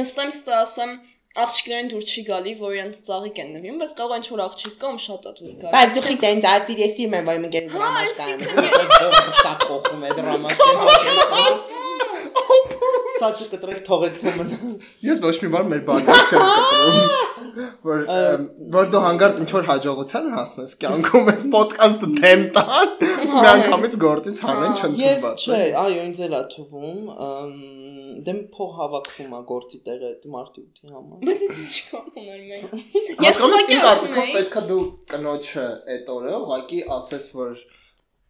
նստեմ 0.00 0.32
ստասեմ 0.36 0.96
աղջիկներին 1.36 1.88
դուր 1.92 2.04
չի 2.06 2.22
գալի, 2.26 2.52
որ 2.60 2.70
իրենց 2.76 2.98
ծաղիկ 3.06 3.38
են 3.42 3.48
նվիրում, 3.56 3.78
բայց 3.82 3.92
կարող 3.98 4.14
ինչ 4.16 4.26
որ 4.32 4.40
աղջիկ 4.46 4.74
կա, 4.80 4.86
ում 4.92 4.98
շատ 5.04 5.22
է 5.26 5.28
դուր 5.40 5.50
գալի։ 5.64 5.72
Բայց 5.76 5.90
դու 5.96 6.04
խիտ 6.06 6.22
այն 6.30 6.40
դատի 6.46 6.74
դեսի 6.80 7.04
մեմ 7.12 7.24
վայ 7.28 7.36
մգերի 7.44 7.68
Հա, 7.74 7.76
դրամաշկան։ 7.76 8.38
Սա 9.42 9.52
կողում 9.66 10.02
է 10.06 10.08
դրամաշկան։ 10.16 12.35
Սաճը 13.16 13.46
կտրեք 13.52 13.80
թողեք 13.86 14.18
թոմն։ 14.22 14.76
Ես 15.06 15.22
ոչ 15.24 15.34
մի 15.42 15.48
բան 15.54 15.70
մեր 15.72 15.82
բանը 15.86 16.16
չեմ 16.26 16.44
կտրում։ 16.56 17.36
Որ 17.86 18.00
որ 18.74 18.88
դու 18.92 19.00
հանգարց 19.06 19.38
ինչ 19.42 19.48
որ 19.54 19.66
հաջողության 19.70 20.26
հասնես 20.36 20.72
կյանքում 20.82 21.30
այս 21.32 21.44
ոդկասթը 21.54 22.08
դեմ 22.20 22.42
տան, 22.56 22.90
մի 23.00 23.44
անգամից 23.52 23.96
գործից 24.02 24.40
հանեն 24.46 24.74
Ես 24.74 24.82
չընդունված։ 24.82 25.46
չէ, 25.46 25.60
այո, 25.82 26.02
ինձ 26.06 26.20
էլ 26.26 26.36
է 26.36 26.42
թվում, 26.56 26.98
դեմ 28.26 28.40
փող 28.56 28.74
հավաքվում 28.80 29.32
է 29.36 29.40
գործի 29.52 29.80
տեղը 29.86 30.10
այդ 30.10 30.26
մարտի 30.34 30.66
8-ի 30.66 30.92
համար։ 30.96 31.24
Բայց 31.30 31.46
ինչ 31.46 31.56
ինչ 31.66 31.78
կապ 31.92 32.20
ուներ 32.22 32.44
մենք։ 32.50 33.24
Ես 33.26 33.40
ուղղակի 33.46 33.76
ես 33.76 33.88
ասում 33.92 34.20
եի, 34.20 34.36
պետքա 34.36 34.62
դու 34.70 34.84
կնոջը 35.14 35.66
այդ 35.96 36.12
օրը 36.16 36.36
ուղղակի 36.40 36.80
ասես 36.96 37.28
որ 37.36 37.64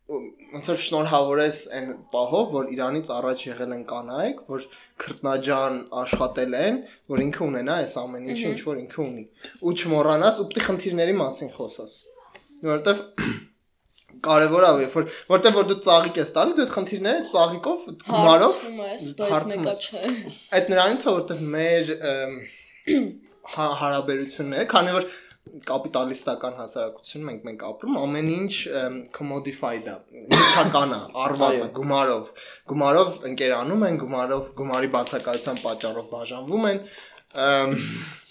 ոնց 0.07 0.69
որ 0.71 0.77
շնորհավորես 0.85 1.61
այն 1.77 1.89
պահով, 2.13 2.45
որ 2.55 2.69
Իրանից 2.77 3.09
առաջ 3.17 3.41
եղել 3.47 3.73
են 3.77 3.81
կանայք, 3.91 4.43
որ 4.53 4.67
քրտնաջան 5.03 5.79
աշխատել 6.03 6.55
են, 6.61 6.79
որ 7.11 7.23
ինքը 7.27 7.43
ունենա 7.47 7.79
այս 7.83 7.97
ամեն 8.03 8.29
ինչը, 8.31 8.53
ինչ 8.55 8.63
որ 8.69 8.79
ինքը 8.85 9.01
ունի։ 9.07 9.25
Ու 9.67 9.75
չմոռանաս 9.81 10.39
ու 10.45 10.47
է 10.47 10.65
խնդիրների 10.69 11.17
մասին 11.23 11.53
խոսաս։ 11.57 11.97
Որովհետև 12.63 13.03
կարևոր 14.27 14.67
է, 14.67 14.71
երբ 14.87 14.97
որ 14.97 15.11
որտեղ 15.35 15.57
որ 15.59 15.69
դու 15.73 15.79
ծաղիկ 15.87 16.21
ես 16.23 16.33
տալի, 16.37 16.55
դու 16.57 16.65
այդ 16.67 16.73
խնդիրները 16.77 17.27
ծաղիկով 17.35 17.87
գումարով 18.07 18.57
հարթում 18.63 18.81
ես, 18.87 19.07
բայց 19.19 19.47
մեկա 19.51 19.75
չէ։ 19.77 20.03
Այդ 20.57 20.71
նրանից 20.73 21.07
է 21.07 21.15
որտեղ 21.17 21.45
մեր 21.57 21.93
հա- 23.57 23.75
հարաբերությունները, 23.83 24.67
քանի 24.71 24.95
որ 24.97 25.11
կապիտալիստական 25.67 26.57
հասարակություն 26.61 27.27
մենք 27.27 27.45
մենք 27.47 27.65
ապրում, 27.71 27.99
ամեն 28.03 28.31
ինչ 28.37 28.53
commodified 29.17 29.89
է, 29.93 29.97
նյութական 30.27 30.95
է, 30.97 31.01
արված 31.25 31.63
է 31.63 31.69
գումարով։ 31.77 32.33
Գումարով 32.73 33.19
ընկերանում 33.31 33.87
են, 33.89 33.99
գումարով 34.03 34.51
գումարի 34.61 34.91
բացակայության 34.97 35.61
պատճառով 35.67 36.09
բաժանվում 36.17 36.69
են, 36.73 36.83
ըմ, 37.47 37.75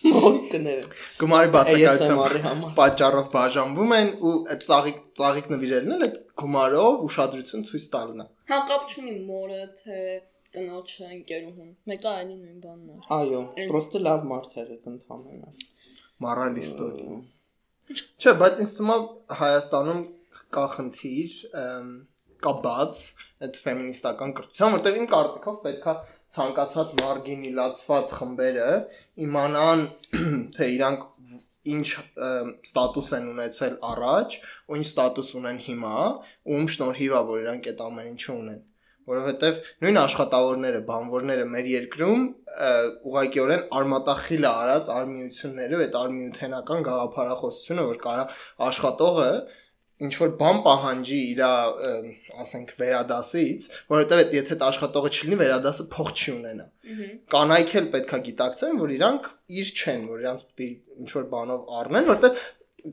Մոկները։ 0.05 0.83
գումարի 1.21 1.49
բացակայության 1.55 2.63
պատճառով 2.77 3.29
բաժանվում 3.33 3.93
են 3.95 4.11
ու 4.29 4.33
այդ 4.53 4.65
ծաղիկ 4.69 5.01
ծաղիկ 5.19 5.49
նվիրելն 5.53 5.95
էլ 5.95 6.05
այդ 6.07 6.17
գումարով 6.41 7.05
ուշադրություն 7.07 7.65
ցույց 7.69 7.87
տալն 7.95 8.23
է։ 8.25 8.27
Հա 8.51 8.59
կապ 8.69 8.93
չունի 8.93 9.15
մորը 9.29 9.61
թե 9.81 10.01
կնոջը 10.55 11.07
ընկերուհուն։ 11.15 11.71
Մեկը 11.91 12.11
այլի 12.11 12.35
նույն 12.41 12.59
բանն 12.65 12.91
է։ 12.93 12.99
Այո, 13.17 13.41
պրոստը 13.71 14.03
լավ 14.05 14.27
մարդ 14.31 14.59
եղեք 14.61 14.91
ընդհանրապես։ 14.93 15.71
Մարալիստորի։ 16.23 17.05
Չէ, 17.95 18.33
բայց 18.41 18.61
ինձ 18.63 18.73
թվում 18.77 18.91
է 18.95 18.97
Հայաստանում 19.39 20.01
կա 20.55 20.65
խնդիր, 20.75 21.33
կա 22.45 22.53
բաց 22.65 23.01
այդ 23.45 23.59
ֆեմինիստական 23.65 24.33
կրթության, 24.37 24.73
որտեղ 24.75 24.99
իմ 24.99 25.07
կարծիքով 25.11 25.57
պետքա 25.65 25.93
ցանկացած 26.35 26.93
մարգինիլացված 27.01 28.13
խմբերը 28.19 28.69
իմանան, 29.25 29.83
թե 30.55 30.69
իրանք 30.75 31.05
ինչ 31.75 31.87
ստատուս 32.69 33.11
են 33.17 33.27
ունեցել 33.33 33.75
առաջ, 33.91 34.37
ու 34.69 34.79
ինչ 34.79 34.87
ստատուս 34.91 35.33
ունեն 35.41 35.59
հիմա, 35.67 35.97
ու 36.45 36.59
ում 36.59 36.71
շնորհիվ 36.75 37.17
է 37.19 37.21
որ 37.31 37.43
իրանք 37.45 37.69
այդ 37.73 37.85
ամեն 37.89 38.09
ինչը 38.13 38.31
ունեն 38.35 38.63
որովհետև 39.11 39.59
նույն 39.85 39.99
աշխատավորները, 40.01 40.79
բանվորները 40.89 41.45
մեր 41.51 41.67
երկրում 41.71 42.23
ուղղակիորեն 43.11 43.61
արմատախիլ 43.79 44.47
է 44.47 44.49
արած 44.51 44.89
արմիությունները, 44.95 45.81
այդ 45.85 45.99
արմիութենական 46.01 46.87
գաղափարախոսությունը, 46.89 47.85
որ 47.91 48.01
կարա 48.05 48.25
աշխատողը 48.69 49.29
ինչ 49.95 50.11
որ 50.19 50.31
բան 50.39 50.57
պահանջի 50.65 51.17
իր 51.31 51.41
ասենք 51.45 52.71
վերադասից, 52.75 53.67
որովհետև 53.91 54.21
այդ 54.23 54.33
եթե 54.35 54.55
այդ 54.55 54.65
աշխատողը 54.67 55.11
չլինի, 55.15 55.37
վերադասը 55.39 55.85
փող 55.93 56.09
չի 56.15 56.33
ունենա։ 56.33 56.65
Կանայք 57.31 57.71
էլ 57.79 57.87
պետքա 57.93 58.19
գիտակցեն, 58.25 58.75
որ 58.81 58.93
իրանք 58.95 59.29
իր 59.61 59.71
չեն, 59.75 60.03
որ 60.11 60.25
իրանք 60.25 60.45
պետք 60.59 60.65
է 60.65 60.99
ինչ 61.05 61.09
որ 61.15 61.27
բանով 61.31 61.73
առնեն, 61.79 62.09
որովհետև 62.11 62.43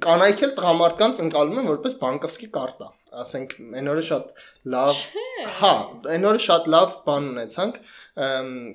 կանայք 0.07 0.45
էլ 0.47 0.55
տղամարդկանց 0.63 1.23
ընկալում 1.27 1.63
են 1.63 1.71
որպես 1.73 1.99
բանկովսկի 2.07 2.49
կարտա։ 2.55 2.93
Ասենք 3.23 3.55
այն 3.79 3.91
օրը 3.93 4.03
շատ 4.09 4.31
լավ, 4.73 5.01
հա, 5.59 5.73
այն 6.15 6.27
օրը 6.31 6.43
շատ 6.47 6.69
լավ 6.75 6.95
բան 7.07 7.29
ունեցանք, 7.33 7.81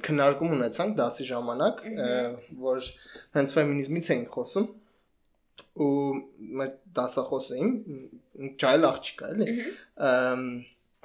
քննարկում 0.08 0.56
ունեցանք 0.58 0.98
դասի 1.00 1.28
ժամանակ, 1.32 1.82
որ 2.68 2.90
հենց 3.38 3.54
ֆեմինիզմից 3.58 4.12
էինք 4.18 4.38
խոսում 4.38 4.68
ու 5.88 5.92
մեր 6.60 6.72
դասախոսը 6.98 7.60
իմ 7.64 7.74
ջայլ 8.62 8.88
աղջիկա 8.88 9.32
էլի 9.34 9.48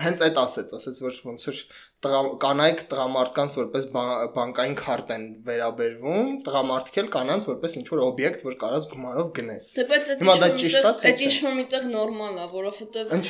հենց 0.03 0.23
այդ 0.27 0.39
ասեց 0.43 0.73
ասեց 0.79 1.01
որ 1.05 1.19
ոնց 1.29 1.47
որ 1.49 1.59
կանայք 2.03 2.81
տղամարդկանց 2.91 3.53
որպես 3.59 3.85
բա- 3.95 4.27
բանկային 4.35 4.73
քարտ 4.81 5.11
են 5.17 5.27
վերաբերվում 5.47 6.31
տղամարդիկ 6.49 6.97
էլ 7.03 7.11
կանանց 7.15 7.47
որպես 7.51 7.77
ինչ 7.81 7.85
որ 7.93 8.01
օբյեկտ 8.07 8.43
որ 8.47 8.57
կարած 8.63 8.89
գումարով 8.93 9.29
գնես 9.39 9.69
Դե 9.79 9.85
բայց 9.93 10.11
այդ 10.13 10.25
Հիմա 10.25 10.35
դա 10.43 10.49
ճիշտ 10.63 10.83
է, 10.83 10.93
այդ 11.13 11.23
ինչ 11.27 11.37
որ 11.47 11.55
միտեղ 11.61 11.87
նորմալ 11.93 12.41
է, 12.43 12.47
որովհետև 12.57 13.13
է, 13.13 13.21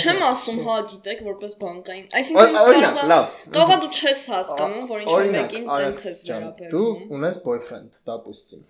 Չեմ 0.00 0.22
է 0.22 0.26
ասում 0.30 0.60
հա 0.70 0.76
գիտեք 0.94 1.24
որպես 1.30 1.56
բանկային։ 1.64 2.06
Այսինքն 2.20 2.60
օրինակ, 2.60 3.02
լավ։ 3.10 3.34
Կարողա 3.50 3.76
դու 3.82 3.90
չես 4.00 4.22
հասկանում, 4.30 4.86
որ 4.94 5.04
ինչ 5.04 5.10
որ 5.10 5.26
մեկին 5.34 5.66
տենց 5.74 6.06
ես 6.10 6.18
վերաբերվում։ 6.30 6.70
դու 6.70 7.18
ունես 7.18 7.40
boyfriend 7.50 8.00
դապուստին 8.10 8.62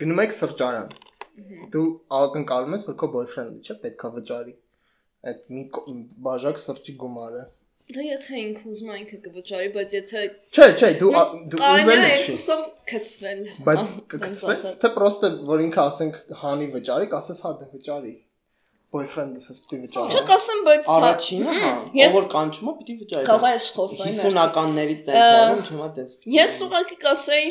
գնում 0.00 0.20
եք 0.24 0.34
սրճարան 0.40 0.90
դու 1.74 1.86
ակնկալում 2.20 2.74
ես 2.76 2.84
որ 2.90 2.96
քո 3.00 3.08
boyfriend-ը 3.14 3.60
չէ 3.64 3.74
պետքա 3.84 4.08
վճարի 4.16 4.54
այդ 5.30 5.40
մի 5.52 5.62
բաժակ 6.26 6.60
սրճի 6.64 6.94
գումարը 7.04 7.42
Դա 7.96 8.04
եթե 8.06 8.40
ինքը 8.40 8.64
ուզում 8.70 8.90
է 8.90 8.96
ինքը 9.00 9.18
կվճարի, 9.26 9.68
բայց 9.76 9.94
եթե 9.96 10.24
Չէ, 10.56 10.66
չէ, 10.80 10.90
դու 11.00 11.10
դու 11.54 11.60
ուզել 11.70 12.02
ես 12.04 12.10
երկուսով 12.10 12.64
գծվել։ 12.92 13.40
Բայց 13.68 13.86
ասած։ 14.30 14.66
թե 14.84 14.90
պրոստը 14.96 15.30
որ 15.50 15.64
ինքը 15.66 15.80
ասենք 15.84 16.18
հանի 16.42 16.68
վճարի, 16.74 17.08
կասես 17.14 17.40
հա 17.46 17.52
դե 17.62 17.70
վճարի։ 17.76 18.14
Boyfriend-ս 18.90 19.44
ես 19.50 19.58
պիտի 19.70 19.80
վճարի։ 19.86 20.14
Չէ, 20.14 20.22
կասեմ, 20.28 20.62
բայց 20.66 20.86
հա- 20.90 20.94
Առաջինը, 21.00 21.56
հա, 21.62 22.06
որ 22.14 22.24
կանչում 22.34 22.70
է, 22.70 22.72
պիտի 22.80 22.94
վճարի։ 23.02 23.26
Կարող 23.30 23.50
ես 23.54 23.66
խոսալ, 23.76 24.08
50-ականներից 24.20 25.04
տենց 25.10 25.26
արում, 25.30 25.60
չեմա 25.70 25.90
տենց։ 25.98 26.16
Ես 26.40 26.56
ուղղակի 26.66 26.98
կասեի 27.06 27.50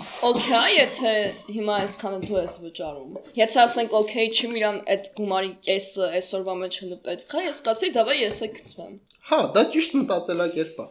Okay, 0.00 0.68
եթե 0.80 1.10
հիմա 1.52 1.74
այսքանը 1.82 2.18
դու 2.24 2.36
ես 2.38 2.54
վճարում։ 2.62 3.16
Եթե 3.36 3.58
ասենք 3.66 3.96
okay, 3.98 4.24
չի 4.32 4.48
իրան 4.60 4.78
այդ 4.94 5.10
գումարի 5.18 5.50
կեսը 5.66 6.06
այսօրվա 6.20 6.54
մեջ 6.60 6.78
հլը 6.84 6.98
պետք 7.08 7.34
է, 7.36 7.42
ես 7.50 7.60
կասեի, 7.66 7.92
դավայ 7.96 8.16
ես 8.20 8.38
է 8.46 8.48
գծվեմ։ 8.56 8.94
Հա, 9.30 9.40
դա 9.54 9.62
ճիշտ 9.74 9.96
մտածելակերպ 10.00 10.80
է։ 10.84 10.86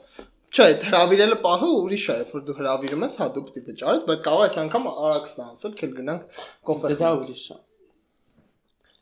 Չէ, 0.49 0.65
հրավիրելը 0.89 1.38
պահը 1.45 1.67
ուրիշ 1.80 2.04
է, 2.10 2.13
երբ 2.19 2.30
որ 2.36 2.43
դու 2.47 2.54
հրավիրում 2.60 3.04
ես, 3.06 3.15
հա 3.21 3.28
դու 3.36 3.43
պիտի 3.49 3.62
վճարես, 3.69 4.06
բայց 4.10 4.21
կարող 4.28 4.43
ես 4.47 4.56
անգամ 4.63 4.88
արաքս 4.91 5.34
տանցել, 5.39 5.73
քել 5.80 5.91
գնանք 5.99 6.39
կոֆե 6.69 6.95
դա 7.02 7.12
ուրիշ 7.19 7.43
է։ 7.49 7.58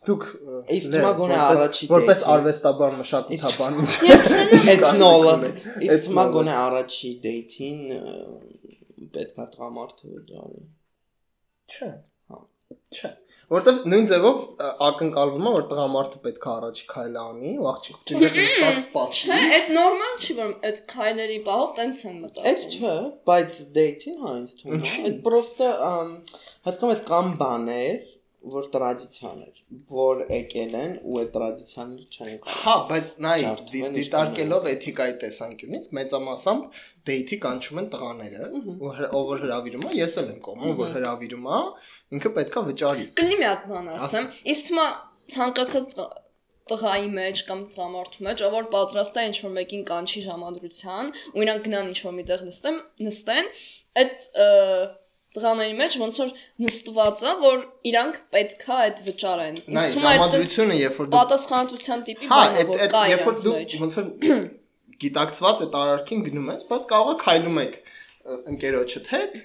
Դուք 0.07 0.25
գոնե 1.19 1.37
որպես- 1.37 1.45
առաջի 1.47 1.87
որպես 1.93 2.19
արվեստաբան 2.33 2.93
մշակութաբան 3.01 3.79
ինչ։ 3.83 3.95
Ես 4.07 4.27
Էթնոլոգ։ 4.73 5.47
հիմա 6.07 6.25
գոնե 6.35 6.53
առաջի 6.67 7.11
դեյթին 7.27 7.81
պետք 9.17 9.41
է 9.43 9.47
տղամարդը 9.55 10.13
վճարի։ 10.13 10.61
Չէ։ 11.67 11.87
Հա։ 11.87 11.91
Չէ, 12.67 13.09
որովհետև 13.51 13.85
նույն 13.91 14.07
ձևով 14.11 14.39
ակնկալվում 14.85 15.45
է 15.47 15.51
որ 15.53 15.65
տղամարդը 15.71 16.19
պետք 16.25 16.47
է 16.47 16.49
առաջի 16.53 16.85
քայլը 16.91 17.21
անի, 17.23 17.51
ու 17.63 17.67
աղջիկը 17.71 18.17
դեռ 18.23 18.35
նստած 18.39 18.79
սպասի։ 18.81 19.21
Չէ, 19.27 19.39
այդ 19.57 19.71
նորմալ 19.77 20.17
չի, 20.17 20.35
որ 20.39 20.51
այդ 20.69 20.81
քայլերի 20.91 21.39
պահով 21.47 21.73
տենց 21.79 22.01
են 22.11 22.17
մտածում։ 22.23 22.49
Այդ 22.51 22.77
չէ, 22.77 22.93
բայց 23.31 23.57
դեյթին 23.77 24.19
հա 24.23 24.33
ինձ 24.41 24.55
թվում 24.61 24.83
է։ 24.87 24.93
Այդ 25.07 25.19
պրոստը 25.27 25.71
հասկանում 26.67 26.93
ես 26.95 27.03
կամ 27.07 27.33
բաներ, 27.43 28.11
որ 28.47 28.67
տրադիցիան 28.73 29.39
էր, 29.43 29.55
որ 29.91 30.19
եկել 30.31 30.75
են 30.81 30.91
ու 31.03 31.15
այդ 31.21 31.31
տրադիցիաները 31.37 32.05
չեն 32.17 32.37
կարող։ 32.43 32.59
Հա, 32.67 32.75
բայց 32.91 33.07
նայ, 33.25 33.39
դիտարկելով 33.97 34.67
էթիկայի 34.71 35.15
տեսանկյունից 35.23 35.89
մեծամասամբ 35.97 36.77
դեյթի 37.09 37.39
կանչում 37.47 37.81
են 37.81 37.89
տղաները, 37.97 38.51
ով 39.17 39.25
որ 39.31 39.41
հրավիրում 39.47 39.87
է, 39.87 39.91
ես 39.97 40.15
էլ 40.21 40.29
եմ 40.31 40.39
կողմում, 40.47 40.77
որ 40.83 40.93
հրավիրում 40.97 41.49
է, 41.57 41.59
ինքը 42.17 42.31
պետքա 42.37 42.63
վճարի։ 42.69 43.05
Կլինի 43.17 43.37
մի 43.41 43.47
հատ 43.47 43.67
բան 43.73 43.91
ասեմ։ 43.97 44.29
Իսկ 44.53 44.71
հիմա 44.71 44.87
ցանկացած 45.37 45.89
տղ- 45.97 46.15
տղայի 46.67 47.09
մեջ 47.17 47.41
կամ 47.47 47.59
տղամարդու 47.73 48.23
մեջ, 48.27 48.41
ով 48.47 48.55
որ 48.57 48.65
պատրաստ 48.75 49.17
է 49.17 49.21
ինչ-որ 49.27 49.51
մեկին 49.57 49.83
կանչի 49.87 50.23
ժամադրության, 50.27 51.11
ու 51.35 51.43
իրանք 51.47 51.61
գնան 51.67 51.91
ինչ-որ 51.93 52.15
միտեղ 52.17 52.41
նստեն, 52.47 52.79
նստեն, 53.07 53.45
այդ 54.03 54.15
տղաների 55.37 55.75
մեջ 55.77 55.97
ոնց 56.01 56.19
որ 56.21 56.31
նստված 56.65 57.23
է, 57.23 57.33
որ 57.43 57.63
իրանք 57.91 58.19
պետքա 58.35 58.77
այդ 58.87 59.01
վճարեն։ 59.07 59.59
Իսկ 59.77 59.99
ժամադրությունը, 60.03 60.77
երբ 60.81 60.99
որ 61.01 61.09
դու 61.11 61.17
պատասխանատվության 61.17 62.05
տիպի 62.09 62.29
Հա, 62.31 62.39
բան 62.41 62.57
է, 62.57 62.65
որ 62.71 62.83
կա 62.93 63.03
երբ 63.13 63.25
որ 63.27 63.39
դու 63.47 63.55
ոնց 63.85 63.99
որ 64.01 64.09
գիտակցված 65.07 65.63
այդ 65.67 65.77
արարքին 65.77 66.23
գնում 66.27 66.51
ես, 66.53 66.67
բայց 66.71 66.87
կարող 66.91 67.11
է 67.13 67.17
քայլում 67.23 67.59
եք 67.63 67.75
ընկերոջդ 68.27 69.11
հետ, 69.13 69.35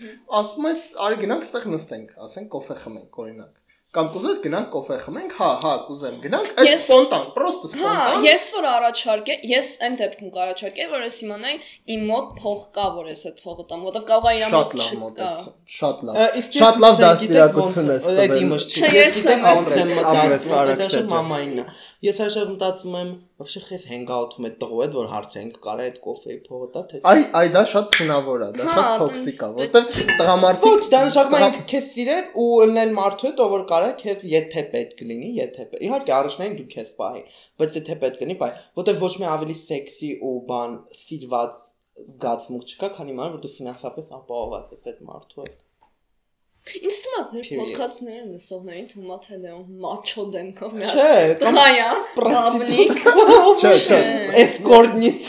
ասում 0.43 0.69
ես, 0.73 0.81
արի 1.07 1.19
գնանք 1.23 1.45
այստեղ 1.47 1.67
նստենք, 1.73 2.15
ասենք 2.27 2.49
կոֆե 2.55 2.77
խմենք, 2.83 3.19
օրինակ։ 3.23 3.62
Կամ 3.93 4.07
կուզես 4.09 4.39
գնանք 4.41 4.69
կոֆե 4.73 4.97
խմենք, 5.03 5.33
հա, 5.37 5.47
հա, 5.61 5.71
կուզեմ 5.85 6.15
գնանք, 6.23 6.53
այդ 6.63 6.71
սպոնտան, 6.81 7.25
պրոստը 7.35 7.69
Հա, 7.73 7.91
սպոնտան։ 7.91 8.23
ես 8.25 8.47
որ 8.55 8.69
առաջարկե, 8.71 9.37
ես 9.51 9.69
այն 9.85 9.99
դեպքում 10.01 10.31
կառաջարկեի, 10.37 10.87
որ 10.95 11.05
ես 11.05 11.19
իմանայի 11.27 11.61
իմ 11.93 12.07
մոտ 12.09 12.31
փող 12.39 12.63
կա, 12.79 12.87
որ 12.97 13.11
ես 13.13 13.25
այդ 13.29 13.43
փողը 13.45 13.67
տամ, 13.69 13.85
որովհետև 13.93 14.09
կարող 14.09 14.31
է 14.33 14.41
իր 14.41 14.47
Շատ 14.49 14.57
մոտ 14.57 14.73
լավ 14.81 14.89
չկա։ 14.89 15.01
մոտեցում, 15.03 15.55
շատ 15.77 16.05
լավ։ 16.09 16.41
Շատ 16.63 16.81
լավ 16.87 17.03
դաստիարակություն 17.03 17.93
ես 17.93 18.09
տվել։ 18.17 18.57
Չէ, 18.73 18.93
ես 18.97 19.21
եմ 19.37 19.49
ապրես, 19.53 19.93
ապրես, 20.13 20.49
մտածում, 20.49 20.57
արագ 20.63 20.85
դա 20.89 21.05
մամայինն 21.13 21.61
է։ 21.61 21.67
Ես 22.08 22.20
այժմ 22.26 22.50
մտածում 22.54 22.96
եմ, 23.02 23.10
вообще 23.42 23.62
խես 23.68 23.84
հենգաութում 23.92 24.48
այդ 24.48 24.56
տղու 24.64 24.82
հետ, 24.84 24.96
որ 24.98 25.08
հարց 25.14 25.36
ենք 25.42 25.58
կարա 25.68 25.86
այդ 25.88 25.98
կոֆեի 26.08 26.38
փողը 26.48 26.68
տա 26.78 26.84
թե։ 26.92 27.02
Այ 27.12 27.22
այ 27.42 27.48
դա 27.58 27.64
շատ 27.72 27.90
թունավոր 27.98 28.44
է, 28.48 28.50
դա 28.58 28.68
Հա, 28.68 28.74
շատ 28.78 28.88
տենց 28.88 29.02
տոքսիկ 29.04 29.38
է, 29.38 29.50
պետք- 29.58 29.78
որտեղ 29.78 30.12
տղամարդիկ 30.22 30.68
Ոչ, 30.68 30.84
դա 30.94 31.02
նշանակում 31.08 31.38
է 31.38 31.42
տղա- 31.42 31.52
ինքը 31.54 31.66
քեզ 31.74 31.88
սիրել 31.98 32.26
ու 32.44 32.48
ըլնել 32.68 32.92
մարդու 32.98 33.28
հետ, 33.28 33.42
ով 33.48 33.52
որ 33.58 33.64
կարա 33.72 33.90
քեզ 34.02 34.26
եթե 34.38 34.64
պետք 34.74 35.06
լինի, 35.12 35.30
եթե 35.38 35.68
պետք։ 35.72 35.86
Իհարկե 35.88 36.12
առաջնային 36.18 36.58
դու 36.62 36.68
քեզ 36.78 36.90
պահի, 37.02 37.24
բայց 37.62 37.78
եթե 37.82 37.98
պետք 38.04 38.22
լինի, 38.28 38.38
բայ, 38.42 38.52
որտեվ 38.82 39.04
ոչ 39.08 39.14
մի 39.22 39.28
ավելի 39.38 39.58
սեքսի 39.68 40.12
ու 40.28 40.36
բան 40.52 40.78
սիրված 41.02 41.62
զգացմունք 42.08 42.64
չկա, 42.74 42.90
քանի 42.98 43.14
ման 43.18 43.32
որ 43.38 43.40
դու 43.46 43.54
ֆինանսապես 43.58 44.12
ապահոված 44.18 44.74
ես 44.76 44.84
այդ 44.92 45.00
մարդու 45.08 45.42
հետ։ 45.48 45.56
Ինձ 46.63 46.97
թվում 47.03 47.17
է 47.19 47.23
ձեր 47.31 47.47
ոդքասթները 47.59 48.25
լսողներին 48.33 48.85
թվում 48.93 49.09
է 49.13 49.17
թե 49.25 49.39
Լեոն 49.43 49.65
մաչո 49.83 50.25
դեմքով 50.35 50.77
մի 50.79 50.85
Չէ, 50.87 51.09
Տղայա, 51.43 51.89
բավնիկ։ 52.23 52.95
Չէ, 53.63 53.73
չէ։ 53.83 53.99
Էսկորտնից։ 54.43 55.27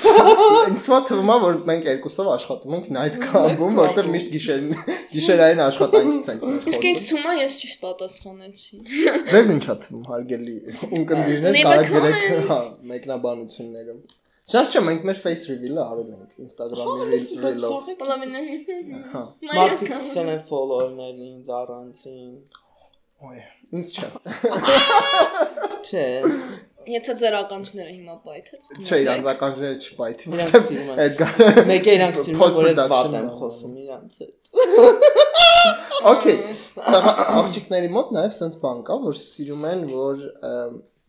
մոտ 0.93 1.09
թվում 1.09 1.33
է 1.33 1.37
որ 1.43 1.59
մենք 1.71 1.89
երկուսով 1.89 2.31
աշխատում 2.37 2.77
ենք 2.77 2.89
night 2.99 3.19
club-ում, 3.25 3.81
որտեղ 3.81 4.09
միշտ 4.13 4.33
գիշերին 4.37 4.79
գիշերային 5.17 5.63
աշխատանքից 5.67 6.31
ենք 6.33 6.49
Իսկ 6.73 6.89
ինձ 6.93 7.05
թվում 7.09 7.29
է 7.33 7.37
ես 7.41 7.59
ճիշտ 7.63 7.85
պատասխանեցի։ 7.89 8.83
Ձեզ 9.33 9.53
ինչ 9.57 9.63
է 9.73 9.77
թվում, 9.87 10.03
հարգելի 10.13 10.57
ունկնդիրներ, 11.01 11.63
կարա 11.65 11.87
գրեք, 11.93 12.27
հա, 12.53 12.59
մեկնաբանություններում։ 12.93 14.03
Չած 14.43 14.73
չէ, 14.73 14.81
մենք 14.83 15.05
մեր 15.07 15.19
face 15.23 15.47
reveal-ը 15.53 15.83
արել 15.83 16.09
ենք 16.17 16.33
Instagram-ի 16.43 17.19
reel-ով։ 17.43 17.87
Հա։ 19.13 19.23
Մարդիկ 19.53 19.93
սկսել 19.93 20.31
են 20.33 20.41
follow-ներ 20.49 21.21
ինձ 21.29 21.53
առանցին։ 21.61 22.33
Ոյ, 23.23 23.39
ինձ 23.79 23.87
չէ։ 23.95 24.09
Չէ, 25.87 26.05
Եթե 26.83 27.13
ձեր 27.21 27.35
ականջները 27.37 27.91
հիմա 27.93 28.15
պայթեց։ 28.25 28.65
Չէ, 28.83 28.97
իրանց 29.05 29.27
ականջները 29.31 29.75
չպայթի, 29.79 30.31
Իրանց 30.33 30.51
որտեղ 30.53 30.65
սիրում 30.67 30.89
են։ 30.91 30.97
Էդգար 31.03 31.69
մեկը 31.69 31.93
իրանք 31.97 32.17
սիրում 32.19 32.41
որ 32.57 32.67
ես 32.67 32.81
վատ 32.93 33.15
եմ 33.19 33.29
խոսում 33.37 33.77
իրանց 33.83 34.11
հետ։ 34.23 34.33
Okay, 36.11 36.35
աղջիկների 37.39 37.89
մոտ 37.95 38.09
նաև 38.17 38.35
sense 38.35 38.59
բան 38.59 38.81
կա, 38.89 38.97
որ 39.05 39.15
սիրում 39.15 39.63
են, 39.69 39.85
որ 39.93 40.25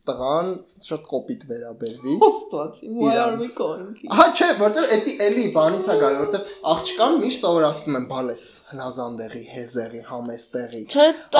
տղան 0.08 0.48
շատ 0.84 1.04
կոպիտ 1.10 1.44
վերաբերվի։ 1.50 2.14
are 2.60 2.72
we 2.84 3.06
Իրանց։ 3.08 3.50
going? 3.60 3.92
Հա 4.18 4.26
չէ, 4.36 4.48
որտեղ 4.60 4.88
էդի 4.96 5.14
էլի 5.26 5.44
բանից 5.54 5.86
է 5.88 5.96
գալի, 6.02 6.18
որտեղ 6.24 6.50
աղջկան 6.74 7.16
միշտ 7.24 7.44
սովորացնում 7.44 7.98
են 8.00 8.06
բալես 8.12 8.44
հնազանդեղի, 8.74 9.42
հեզեղի, 9.54 10.02
համեստեղի։ 10.10 10.82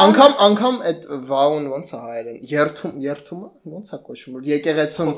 Անգամ 0.04 0.36
անգամ 0.48 0.78
այդ 0.90 1.08
վաուն 1.32 1.68
ոնց 1.74 1.92
է 1.94 2.00
հայերեն, 2.04 2.38
երթում, 2.54 2.94
երթումը 3.04 3.48
ոնց 3.74 3.92
է 3.94 3.98
կոչվում, 4.08 4.38
որ 4.38 4.48
եկեղեցում 4.54 5.12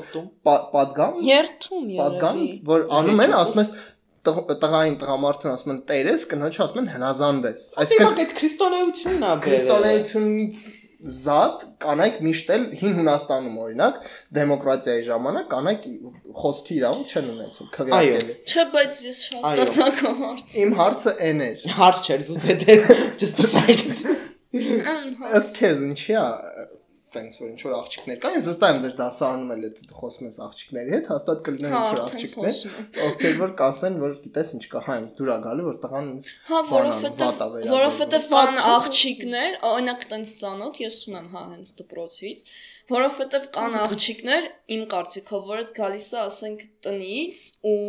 պատգամ, 0.47 1.21
Երթում 1.27 1.85
պատգամ, 2.01 2.41
երևի։ 2.43 2.57
որ 2.67 2.87
անում 2.99 3.23
են, 3.27 3.37
ասում 3.41 3.61
ես 3.63 3.71
տղ- 4.27 4.57
տղային 4.59 4.95
տղամարդուն 5.01 5.53
ասում 5.55 5.71
են 5.73 5.79
տերես, 5.87 6.23
կնոջը 6.33 6.61
ասում 6.67 6.81
են 6.83 6.89
հնազանդես։ 6.97 7.61
Այսինքն 7.83 8.07
Այսինքն 8.07 8.21
այդ 8.23 8.33
քրիստոնեությունն 8.41 9.23
է 9.27 9.31
քրիստոնեությունից 9.47 10.65
զատ 10.97 11.63
կանայք 11.83 12.15
միշտ 12.25 12.47
էլ 12.55 12.63
հին 12.79 12.95
Հունաստանում 12.97 13.57
օրինակ 13.63 13.97
դեմոկրատիայի 14.37 15.03
ժամանակ 15.07 15.49
կանայք 15.51 15.83
խոսքի 16.41 16.77
իրավունք 16.77 17.13
չեն 17.13 17.27
ունեցել 17.33 17.69
քվեարկելի։ 17.75 18.37
Չէ, 18.47 18.65
բայց 18.73 18.97
ես 19.05 19.19
հասկացա 19.35 19.89
քո 19.99 20.13
հարցը։ 20.23 20.63
Իմ 20.63 20.73
հարցը 20.81 21.13
այն 21.27 21.43
էր։ 21.47 21.67
Հարց 21.77 22.01
չէր 22.07 22.25
զուտ 22.31 22.49
դե 22.63 22.79
just 23.21 23.43
a 23.45 23.51
fact։ 23.53 24.07
Ըստ 25.37 25.57
քեզ 25.61 25.81
ինչի՞ 25.91 26.13
է 26.17 26.25
տենց 27.17 27.37
որ 27.41 27.51
ինչ 27.51 27.61
որ 27.67 27.75
աղջիկներ 27.77 28.19
կան, 28.23 28.35
ես 28.37 28.47
վստահ 28.47 28.73
եմ 28.73 28.81
դեր 28.85 28.93
դասարանում 29.01 29.53
էլ 29.57 29.65
եթե 29.67 29.97
խոսում 29.97 30.27
ես 30.27 30.37
աղջիկների 30.47 30.93
հետ, 30.93 31.09
հաստատ 31.11 31.43
կլինեն 31.47 31.73
Հա, 31.73 31.81
ինչ 31.81 31.91
որ 31.97 32.01
աղջիկներ, 32.07 32.59
ովքեր 33.07 33.35
որ 33.41 33.53
կասեն, 33.61 33.99
որ 34.03 34.15
գիտես 34.27 34.53
ինչ 34.57 34.63
կա, 34.71 34.81
հա 34.87 34.97
ինձ 35.01 35.13
դուր 35.17 35.31
է 35.33 35.37
գալու, 35.47 35.67
որ 35.67 35.77
տղան 35.87 36.09
ինձ 36.13 36.27
Հա, 36.47 36.61
վերաբերվում։ 36.71 37.73
որովհետեւ 37.73 38.27
կան 38.37 38.61
աղջիկներ, 38.77 39.59
օրինակ 39.71 40.07
տենց 40.13 40.33
ծանոթ, 40.41 40.81
ես 40.87 40.99
ունեմ 41.11 41.29
հա 41.33 41.43
հենց 41.47 41.73
դպրոցից, 41.81 42.45
որովհետեւ 42.91 43.45
կան 43.55 43.73
աղջիկներ, 43.81 44.45
իմ 44.77 44.83
կարծիքով, 44.91 45.47
որ 45.47 45.61
այդ 45.63 45.71
գալիս 45.75 46.07
է, 46.07 46.19
ասենք, 46.23 46.61
տնից 46.87 47.39
ու 47.67 47.79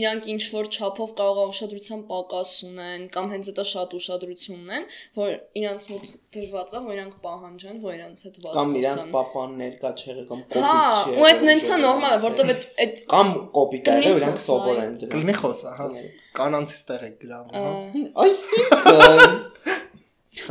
իրանք 0.00 0.28
ինչ 0.34 0.42
որ 0.54 0.68
չափով 0.74 1.12
կարող 1.18 1.52
ուշադրության 1.52 2.02
պակաս 2.08 2.52
ունեն 2.68 3.04
կամ 3.14 3.30
հենց 3.34 3.50
դա 3.58 3.64
շատ 3.70 3.94
ուշադրություն 3.98 4.58
ունեն, 4.58 4.86
որ 5.18 5.34
իրանց 5.62 5.86
մոտ 5.92 6.12
դրված 6.38 6.74
է, 6.74 6.82
որ 6.88 6.96
իրանք 6.98 7.18
պահանջեն, 7.28 7.80
որ 7.84 7.96
իրանց 7.98 8.24
հետ 8.28 8.40
վատ 8.44 8.58
Կամ 8.58 8.74
խոսան։ 8.78 9.12
papan 9.14 9.56
ներկա 9.62 9.92
չեղը 9.98 10.24
կամ 10.32 10.44
Հա, 10.58 10.74
կոպիտ 10.78 11.08
չէ։ 11.08 11.18
ու 11.18 11.28
այդ 11.28 11.44
նենց 11.48 11.68
է 11.68 11.80
նորմալ 11.84 12.16
է, 12.16 12.20
որովհետեւ 12.26 12.52
այդ 12.58 12.68
այդ 12.88 13.04
կամ 13.14 13.34
կոպիտ 13.58 13.92
է, 13.92 13.98
իրանք 14.18 14.42
սովոր 14.48 14.82
են 14.84 14.96
դրան։ 14.98 15.12
Կլինի 15.14 15.36
խոսա, 15.38 15.74
հա։ 15.78 15.90
Կանանցից 16.38 16.82
տեղ 16.88 17.04
է 17.08 17.12
գրավում, 17.22 17.54
հա։ 17.58 18.06
Այսինքն 18.26 19.78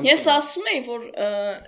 Ես 0.08 0.26
ասում 0.34 0.68
եի, 0.72 0.82
որ 0.88 1.06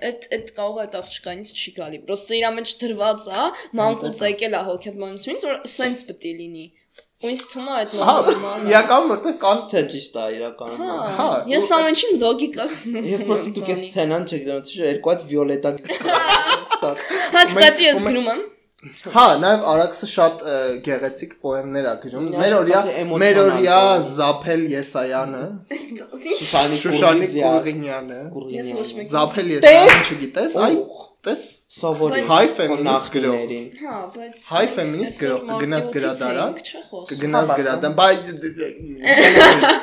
այդ 0.10 0.27
այդ 0.38 0.51
կարող 0.58 0.79
է 0.79 0.84
այդ 0.86 0.97
աղջկանից 0.99 1.53
չի 1.60 1.73
գալի։ 1.79 2.01
Պրոստը 2.10 2.36
իրա 2.39 2.51
մեջ 2.58 2.73
դրված 2.84 3.29
է, 3.29 3.47
մանկուց 3.79 4.21
եկել 4.29 4.58
է 4.60 4.62
հոգեբանությունից, 4.69 5.47
որ 5.49 5.58
սենց 5.75 6.03
պետք 6.10 6.29
է 6.29 6.34
լինի։ 6.39 6.67
Ու 7.19 7.32
ինձ 7.34 7.41
թվում 7.51 7.65
է 7.67 7.73
այդ 7.79 7.95
հա, 7.99 8.12
մաման։ 8.25 8.67
Իրական 8.69 9.10
որտեղ 9.10 9.34
կան 9.43 9.63
թե 9.71 9.82
ճիշտ 9.91 10.13
է 10.19 10.27
իրականում։ 10.38 10.84
Հա։, 10.86 10.99
հա 11.17 11.25
Ես 11.51 11.65
ամենին 11.75 12.21
լոգիկա 12.21 12.67
ունեցում 12.69 12.95
եմ։ 12.99 13.10
Ես 13.10 13.23
պրոստը 13.27 13.51
դուք 13.58 13.71
էս 13.73 13.82
սցենան 13.89 14.27
չեք 14.29 14.45
դրանից, 14.47 14.71
երկու 14.79 15.12
հատ 15.12 15.25
վիոլետա։ 15.34 15.73
Հա, 16.79 16.93
հա 17.36 17.43
կտացի 17.51 17.89
ես 17.89 18.05
գնում 18.08 18.32
եմ։ 18.36 18.45
Հա, 18.80 19.24
նաև 19.42 19.63
Արաքսը 19.68 20.08
շատ 20.08 20.44
գեղեցիկ 20.86 21.34
պոեմներ 21.44 21.88
է 21.89 21.94
գրում։ 22.04 22.28
Մեր 22.39 22.54
օրյա, 22.60 22.84
մեր 23.24 23.39
օրյա 23.42 23.80
Զափել 24.08 24.62
Եսայանը, 24.72 25.42
Շուշանի 26.80 27.28
Կուրգինյանը, 27.34 28.20
Ես 28.54 28.70
Զափել 29.12 29.52
Եսայանը 29.58 29.98
չգիտես, 30.13 30.56
այ 30.63 30.78
տես 31.28 31.44
Սովորի 31.80 32.24
Հայ 32.32 32.46
ֆեմինիստ 32.62 33.12
գրող։ 33.18 33.52
Հա, 33.82 33.98
բայց 34.15 34.48
հայ 34.56 34.65
ֆեմինիստ 34.78 35.24
գրող 35.26 35.44
կգնաս 35.50 35.92
գրադարան, 35.98 36.56
կգնաս 37.12 37.54
գրադարան, 37.60 38.00
բայ 38.00 38.15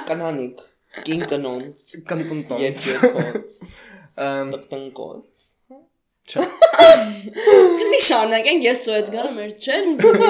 Կանանիկ, 0.09 0.65
կին 1.05 1.29
կնոնց, 1.35 1.85
կնտոնտոնց։ 2.15 2.87
երկերքոց, 2.97 3.61
Ամ 4.17 4.49
տկտնկոց։ 4.57 5.36
Չէ։ 6.27 6.47
Քնի 7.81 8.01
շարունակենք, 8.07 8.65
ես 8.67 8.81
սուետ 8.87 9.11
գնա 9.15 9.27
մեր 9.37 9.53
չեմ 9.63 9.93
զուտ։ 10.01 10.23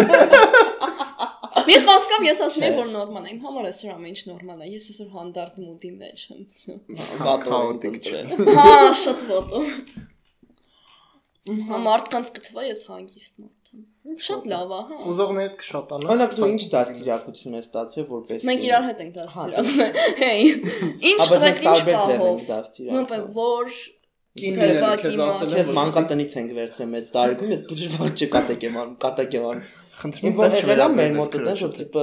Մի 1.67 1.77
խոսքով 1.87 2.27
ես 2.27 2.41
ասում 2.47 2.67
եմ 2.67 2.75
որ 2.77 2.91
նորմալ 2.93 3.25
է, 3.27 3.31
իմ 3.33 3.39
համար 3.47 3.69
է 3.69 3.73
սրա 3.79 3.97
մեջ 4.03 4.21
նորմալ 4.29 4.61
է։ 4.67 4.69
Ես 4.75 4.91
այսօր 4.93 5.09
հանդարտ 5.17 5.57
մուդի 5.63 5.93
մեջ 6.03 6.27
եմ։ 6.35 6.43
Բաթոոտիկ 7.23 7.97
հա, 7.97 8.21
հա, 8.21 8.37
չէ։ 8.37 8.53
Հա, 8.59 8.93
շատ 9.03 9.25
ոտո։ 9.31 9.63
Հա 11.47 11.79
մարդկանց 11.79 12.31
կթվա 12.37 12.63
ես 12.67 12.81
հանգիստ 12.91 13.37
մարդ 13.39 13.69
եմ։ 13.71 14.15
Շատ 14.27 14.47
լավ 14.51 14.73
է, 14.77 14.81
հա։ 14.89 14.97
Ուզողներդ 15.13 15.53
կշատանա։ 15.61 16.09
Օրինակ 16.11 16.33
դու 16.37 16.49
ինչ 16.53 16.65
դաստիարակություն 16.73 17.55
ես 17.57 17.69
ստացել 17.69 18.07
որպես 18.11 18.47
Մենք 18.51 18.65
իրար 18.67 18.87
հետ 18.87 19.05
ենք 19.05 19.21
հա, 19.21 19.27
դաստիարակում։ 19.27 20.01
Հեյ։ 20.23 20.43
Ինչ 21.13 21.29
բայց 21.31 21.63
տարբեր 21.67 22.01
դերն 22.11 22.27
ենք 22.27 22.43
դաստիարակում։ 22.51 22.97
Նույնպես 22.97 23.29
որ 23.37 23.79
Ես 24.37 25.59
են, 25.63 25.75
մանկատնից 25.81 26.39
ենք 26.41 26.55
վերցրել 26.61 26.91
մեծ 26.95 27.13
տարիքում, 27.17 27.53
ես 27.57 27.67
բուժված 27.71 28.25
չկատակ 28.27 28.67
եմ 28.67 28.81
անում, 28.83 28.97
կատակ 29.07 29.37
եմ 29.37 29.47
անում։ 29.51 29.69
խնդրում 29.97 30.41
ես 30.45 30.57
եղել 30.61 30.83
է 30.87 30.89
մեր 30.97 31.15
մոտ 31.17 31.39
դա 31.47 31.55
որ 31.63 31.77
տիպը 31.81 32.03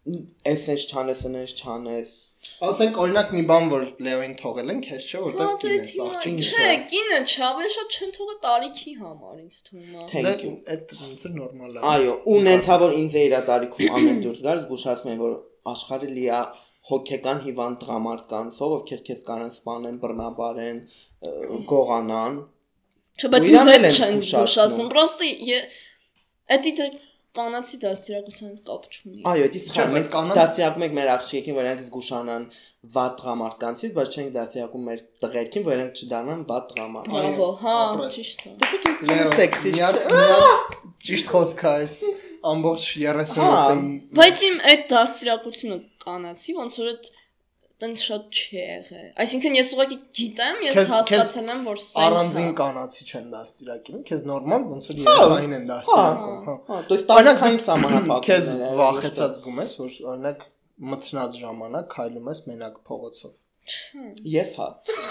էսես 0.00 0.84
չանես, 0.90 1.22
այնես 1.28 1.52
չանես։ 1.60 2.12
Ասենք 2.60 2.98
օրինակ 3.02 3.32
մի 3.36 3.42
բան 3.50 3.66
որ 3.72 3.82
Լեոին 4.04 4.32
թողել 4.40 4.72
են, 4.72 4.80
քեզ 4.84 5.04
չէ, 5.10 5.20
Հա, 5.20 5.28
որտեղ 5.36 5.50
դե 5.60 5.68
կին 5.70 5.84
թիմա, 5.90 6.06
աղջիկ 6.10 6.40
չէ, 6.46 6.70
կինը 6.92 7.18
չավե 7.34 7.68
շատ 7.74 7.96
չեն 7.96 8.14
թողը 8.16 8.36
տարիքի 8.46 8.94
համար 9.00 9.36
ինձ 9.40 9.60
թվում 9.68 9.92
է։ 10.00 10.06
Thank 10.12 10.44
you։ 10.44 10.52
Այդ 10.74 10.94
ոնց 11.00 11.24
է 11.28 11.32
նորմալ 11.36 11.76
է։ 11.76 11.84
Այո, 11.92 12.16
ու 12.32 12.40
նենցա 12.48 12.78
որ 12.84 12.96
ինձ 13.00 13.16
է 13.20 13.24
իր 13.28 13.36
տարիքում 13.50 13.94
ամեն 14.00 14.20
դուրս 14.24 14.42
գալ, 14.48 14.62
զգուշացնում 14.64 15.14
եմ 15.14 15.22
որ 15.24 15.36
աշխարհը 15.74 16.10
լի 16.16 16.26
է 16.40 16.42
հոգեկան 16.90 17.40
հիվանդ 17.44 17.80
տղամարդկանցով, 17.80 18.72
ովքեր 18.80 19.02
քեզ 19.08 19.20
կանեն 19.28 19.52
սպանեն, 19.54 19.98
բռնաբարեն, 20.04 20.78
գողանան։ 21.20 22.40
Չէ, 23.20 23.28
բայց 23.34 23.48
ինձ 23.50 23.60
էլ 23.60 23.76
էլ 23.76 23.86
են 23.90 23.96
չեն 24.00 24.20
զգուշացնում։ 24.24 24.90
Պրոստը 24.94 25.30
էդի 26.56 26.72
դե 26.80 26.86
կանացի 27.30 27.78
դաստիարակության 27.84 28.54
կապ 28.66 28.86
չունի։ 28.90 29.20
Այո, 29.30 29.44
դա 29.54 29.58
Չէ, 29.60 29.60
սխալ։ 29.64 29.90
բայց 29.90 29.94
Մենք 29.94 30.08
կանանց- 30.14 30.38
դասյակում 30.40 30.84
ենք 30.86 30.94
մեր 30.98 31.10
աղջիկին, 31.14 31.54
որ 31.60 31.66
իրենք 31.68 31.82
զգուշանան 31.84 32.46
վատ 32.96 33.12
տղամարդկանցից, 33.20 33.92
բայց 33.98 34.16
չենք 34.16 34.32
դասյակում 34.34 34.88
մեր 34.90 35.04
տղերքին, 35.24 35.64
որ 35.68 35.76
իրենք 35.76 36.00
չդառնան 36.00 36.42
վատ 36.50 36.64
տղամարդ։ 36.70 37.12
Բրավո, 37.14 37.48
հա, 37.60 37.76
ճիշտ 38.16 38.40
է։ 38.40 38.54
Լեո, 39.10 39.28
Սեքսի 39.38 39.70
միակ 39.76 40.00
միակ 40.10 40.74
ճիշտ 41.06 41.30
խոսք 41.30 41.60
է 41.60 41.70
այս 41.70 41.94
ամբողջ 42.50 42.84
30 42.98 43.38
Հա, 43.40 43.52
րոպեի 43.54 43.94
Բայց 44.18 44.42
իմ 44.50 44.56
այդ 44.70 44.82
դաստիարակությունը 44.90 45.78
կանացի, 46.04 46.50
ոնց 46.60 46.78
որ 46.80 46.90
այդ 46.90 47.10
տենց 47.79 48.03
շատ 48.07 48.37
չի 48.39 48.55
եղել։ 48.55 49.07
Այսինքն 49.19 49.55
ես 49.59 49.69
ուղղակի 49.75 49.97
գիտեմ, 50.19 50.59
ես 50.65 50.75
Քեզ- 50.77 50.91
հասկացել 50.95 51.49
եմ, 51.53 51.63
որ 51.67 51.79
սենց 51.85 52.05
առանձին 52.05 52.45
է։ 52.47 52.53
կանացի 52.59 53.03
չեն 53.09 53.25
դաստիարակում, 53.35 54.03
քեզ 54.09 54.21
նորմալ 54.31 54.61
ոնց 54.71 54.87
որ 54.91 55.01
երեխային 55.05 55.55
են 55.59 55.65
դաստիարակում, 55.71 56.37
հա։ 56.45 56.55
Հա, 56.69 56.77
то 56.87 56.93
есть 56.95 57.11
Օրինակ 57.15 57.41
տարիքային 57.41 57.57
դու 57.59 57.65
սահմանափակումներ։ 57.65 58.23
քեզ 58.29 58.45
են, 58.55 58.75
վախեցած 58.79 59.33
զգում 59.35 59.59
ես, 59.65 59.73
որ 59.81 59.89
օրինակ 60.15 60.45
մթնած 60.95 61.31
ժամանակ 61.45 61.85
քայլում 61.95 62.31
ես 62.31 62.39
մենակ 62.51 62.79
փողոցով։ 62.87 63.33
Ես 64.29 64.49
հա։ 64.55 64.65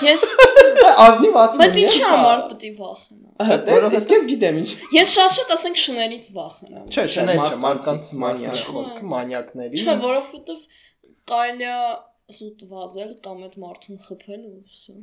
Ես 0.05 0.25
Ազնիվ 1.05 1.37
ասում 1.43 1.61
բայց 1.61 1.77
ինչի 1.85 2.03
համար 2.07 2.43
պետք 2.51 2.65
է 2.65 2.73
վախենամ։ 2.79 3.71
Որովհետեւ 3.75 4.15
ես 4.15 4.27
գիտեմ 4.31 4.59
ինչ։ 4.63 4.69
Ես 4.95 5.15
շատ-շատ 5.19 5.49
ասենք 5.55 5.81
շներից 5.85 6.29
վախենամ։ 6.37 6.85
Չէ, 6.95 7.05
չէ, 7.05 7.25
չէ, 7.25 7.35
մարդկանց 7.35 7.65
մարդկանց 7.65 8.11
մասին 8.23 8.53
մանյակ։ 8.55 8.55
է 8.55 8.75
խոսքը, 8.77 9.03
մանյակների։ 9.15 9.83
Չէ, 9.83 9.97
որովհետև 10.05 10.63
կարելի 11.35 11.67
է 11.75 11.81
զուտ 12.30 12.64
վազել 12.70 13.12
կամ 13.26 13.40
այդ 13.46 13.56
մարդուն 13.64 14.00
խփել 14.06 14.42
ու 14.50 14.60
վсё։ 14.70 14.94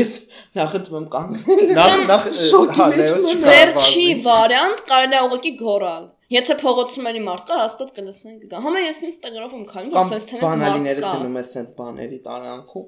Ես 0.00 0.12
նախընտրում 0.58 0.98
եմ 1.00 1.08
կանգնել։ 1.14 1.72
Նախ 1.80 2.04
նախ 2.10 2.28
շոկի 2.44 2.78
հա, 2.80 2.86
եմ, 2.94 3.10
չկա 3.32 3.50
Վերջի 3.50 4.06
վարիանտ 4.26 4.84
կարելի 4.90 5.18
է 5.18 5.22
ուղղակի 5.26 5.52
գորալ։ 5.64 6.08
Եթե 6.30 6.56
փողոցումերի 6.62 7.22
մարդ 7.26 7.46
կա, 7.50 7.60
հաստատ 7.64 7.94
կլսեն 7.96 8.36
կգա։ 8.44 8.62
Համա 8.66 8.82
ես 8.86 9.00
ինձ 9.08 9.16
տագրով 9.24 9.54
եմ 9.58 9.64
քայլում, 9.70 9.94
որ 9.98 10.04
sense 10.10 10.30
թեմից 10.30 10.44
մարդ 10.46 10.60
բանալիները 10.62 11.02
կա։ 11.02 11.14
դնում 11.16 11.38
ես 11.40 11.48
sense 11.56 11.74
բաների 11.80 12.20
տարանքում։ 12.30 12.86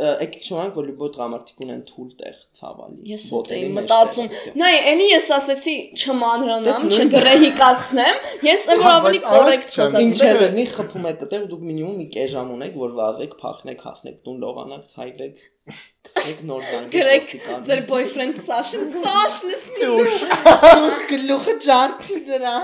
Եկեք 0.00 0.44
շոյանք 0.46 0.76
որ 0.80 0.86
լիբոտ 0.90 1.16
գամարտիկ 1.20 1.62
ունեն 1.64 1.80
թուլ 1.90 2.08
տեղ 2.20 2.36
ցավալի։ 2.60 3.02
Ես 3.10 3.24
էի 3.56 3.66
մտածում։ 3.76 4.28
Նայ, 4.60 4.70
էլի 4.92 5.08
ես 5.10 5.26
ասեցի 5.36 5.74
չմանրանամ, 6.00 6.86
չգրեհիկացնեմ։ 6.96 8.20
Ես 8.48 8.64
ավելի 8.80 9.20
չեմ, 9.20 9.28
խոսացի։ 9.28 10.04
Ինչ 10.06 10.16
Բայց- 10.20 10.40
է 10.40 10.48
լինի 10.48 10.66
խփում 10.74 11.08
եք 11.10 11.24
դեռ 11.34 11.46
դուք 11.50 11.64
մինիմում 11.70 12.00
մի 12.00 12.06
կես 12.16 12.32
ժամ 12.32 12.52
ունեք 12.56 12.78
որ 12.80 12.96
վազեք, 13.00 13.36
փախնեք, 13.44 13.84
հասնեք 13.90 14.18
տուն, 14.24 14.40
լողանակ, 14.40 14.88
ցայվեք, 14.94 15.44
գցեք 15.70 16.40
նոր 16.48 16.64
զանգ։ 16.70 16.94
Գրեք 16.96 17.34
ձեր 17.68 17.82
boyfriend 17.90 18.40
Սաշին, 18.40 18.88
Սաշն 18.94 19.52
ստուշ։ 19.56 20.16
Դուշ 20.48 21.00
գլուխը 21.12 21.54
ջարդի 21.68 22.18
դրա։ 22.30 22.56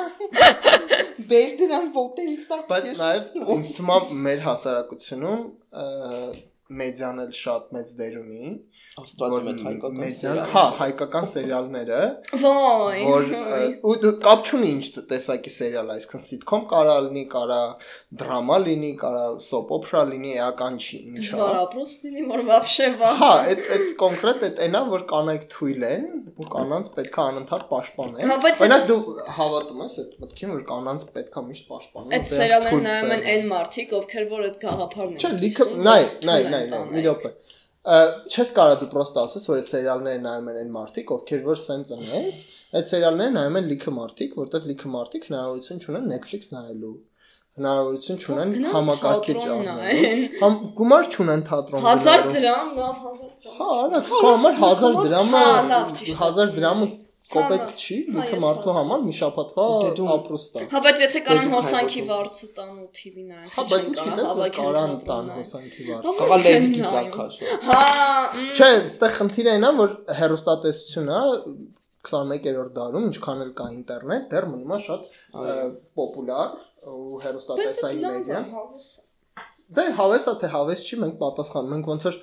Բեր 1.31 1.55
դրան 1.61 1.87
ոտերից 2.01 2.43
տակ։ 2.51 2.67
Բայց 2.73 2.91
նաև 3.03 3.31
ինձ 3.57 3.73
թվում 3.77 4.11
է 4.17 4.21
մեր 4.27 4.45
հասարակությունում 4.49 5.47
մեդիան 6.81 7.23
էլ 7.27 7.33
շատ 7.41 7.73
մեծ 7.77 7.93
դեր 8.01 8.17
ունի, 8.23 8.53
Աստված 9.02 9.34
իմ 9.38 9.46
հետ 9.48 9.60
հայկական 9.66 9.94
մեդիան, 10.02 10.22
սերիալ։ 10.22 10.50
հա, 10.52 10.62
հայկական 10.82 11.28
սերիալները, 11.32 12.00
Ոայ։ 12.42 13.04
որ 13.08 13.30
ը, 13.38 13.60
ու 13.88 13.94
դու 14.02 14.12
կապ 14.26 14.42
չունի 14.50 14.72
ինչ 14.76 14.84
տեսակի 15.12 15.54
սերիալ, 15.56 15.92
այսինքն 15.96 16.24
sitcom 16.26 16.66
կարա 16.72 16.96
լինի, 17.06 17.24
կարա 17.32 17.60
դրամա 18.22 18.58
լինի, 18.66 18.92
կարա 19.02 19.24
soap 19.48 19.72
opera 19.78 20.04
լինի, 20.12 20.34
էական 20.42 20.80
չի, 20.84 21.00
ինչա։ 21.08 21.24
Դժվար 21.24 21.60
ապրոս 21.62 21.96
լինի, 22.04 22.26
որ 22.34 22.44
вообще 22.52 22.90
վա։ 23.00 23.14
Հա, 23.22 23.32
այդ 23.48 23.64
այդ 23.78 23.88
կոնկրետ 24.04 24.46
այդ 24.50 24.62
այնա, 24.68 24.84
որ 24.92 25.08
կանայք 25.12 25.48
թույլ 25.56 25.88
են 25.92 26.06
ու 26.42 26.48
կանանց 26.52 26.92
պետքա 26.98 27.26
անընդհատ 27.32 27.66
պաշտպանեն։ 27.72 28.30
Հա, 28.32 28.38
բայց 28.44 28.62
Օրինակ 28.66 28.86
դու 28.92 29.00
հավատում 29.38 29.82
ես 29.86 29.98
այդ 30.02 30.14
մտքին, 30.22 30.52
որ 30.52 30.64
կանանց 30.72 31.08
պետքա 31.16 31.44
միշտ 31.52 31.68
պաշտպանեն։ 31.72 32.16
Այդ 32.18 32.28
դեռ 32.28 32.38
սերիալները 32.42 32.72
թույլ 32.72 32.86
նայում 32.88 33.12
են 33.12 33.22
սերիալ։ 33.22 33.32
այն 33.36 33.50
մարդիկ, 33.52 33.96
ովքեր 34.02 34.30
որ 34.32 34.46
այդ 34.48 34.62
գաղափարն 34.66 35.12
են։ 35.12 35.22
Չէ, 35.22 35.34
լիքը 35.42 35.52
կիսում, 35.52 35.82
նայ, 35.86 36.02
որ 36.02 36.30
նայ, 36.32 36.40
թույլ 36.42 36.52
նայ, 36.52 36.62
են 36.62 36.72
նայ, 36.72 36.82
մի 36.82 37.02
կանայք։ 37.02 37.06
րոպե։ 37.12 37.32
Ա, 37.32 37.55
Չես 37.87 38.51
կարա 38.57 38.79
դու 38.81 38.89
պրոստը 38.91 39.21
ասես, 39.23 39.45
որ 39.47 39.59
այդ 39.61 39.69
սերիալները 39.71 40.23
նայում 40.25 40.49
են 40.51 40.57
այն 40.63 40.71
մարդիկ, 40.75 41.11
ովքեր 41.17 41.43
որ 41.47 41.61
սենց 41.63 41.93
են 41.97 42.07
հենց, 42.11 42.41
այդ 42.81 42.89
սերիալները 42.91 43.35
նայում 43.37 43.59
են 43.61 43.69
լիքը 43.73 43.93
մարդիկ, 43.99 44.35
որտեղ 44.43 44.67
լիքը 44.71 44.91
մարդիկ 44.97 45.29
հնարավորություն 45.31 45.85
չունեն 45.87 46.09
Netflix 46.11 46.51
նայելու 46.57 46.97
հնարավորություն 47.57 48.19
չունեն 48.21 48.67
համակարգիչ 48.73 49.37
նայեն։ 49.47 50.25
Համ 50.43 50.57
գումար 50.77 51.07
չունեն 51.15 51.45
թատրոն 51.47 51.87
1000 51.87 52.25
գնալու։ 52.27 52.35
դրամ, 52.37 52.73
լավ 52.77 52.99
1000 53.07 53.31
դրամ։ 53.39 53.55
Հա, 53.61 53.69
արագ, 53.87 54.11
քո 54.13 54.33
համար 54.35 54.59
1000 54.67 54.99
դրամը 55.07 55.41
Հա, 55.47 55.79
է։ 55.79 56.17
1000 56.19 56.53
դրամը 56.59 56.89
կոպեկ 57.27 57.63
լավ։ 57.63 57.73
չի, 57.83 57.97
լիքը 58.17 58.37
ես 58.37 58.43
մարդու 58.43 58.75
համար 58.77 59.01
մի 59.07 59.15
շաբաթվա 59.19 59.65
Դե 59.97 60.05
ապրուստ 60.15 60.57
է։ 60.57 60.65
Հա, 60.73 60.81
բայց 60.87 61.01
եթե 61.03 61.23
կանան 61.27 61.47
դու 61.47 61.55
հոսանքի 61.57 62.03
վարձը 62.07 62.49
տան 62.57 62.69
ու 62.77 62.87
TV 62.99 63.25
նայեն։ 63.27 63.49
Հա, 63.57 63.65
բայց 63.73 63.89
ինչ 63.91 63.97
գիտես, 64.07 64.35
որ 64.41 64.53
կարան 64.57 64.95
տան 65.07 65.33
հոսանքի 65.37 65.87
վարձը։ 65.89 66.15
Հա, 66.17 66.39
նայում։ 66.47 66.77
ցակաշ։ 66.93 67.41
Հա, 67.67 67.81
Չէ, 68.47 68.71
այստեղ 68.77 69.17
խնդիրը 69.17 69.57
այն 69.57 69.67
է, 69.67 69.73
որ 69.81 69.97
հերոստատեսությունը 70.21 71.19
21-րդ 72.07 72.73
դարում, 72.77 73.11
ինչքան 73.11 73.43
էլ 73.43 73.53
կա 73.59 73.67
ինտերնետ, 73.75 74.27
դեռ 74.31 74.49
մնում 74.53 74.75
է 74.77 74.81
շատ 74.87 75.11
պոպուլար 75.99 76.57
ու 76.95 77.21
հերոստատեսային 77.27 78.07
է։ 78.07 78.47
Դե 79.77 79.85
հավես 79.99 80.27
է 80.31 80.35
թե 80.41 80.49
հավես 80.53 80.83
չի, 80.87 80.97
մենք 81.03 81.17
պատասխանում 81.23 81.73
ենք 81.77 81.89
ոնց 81.91 82.05
որ 82.07 82.19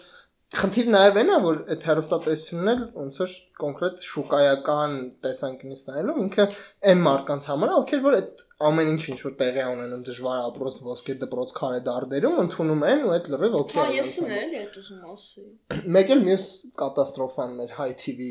խնդիրը 0.53 0.91
նաև 0.93 1.17
այն 1.19 1.29
է, 1.33 1.37
որ 1.43 1.59
այդ 1.73 1.85
հերոստատեսությունն 1.87 2.71
էլ 2.73 2.81
ոնց 2.93 3.17
որ 3.23 3.31
կոնկրետ 3.63 4.03
շուկայական 4.07 4.91
տեսանկյունից 5.23 5.81
նայելով 5.87 6.19
ինքը 6.23 6.45
այն 6.91 7.01
մարդկանց 7.07 7.47
համար 7.49 7.71
է, 7.71 7.77
ովքեր 7.79 8.03
որ 8.03 8.17
այդ 8.19 8.43
ամեն 8.63 8.91
ինչ 8.93 9.03
ինչ 9.13 9.17
որ 9.23 9.33
տեղի 9.39 9.63
ունենում 9.73 10.03
դժվար 10.07 10.39
ապրոց 10.43 10.77
ոսկե 10.87 11.15
դպրոց 11.23 11.53
քարե 11.57 11.79
դարդերում 11.87 12.37
ընդունում 12.43 12.85
են 12.89 13.03
ու 13.03 13.13
այդ 13.13 13.29
լրիվ 13.33 13.57
օքեյ 13.59 13.81
Հա, 13.81 13.87
է 13.89 13.97
ես 13.97 14.11
անցնում։ 14.13 14.33
էլ 14.33 14.43
էլի 14.43 14.59
այդ 14.61 14.77
ուզում 14.83 15.01
ասեի։ 15.13 15.83
Մեկ 15.97 16.13
էլ 16.13 16.23
մյուս 16.27 16.45
կատաստրոֆան 16.83 17.55
մեր 17.59 17.75
High 17.79 17.95
TV 18.03 18.29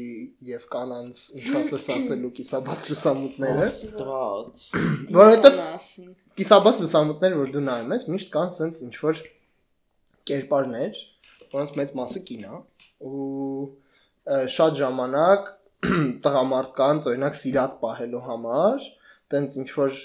եւ 0.53 0.67
կանանց 0.73 1.23
ինչ 1.43 1.53
ասես 1.63 1.89
ասելու 1.97 2.33
կիսաբաց 2.39 2.87
լուսամուտները, 2.93 3.69
որովհետեւ 5.19 5.63
կիսաբաց 6.43 6.83
լուսամուտները, 6.87 7.41
որ 7.43 7.53
դու 7.57 7.65
նայում 7.69 7.97
ես, 7.99 8.09
միշտ 8.13 8.33
կան 8.33 8.55
սենց 8.57 8.85
ինչ 8.87 8.95
որ 9.03 9.23
կերպարներ, 10.33 11.03
որոնց 11.53 11.75
մեծ 11.81 11.95
մասը 12.01 12.25
կին 12.29 12.47
է 12.49 12.61
ու 13.13 13.61
շատ 14.57 14.81
ժամանակ 14.81 15.53
տղամարդկանց 16.25 17.07
օրինակ 17.13 17.39
սիրած 17.43 17.79
պահելու 17.83 18.25
համար 18.31 18.89
տենց 19.35 19.57
ինչ 19.63 19.71
որ 19.77 20.01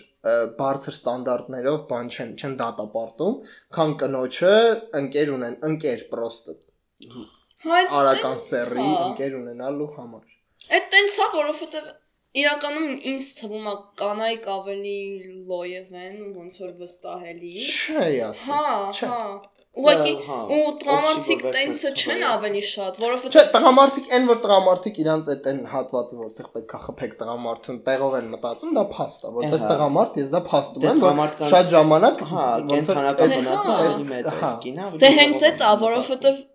բարձր 0.58 0.93
ստանդարտներով 0.95 1.84
բան 1.88 2.10
չեն 2.12 2.32
չեն 2.41 2.56
դատապարտում, 2.60 3.36
քան 3.78 3.93
կնոջը 4.02 4.54
ընկեր 5.02 5.32
ունեն, 5.36 5.58
ընկեր 5.70 6.04
պրոստը 6.12 6.56
Հա, 7.68 7.78
արական 8.00 8.36
սերի 8.41 8.84
ա։ 8.88 9.06
ընկեր 9.12 9.38
ունենալու 9.38 9.88
համար։ 9.98 10.26
Այդ 10.78 10.89
տենց 10.93 11.16
է, 11.18 11.28
որովհետև 11.36 11.88
իրականում 12.41 12.89
ինձ 13.12 13.28
թվում 13.38 13.70
է 13.72 13.76
կանայք 14.02 14.50
ավելի 14.56 14.98
լոյև 15.52 15.93
են 16.04 16.20
ոնց 16.38 16.58
որ 16.64 16.74
վստահելի։ 16.82 17.54
Չէ, 17.68 18.08
ասի։ 18.28 18.52
Հա, 18.52 18.76
հա։ 19.00 19.22
Ուղղակի 19.78 20.13
Հա, 20.28 20.38
ու 20.57 20.71
տղամարդիկ 20.82 21.17
օքսիգոն 21.17 21.53
տենցը 21.57 21.88
վերջնական 21.88 22.17
չեն 22.17 22.23
է։ 22.23 22.30
ավելի 22.38 22.61
շատ, 22.67 22.97
Չէ, 22.97 23.03
որովհետև 23.03 23.49
տղամարդիկ 23.53 24.09
այն 24.17 24.28
որ 24.32 24.39
տղամարդիկ 24.47 24.99
իրանց 25.03 25.30
այդ 25.34 25.49
այն 25.51 25.61
հատվածը 25.73 26.19
որտեղ 26.21 26.49
պետքա 26.57 26.82
խփեք 26.88 27.15
տղամարդուն 27.21 27.80
տեղով 27.88 28.17
են 28.17 28.30
մտածում, 28.34 28.75
դա 28.78 28.86
փաստ 28.97 29.28
է, 29.28 29.32
որպես 29.38 29.63
Ահա։ 29.67 29.71
տղամարդ 29.73 30.19
ես 30.21 30.34
դա 30.34 30.43
փաստում 30.47 30.86
Դե 30.88 30.91
եմ, 30.91 31.01
որ 31.07 31.49
շատ 31.53 31.73
ժամանակ 31.78 32.28
Հա, 32.34 32.45
վնասը 32.67 32.97
հա, 32.97 33.78
ավելի 33.78 34.07
մեծ 34.11 34.28
է, 34.28 34.38
հա։ 34.41 34.53
կինը 34.65 34.86
ավելի 34.88 35.03
դե 35.05 35.11
հենց 35.21 35.43
այդ 35.47 35.61
է, 35.61 35.67
է 35.67 35.82
որովհետև 35.88 36.45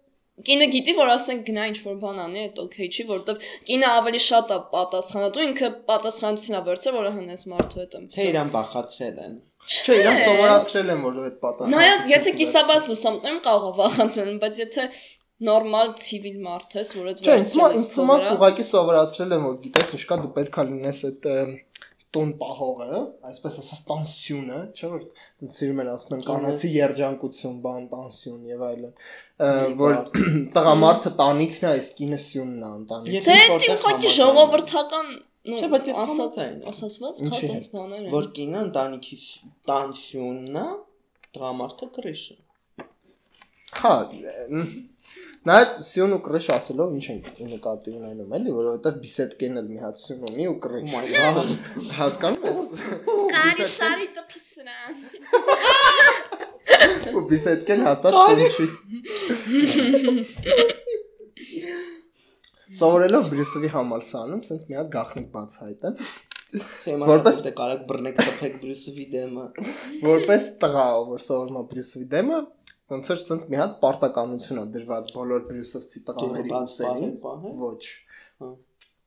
կինը 0.42 0.66
գիտի, 0.72 0.92
որ 0.96 1.10
ասենք 1.12 1.42
գնա 1.46 1.64
ինչ 1.70 1.78
որ 1.86 1.96
բան 2.02 2.20
անի, 2.22 2.44
այդ 2.46 2.60
օքեյ 2.62 2.88
չի, 2.88 3.04
որովհետև 3.12 3.50
կինը 3.68 3.90
ավելի 4.00 4.20
շատ 4.26 4.54
է 4.56 4.58
պատասխանատու, 4.72 5.44
ինքը 5.52 5.70
պատասխանատվություն 5.92 6.58
է 6.58 6.62
վերցրել, 6.72 6.96
որը 6.98 7.12
հնես 7.18 7.44
մարդու 7.52 7.82
հետ 7.82 7.96
եմ։ 8.00 8.06
Թե 8.16 8.26
իրան 8.32 8.52
բախացրել 8.56 9.20
են։ 9.22 9.36
Չէ, 9.62 9.96
իրան 10.02 10.18
սովորացրել 10.26 10.92
են 10.92 11.02
որ 11.06 11.18
այդ 11.22 11.36
պատասխանը։ 11.42 11.74
Նայած, 11.76 12.06
եթե 12.12 12.30
կիսաբաց 12.42 12.86
լուսամուտներում 12.92 13.42
կարող 13.46 13.66
է 13.68 13.74
վախացնել, 13.82 14.30
բայց 14.42 14.58
եթե 14.62 14.86
նորմալ 15.48 15.88
ցիվիլ 16.02 16.38
մարդ 16.46 16.74
ես, 16.82 16.88
որ 16.98 17.10
այդ 17.12 17.20
Չէ, 17.22 17.36
ինձ 17.42 17.86
թվում 17.92 18.10
է- 18.12 18.32
ուղղակի 18.36 18.64
սովորացրել 18.72 19.36
են 19.38 19.44
որ 19.46 19.56
գիտես 19.66 19.92
ինչ 19.96 20.02
կա 20.12 20.18
դու 20.22 20.32
պետքա 20.38 20.62
լինես 20.72 21.00
այդ 21.08 21.28
տոն 22.12 22.30
պահողը, 22.42 22.98
այսպես 23.30 23.54
ասած 23.62 23.78
տանսյունը, 23.88 24.56
չէ՞ 24.76 24.88
որ 24.92 25.04
սիրում 25.56 25.78
են 25.82 25.88
ասում 25.92 26.14
են 26.18 26.24
կանացի 26.26 26.68
երջանկություն, 26.76 27.54
բան 27.64 27.86
տանսյուն 27.94 28.42
եւ 28.52 28.64
այլն, 28.68 28.92
որ 29.80 29.94
տղամարդը 30.56 31.12
տանիքն 31.22 31.64
է, 31.70 31.72
իսկ 31.80 31.96
կինը 32.02 32.18
սյունն 32.26 32.66
է 32.68 32.72
ընտանիք։ 32.82 33.16
Եթե 33.16 33.32
Դե 33.32 33.38
դա 33.48 33.76
ուղղակի 33.78 34.12
ժողովրդական 34.18 35.08
Չէ, 35.42 35.66
բայց 35.72 35.86
ես 35.90 35.96
ասած 35.98 36.36
եմ։ 36.38 36.58
ասացված 36.70 37.20
հետ։ 37.26 37.36
տենց 37.50 37.64
բաներ 37.72 38.02
են։ 38.02 38.12
որ 38.12 38.26
կինը 38.36 38.58
ընտանիքի 38.62 39.16
տանսյունն 39.70 40.58
է, 40.60 40.66
տղամարդը 41.34 41.86
կրիշը։ 41.96 42.36
Հա, 43.82 43.94
նայած 45.50 45.70
սյուն 45.88 46.12
ու 46.14 46.20
կրիշ 46.28 46.46
ասելով 46.54 46.92
ինչ 46.94 47.06
են 47.10 47.18
նկատի 47.56 47.90
ունենում 47.98 48.34
էլի, 48.38 48.50
որովհետեւ 48.54 48.94
բիսետկեն 49.02 49.58
էլ 49.58 49.66
մի 49.72 49.78
հատ 49.82 49.96
սյուն 50.02 50.22
ունի 50.28 50.46
ու 50.52 50.58
կրիշ։ 50.66 50.84
my 50.92 51.06
God. 51.10 51.48
Հասկանում 51.96 52.44
ես։ 52.46 52.60
Կարի 53.32 53.66
շարի 53.72 54.06
տպիսրան։ 54.20 54.94
Ու 57.18 57.24
բիսետկեն 57.32 57.82
հաստատ 57.88 58.12
կրիշի։ 58.30 58.66
Սովորելով 62.72 63.26
Բրյուսովի 63.32 63.68
համալսարանում, 63.72 64.42
sense 64.48 64.64
մի 64.68 64.76
հատ 64.78 64.88
գախնիկ 64.96 65.26
բացահայտեմ, 65.34 65.96
Որպես- 67.12 67.40
դե 67.46 67.50
կարակ 67.58 67.82
բռնեք 67.90 68.16
տփեք 68.22 68.54
Բրյուսովի 68.62 69.06
դեմը։ 69.12 69.44
որպես 70.06 70.42
տղա, 70.62 70.86
որ 71.12 71.20
սովորում 71.26 71.58
է 71.60 71.64
Բրյուսովի 71.72 72.06
դեմը, 72.14 72.38
ոնց 72.92 73.10
որ 73.12 73.20
sense 73.24 73.48
մի 73.52 73.60
հատ 73.62 73.76
պարտականություն 73.84 74.60
է 74.62 74.66
դրված 74.76 75.12
բոլոր 75.16 75.46
Բրյուսովցի 75.52 76.00
տղաների 76.08 76.50
ուսերին։ 76.62 77.12
Ոչ։ 77.62 77.84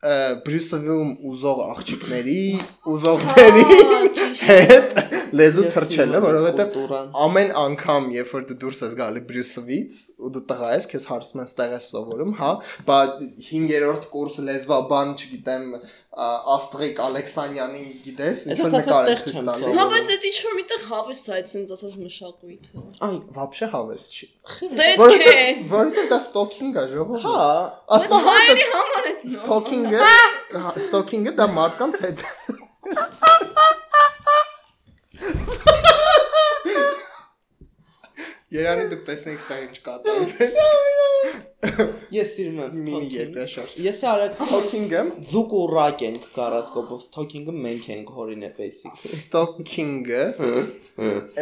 Ա, 0.03 0.15
Բրյուսովում 0.45 1.11
ուզող 1.31 1.59
աղջիկների, 1.65 2.41
ուզողների 2.91 3.63
հետ 4.45 4.97
լեզու 5.39 5.63
թրջելը, 5.73 6.19
կուլտուրան։ 6.25 7.07
ամեն 7.25 7.53
անգամ, 7.61 8.09
երբ 8.15 8.33
որ 8.35 8.45
դու 8.51 8.57
դուրս 8.61 8.83
ես 8.85 8.95
գալի 8.99 9.23
Բրյուսովից 9.31 9.97
ու 10.21 10.31
դու 10.35 10.43
տղա 10.51 10.69
ես, 10.75 10.87
քեզ 10.91 11.07
հարցում 11.09 11.41
են 11.41 11.49
ստեղ 11.49 11.73
ես 11.75 11.89
սովորում, 11.95 12.35
հա, 12.41 12.51
բա 12.91 12.99
5-րդ 13.47 14.07
կուրս 14.13 14.37
լեզվաբան, 14.51 15.15
չգիտեմ, 15.15 15.65
ա, 16.14 16.28
Աստղիկ 16.54 17.00
Ալեքսանյանին 17.04 17.84
գիտես, 18.04 18.40
ինչ 18.50 18.58
որ 18.60 18.70
Էսա 18.70 18.80
նկար 18.80 19.00
է 19.00 19.10
տեղ 19.10 19.20
ցույց 19.24 19.36
չեմ 19.40 19.46
տալի։ 19.50 19.62
սովորում։ 19.62 19.78
Հա, 19.80 19.84
բայց 19.94 20.10
այդ 20.14 20.24
ինչ 20.30 20.38
որ 20.46 20.56
միտեղ 20.60 20.80
հավես 20.90 21.20
է 21.20 21.34
այդ 21.36 21.50
sense 21.50 21.76
ասած 21.76 21.94
մշակույթը։ 22.00 22.84
Այ, 23.06 23.16
Вообще 23.38 23.68
հավես 23.74 24.06
չի։ 24.10 24.26
Դե 24.80 24.88
Որովհետև 25.00 25.30
քեզ։ 25.30 25.66
որովհետև 25.70 26.10
դա 26.10 26.18
ստոքինգ 26.24 26.80
է, 26.80 26.86
ժողովուրդ։ 26.94 27.28
հա, 27.30 27.44
Բայց 27.90 28.00
Աստղա 28.00 28.20
հայերի 28.26 28.66
համար 28.74 29.10
է։ 29.10 29.14
Ստոքինգը, 29.30 30.00
ստոքինգը 30.84 31.36
դա 31.40 31.48
մարդկանց 31.60 32.02
հետ։ 32.06 32.26
Երանի 38.55 38.85
դուք 38.91 39.01
տեսնեք 39.09 39.41
ստեղ 39.43 39.63
ինչ 39.65 39.77
կատարվում։ 39.85 40.29
ես 42.15 42.31
սիրում 42.35 42.59
եմ 42.61 42.75
Մինի 42.75 42.91
stalking։ 42.91 43.15
երկրաշարժ։ 43.15 43.73
Ես 43.85 43.99
արագ 44.11 44.35
Ստոքինգը, 44.35 45.01
զուկ 45.31 45.55
ու 45.59 45.63
ռակ 45.71 46.03
ենք 46.07 46.27
գարասկոպով 46.35 47.03
stalking-ը 47.05 47.55
մենք 47.65 47.87
ենք 47.95 48.13
հորինը 48.19 48.51
basically։ 48.59 49.11
ստոքինգը, 49.19 50.23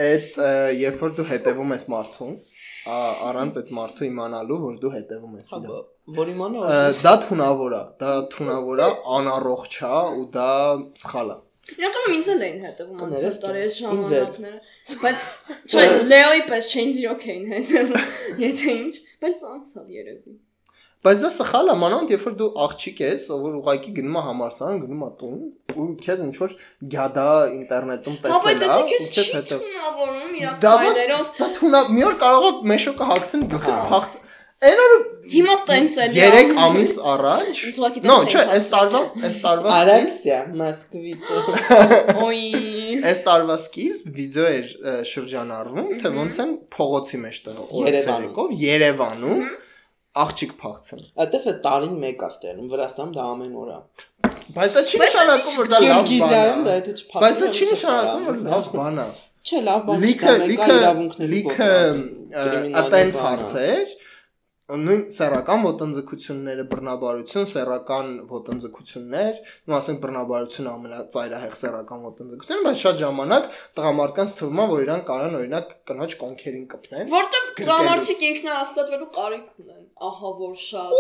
այդ 0.08 0.42
երբ 0.80 1.04
որ 1.04 1.16
դու 1.20 1.28
հետևում 1.34 1.74
ես 1.78 1.88
մարդուն, 1.94 2.36
առանց 3.30 3.60
այդ 3.64 3.74
մարդու 3.80 4.08
իմանալու, 4.10 4.60
որ 4.64 4.78
դու 4.84 4.94
հետևում 4.98 5.40
ես 5.40 5.56
իրան։ 5.60 5.90
Որ 6.18 6.30
իմանա 6.34 6.70
Դա 7.04 7.14
թունավոր 7.24 7.74
է, 7.78 7.84
դա 8.02 8.14
թունավոր 8.34 8.82
է, 8.84 8.88
անառողջ 9.18 9.78
է 9.88 9.92
ու 10.20 10.26
դա 10.34 10.50
սխալ 11.04 11.32
է։ 11.32 11.38
Իրականում 11.64 12.14
ինձ 12.18 12.28
էլ 12.34 12.42
էին 12.44 12.58
հետևում 12.64 13.04
անցյալ 13.06 13.36
տարի 13.44 13.62
այս 13.64 13.76
ժամանակները։ 13.84 14.58
Բայց 15.04 15.22
չէ, 15.72 15.84
Լեոյի 16.12 16.42
պես 16.50 16.66
չէին 16.74 16.90
իրոք 17.04 17.22
էին 17.34 17.46
հետևում, 17.54 18.10
եթե 18.44 18.74
ինչ, 18.84 18.96
բայց 19.24 19.44
անցավ 19.54 19.94
երևի։ 19.96 20.34
Բայց 21.04 21.22
դա 21.24 21.30
սխալ 21.36 21.72
է, 21.72 21.74
մանավանդ 21.84 22.12
երբ 22.14 22.26
որ 22.28 22.36
դու 22.40 22.50
աղջիկ 22.64 23.00
ես, 23.04 23.24
որ 23.44 23.56
ուղակի 23.60 23.90
գնում 23.96 24.20
է 24.20 24.22
համալսարան, 24.28 24.78
գնում 24.84 25.02
է 25.04 25.10
տուն, 25.20 25.40
ու 25.74 25.88
քեզ 26.04 26.22
ինչ 26.28 26.36
որ 26.44 26.54
գյադա 26.94 27.26
ինտերնետում 27.58 28.16
Հա, 28.20 28.28
տեսել 28.28 28.64
է, 28.64 28.70
ու 28.74 28.86
քեզ 28.94 29.32
հետո 29.36 29.58
թունավորում 29.64 30.38
իր 30.40 30.54
դա 30.64 31.50
թունա 31.60 31.82
մի 31.96 32.06
օր 32.08 32.16
կարող 32.24 32.48
է 32.48 32.72
մեշոկը 32.72 33.10
հագցնի 33.12 33.50
գլխի 33.52 33.76
փախց։ 33.92 34.18
Այն 34.64 34.82
օրը 34.84 34.98
հիմա 35.34 35.56
տենց 35.70 35.98
էլ 36.04 36.16
3 36.18 36.54
ամիս 36.68 36.94
առաջ 37.14 37.62
տենց 38.06 38.34
չէ, 38.34 38.44
այս 38.56 38.70
տարվա, 38.74 39.02
այս 39.30 39.38
տարվա 39.44 39.74
սկիզբ, 39.74 39.80
Արաքսիա, 39.80 40.40
Մոսկվիչ։ 40.62 41.20
Ոյ։ 42.22 42.42
այս 43.12 43.24
տարվա 43.28 43.58
սկիզբ 43.64 44.14
վիդեո 44.20 44.48
էր 44.54 44.72
շրջանառվում, 45.14 45.92
թե 46.04 46.14
ոնց 46.20 46.40
են 46.44 46.56
փողոցի 46.78 47.22
մեջտեղ 47.24 47.60
Երևանում։ 47.64 47.84
օրեցերեկով 47.84 48.56
Երևանում 48.64 49.44
աղջիկ 50.24 50.52
փախցն։ 50.62 51.00
Այդտեղ 51.24 51.46
է 51.50 51.54
տարին 51.64 51.94
մեկ 52.04 52.24
է 52.24 52.28
ստերում, 52.34 52.66
Վրաստանում 52.74 53.14
դա 53.18 53.24
ամեն 53.34 53.54
օր 53.64 53.70
է։ 53.74 53.78
Բայց 54.54 54.74
դա 54.76 54.82
չի 54.84 55.00
նշանակում, 55.02 55.56
որ 55.58 55.70
դա 55.74 55.80
լավ 55.84 56.10
բան 56.14 56.68
է։ 56.74 56.96
Բայց 57.24 57.40
դա 57.42 57.48
չի 57.54 57.68
նշանակում, 57.74 58.26
որ 58.30 58.38
լավ 58.44 58.68
բան 58.78 59.00
է։ 59.04 59.08
Չէ, 59.44 59.60
լավ 59.68 59.82
բան 59.88 60.04
Լիքը 60.04 60.34
չկա, 60.34 60.46
լիքը 60.52 60.76
իրավունքների 60.78 61.30
լիքը 61.34 61.72
ատենց 62.84 63.18
հարցեր 63.24 63.96
նույն 64.72 65.02
սեռական 65.12 65.64
ոտնձգությունները, 65.68 66.64
բռնաբարություն, 66.72 67.48
սեռական 67.52 68.12
ոտնձգություններ, 68.30 69.42
նո 69.68 69.76
ասենք 69.76 69.98
բռնաբարությունը 70.04 70.70
ամենածայրահեղ 70.72 71.58
սեռական 71.60 72.06
ոտնձգությունը, 72.08 72.64
բայց 72.68 72.84
շատ 72.84 73.02
ժամանակ 73.02 73.50
տղամարդկանց 73.80 74.36
թվում 74.40 74.62
է, 74.64 74.68
որ 74.72 74.86
իրանք 74.86 75.06
կարան 75.12 75.36
օրինակ 75.42 75.74
կնոջ 75.92 76.16
կոնքերին 76.24 76.66
կպնեն։ 76.72 77.12
Որտեվ 77.12 77.50
դրամատիկ 77.60 78.24
ինքնահաստատվելու 78.30 79.10
կարիք 79.20 79.52
ունեն, 79.64 79.84
ահա 80.08 80.32
որ 80.40 80.56
շատ։ 80.64 80.96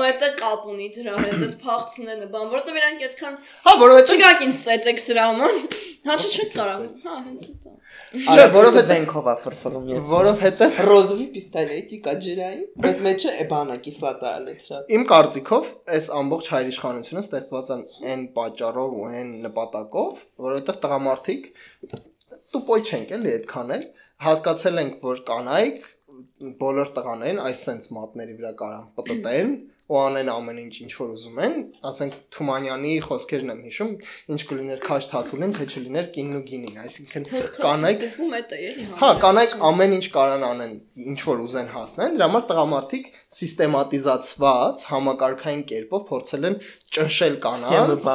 Ու 0.00 0.08
դա 0.24 0.30
կապ 0.40 0.66
ունի 0.72 0.88
դրա 0.96 1.18
հետ, 1.20 1.44
այդ 1.44 1.56
փախցնելը, 1.64 2.30
բան, 2.32 2.48
որտեվ 2.56 2.80
իրանք 2.80 3.04
այդքան 3.04 3.38
Հա, 3.68 3.76
որովհետեւ 3.84 4.14
չգաք 4.16 4.44
ինձ 4.48 4.56
ստեցեք 4.64 5.04
սրա 5.04 5.28
համար։ 5.28 5.60
Հա 6.08 6.16
չէ՞ 6.24 6.46
կարա։ 6.54 6.74
Հա, 7.04 7.14
հենց 7.28 7.44
դա։ 7.64 7.74
Չէ, 8.14 8.44
որովհետեւ 8.54 8.90
վենքով 8.90 9.28
է 9.30 9.34
ֆրֆռում 9.40 9.86
ես։ 9.90 10.02
որովհետեւ 10.10 10.76
Ռոզովի 10.86 11.24
պիստոլետիկա 11.34 12.12
ջրային, 12.24 12.66
բայց 12.84 13.00
մեջը 13.06 13.32
է 13.42 13.46
բանա 13.50 13.76
կիսլատա 13.86 14.32
ալեցրած։ 14.38 14.92
Իմ 14.94 15.06
կարծիքով 15.10 15.70
այս 15.96 16.08
ամբողջ 16.20 16.50
հայրիշխանությունը 16.54 17.24
ստեղծված 17.24 17.72
է 17.74 17.78
այն 18.14 18.24
պատճառով 18.38 18.94
ու 18.94 19.08
այն 19.10 19.34
նպատակով, 19.48 20.24
որովհետև 20.46 20.80
տղամարդիկ 20.84 21.50
տուպոյ 22.54 22.84
չենք 22.84 23.14
էլի 23.18 23.34
այդքան 23.34 23.74
էլ 23.74 23.84
հասկացել 24.24 24.82
ենք, 24.84 24.98
որ 25.04 25.22
կանայք 25.34 25.88
բոլոր 26.60 26.90
տղաներին 26.94 27.40
այս 27.44 27.62
sense 27.66 27.94
մատների 27.94 28.36
վրա 28.38 28.52
կարան 28.60 28.90
պտտեն 28.98 29.54
ու 29.94 29.98
անեն 30.04 30.30
ամեն 30.34 30.60
ինչ 30.64 30.74
ինչ 30.84 30.92
որ 30.98 31.12
ուզում 31.14 31.40
են, 31.44 31.54
ասենք 31.90 32.14
Թումանյանի 32.34 32.94
խոսքերն 33.04 33.52
եմ 33.54 33.60
հիշում, 33.64 33.92
ինչ 34.34 34.40
կլիներ 34.50 34.80
քաշ 34.84 35.08
թաթուլին, 35.14 35.54
թե 35.54 35.66
չլիներ 35.70 36.08
կինն 36.14 36.38
ու 36.38 36.44
գինին, 36.50 36.78
այսինքն 36.84 37.28
կանայք 37.64 38.04
սկզբում 38.04 38.34
է 38.34 38.42
դա 38.50 38.60
էլի 38.68 38.86
Հա, 39.04 39.10
կանայք 39.24 39.56
ամեն 39.70 39.96
ինչ 39.98 40.06
կարան 40.14 40.46
անեն, 40.50 40.74
ինչ 41.14 41.18
որ 41.24 41.44
ուզեն 41.44 41.70
հասնեն, 41.74 42.16
դրա 42.18 42.28
համար 42.30 42.46
տղամարդիկ 42.50 43.10
սիստեմատիզացված 43.38 44.86
համակարգային 44.94 45.64
կերպով 45.74 46.08
փորձել 46.10 46.48
են 46.50 46.58
ճնշել 46.94 47.36
կանանց։ 47.44 48.08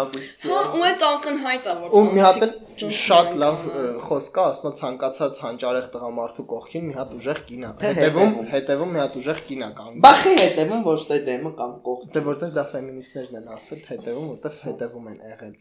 Հա, 0.50 0.60
ու 0.80 0.84
այդ 0.90 1.06
ակնհայտ 1.10 1.70
է 1.70 1.78
որ 1.80 1.96
Ու 2.00 2.04
մի 2.10 2.22
հատ 2.24 2.44
շատ 2.80 3.32
լավ 3.42 3.64
խոսք 4.00 4.36
կա, 4.36 4.44
ասում 4.54 4.76
ցանկացած 4.80 5.40
հանճարեղ 5.44 5.88
տղամարդու 5.96 6.46
կողքին 6.52 6.86
մի 6.88 6.96
հատ 6.96 7.16
ուժեղ 7.18 7.42
կինա։ 7.50 7.72
հետևում։ 7.84 8.36
հետևում 8.54 8.94
մի 8.94 9.02
հատ 9.02 9.18
ուժեղ 9.20 9.42
կինա 9.50 9.70
կան։ 9.80 9.98
Բախի 10.06 10.34
հետևում 10.40 10.86
ոչ 10.88 11.00
թե 11.10 11.18
դեմը 11.28 11.52
կամ 11.60 11.69
կողքը։ 11.88 12.12
Դե 12.16 12.24
որտեղ 12.30 12.54
դա 12.58 12.64
ֆեմինիստներն 12.70 13.40
են 13.40 13.52
ասել, 13.56 13.84
հետևում, 13.90 14.30
որտեղ 14.36 14.58
հետևում 14.70 15.12
են 15.14 15.20
եղել։ 15.30 15.58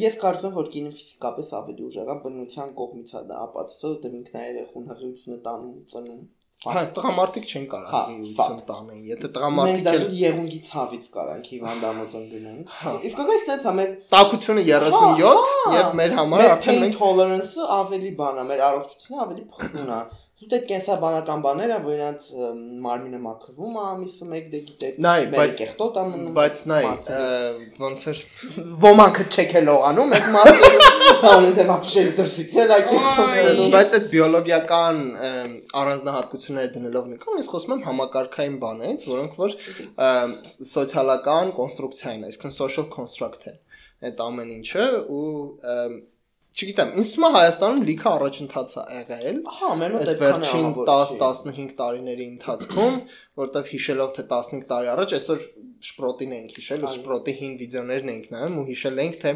Ես 0.00 0.14
կարծում 0.20 0.50
եմ, 0.50 0.56
որ 0.56 0.68
կինը 0.74 0.90
ֆիզիկապես 0.96 1.48
ավելի 1.60 1.86
ուժեղ 1.90 2.10
է, 2.10 2.18
բնության 2.24 2.70
կողմից 2.80 3.10
է 3.20 3.24
դա 3.30 3.40
ապացուցը, 3.46 3.88
որտեղ 3.94 4.14
ինքն 4.20 4.38
է 4.40 4.44
երախուն 4.50 4.86
հղիությունը 4.90 5.40
տանում, 5.48 5.80
ծնում։ 5.90 6.22
Հա, 6.60 6.80
տղամարդիկ 6.92 7.46
չեն 7.48 7.62
Հա, 7.64 7.68
կարող 7.72 8.16
իություն 8.20 8.34
ֆակտ։ 8.36 8.64
տանեն։ 8.70 9.04
Եթե 9.08 9.20
Մենք 9.20 9.34
տղամարդիկ 9.36 9.86
են 9.90 10.02
եղունգի 10.18 10.58
ցավից 10.66 11.06
կարանք 11.14 11.46
հիվանդամոձն 11.50 12.26
գնանք։ 12.32 12.74
Հա։ 12.80 12.92
Իսկ 13.08 13.22
ակայս 13.24 13.46
տենց 13.50 13.64
է 13.64 13.72
մեր 13.78 13.94
տակությունը 14.12 14.64
37 14.68 15.54
եւ 15.76 15.94
մեր 16.00 16.16
համար 16.20 16.44
արդեն 16.50 16.80
մենք 16.84 16.98
tolerance-ը 17.00 17.68
ավելի 17.80 18.12
բան 18.20 18.42
է, 18.42 18.44
մեր 18.50 18.64
առողջությունը 18.68 19.22
ավելի 19.24 19.46
փխուն 19.54 19.94
է 19.96 20.02
գիտեք 20.40 20.62
կենսաբանական 20.70 21.42
բաները, 21.44 21.76
որ 21.84 21.94
իրանց 21.96 22.26
մարմինը 22.84 23.20
մաքրվում 23.24 23.74
է 23.76 23.82
ամիսը 23.90 24.28
1 24.38 24.48
դե 24.54 24.60
գիտեք, 24.70 25.00
մեր 25.34 25.52
կեղտոտ 25.58 25.98
ամնում։ 26.00 26.30
Բայց 26.38 26.62
նայ, 26.70 26.80
ոնց 27.84 28.04
էր 28.12 28.22
ոմանքը 28.84 29.26
չեքելով 29.36 29.84
անում, 29.90 30.14
այդ 30.16 30.28
մասը 30.36 30.70
անընդհատ 31.30 31.72
ապշել 31.76 32.10
դրսից 32.20 32.56
էլ 32.64 32.74
ակեղտոտը։ 32.80 33.68
Բայց 33.76 33.96
այդ 34.00 34.06
բիոլոգիական 34.14 35.02
առանձնահատկությունները 35.80 36.72
դնելով 36.76 37.10
մի 37.10 37.18
կողմ, 37.24 37.40
ես 37.40 37.50
խոսում 37.54 37.74
եմ 37.76 37.82
համակարգային 37.90 38.60
բաներից, 38.64 39.08
որոնք 39.10 39.40
որ 39.44 39.58
սոցիալական 40.70 41.52
կոնստրուկցիա 41.60 42.14
են, 42.16 42.24
այսինքն 42.30 42.56
social 42.56 42.88
construct 42.94 43.50
են 43.52 43.60
այդ 44.00 44.22
ամեն 44.24 44.52
ինչը 44.56 44.86
ու 45.12 45.26
չգիտեմ 46.50 46.90
ինձ 47.00 47.10
թվում 47.14 47.26
է 47.26 47.30
Հայաստանում 47.36 47.82
լիքը 47.88 48.08
առաջընթաց 48.10 48.72
է 48.80 48.84
եղել 48.96 49.36
Հա, 49.56 49.68
մեր 49.80 49.92
մոտ 49.94 50.10
այդքան 50.10 50.20
է 50.20 50.30
վերջին 50.30 50.64
ահավոր 50.70 50.88
10-15 50.90 51.74
տարիների 51.80 52.26
ընթացքում, 52.30 52.96
որտեվ 53.40 53.70
հիշելով 53.70 54.10
թե 54.16 54.24
15 54.32 54.66
տարի 54.70 54.90
առաջ 54.94 55.14
այսօր 55.20 55.44
շպրոտին 55.90 56.34
ենք 56.36 56.56
հիշել, 56.60 56.82
ու 56.84 56.90
շպրոտի 56.96 57.34
հին 57.40 57.54
վիդեոներն 57.60 58.10
ենք 58.14 58.26
նայում 58.34 58.58
ու 58.60 58.64
հիշել 58.70 59.00
ենք 59.04 59.14
թե 59.20 59.32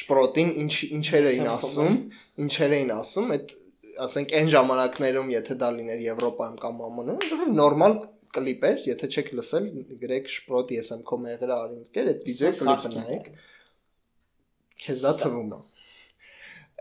շպրոտին 0.00 0.50
ինչ 0.64 0.74
ինչեր 0.98 1.28
էին 1.30 1.50
ասում, 1.54 2.00
ինչեր 2.44 2.74
էին 2.78 2.90
ասում, 2.94 3.30
այդ 3.34 3.54
ասենք 4.04 4.34
այն 4.34 4.50
ժամանակներում, 4.54 5.30
եթե 5.34 5.56
դա 5.60 5.68
լիներ 5.74 6.00
Եվրոպայում 6.04 6.56
կամ 6.64 6.80
ԱՄՆ-ում, 6.82 7.44
նորմալ 7.60 7.94
կլիպ 8.34 8.64
էր, 8.70 8.80
եթե 8.88 9.10
չեք 9.14 9.28
լսել, 9.38 9.68
գրեք 10.02 10.32
շպրոտ 10.34 10.72
ես 10.74 10.90
եմ 10.96 11.04
քո 11.06 11.18
մեղրը 11.24 11.54
արի 11.54 11.78
ինձ 11.78 11.92
կեր, 11.94 12.10
այդ 12.14 12.26
վիդեոյի 12.28 12.58
կլիպը 12.58 12.90
նայեք։ 12.94 13.30
Քեզ 14.84 15.04
դա 15.04 15.12
թվում 15.22 15.54
է։ 15.54 15.60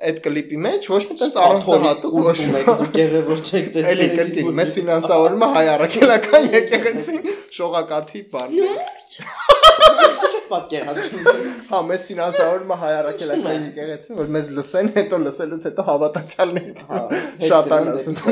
Այդ 0.10 0.20
կլիպի 0.26 0.60
մեջ 0.64 0.88
ոչ 0.94 1.02
մի 1.10 1.16
տենց 1.20 1.38
Առանձնահատուկ 1.44 2.16
կուրտում 2.18 2.58
եք, 2.60 2.72
դուք 2.82 2.98
եղևոր 3.04 3.44
չեք 3.44 3.70
տեսել։ 3.78 3.94
Էլի 3.94 4.08
կրկին, 4.18 4.50
մեզ 4.60 4.74
ֆինանսավորումը 4.78 5.50
հայ 5.54 5.66
առաքելական 5.74 6.48
եկեղեցին 6.58 7.22
շողակաթի 7.60 8.24
բան։ 8.34 8.58
Դուք 8.60 10.34
ես 10.34 10.48
պատկերացնում։ 10.52 11.50
Հա, 11.70 11.82
մեզ 11.90 12.06
ֆինանսավորումը 12.10 12.78
հայ 12.84 12.92
առաքելական 13.00 13.66
եկեղեցին, 13.68 14.18
որ 14.20 14.32
մեզ 14.36 14.50
լսեն, 14.58 14.92
հետո 14.98 15.20
լսելուց 15.24 15.66
հետո 15.70 15.86
հավատացյալների 15.88 16.74
Հա, 16.90 17.02
շատան 17.48 17.84
գնան 17.84 17.98
ասենց 17.98 18.24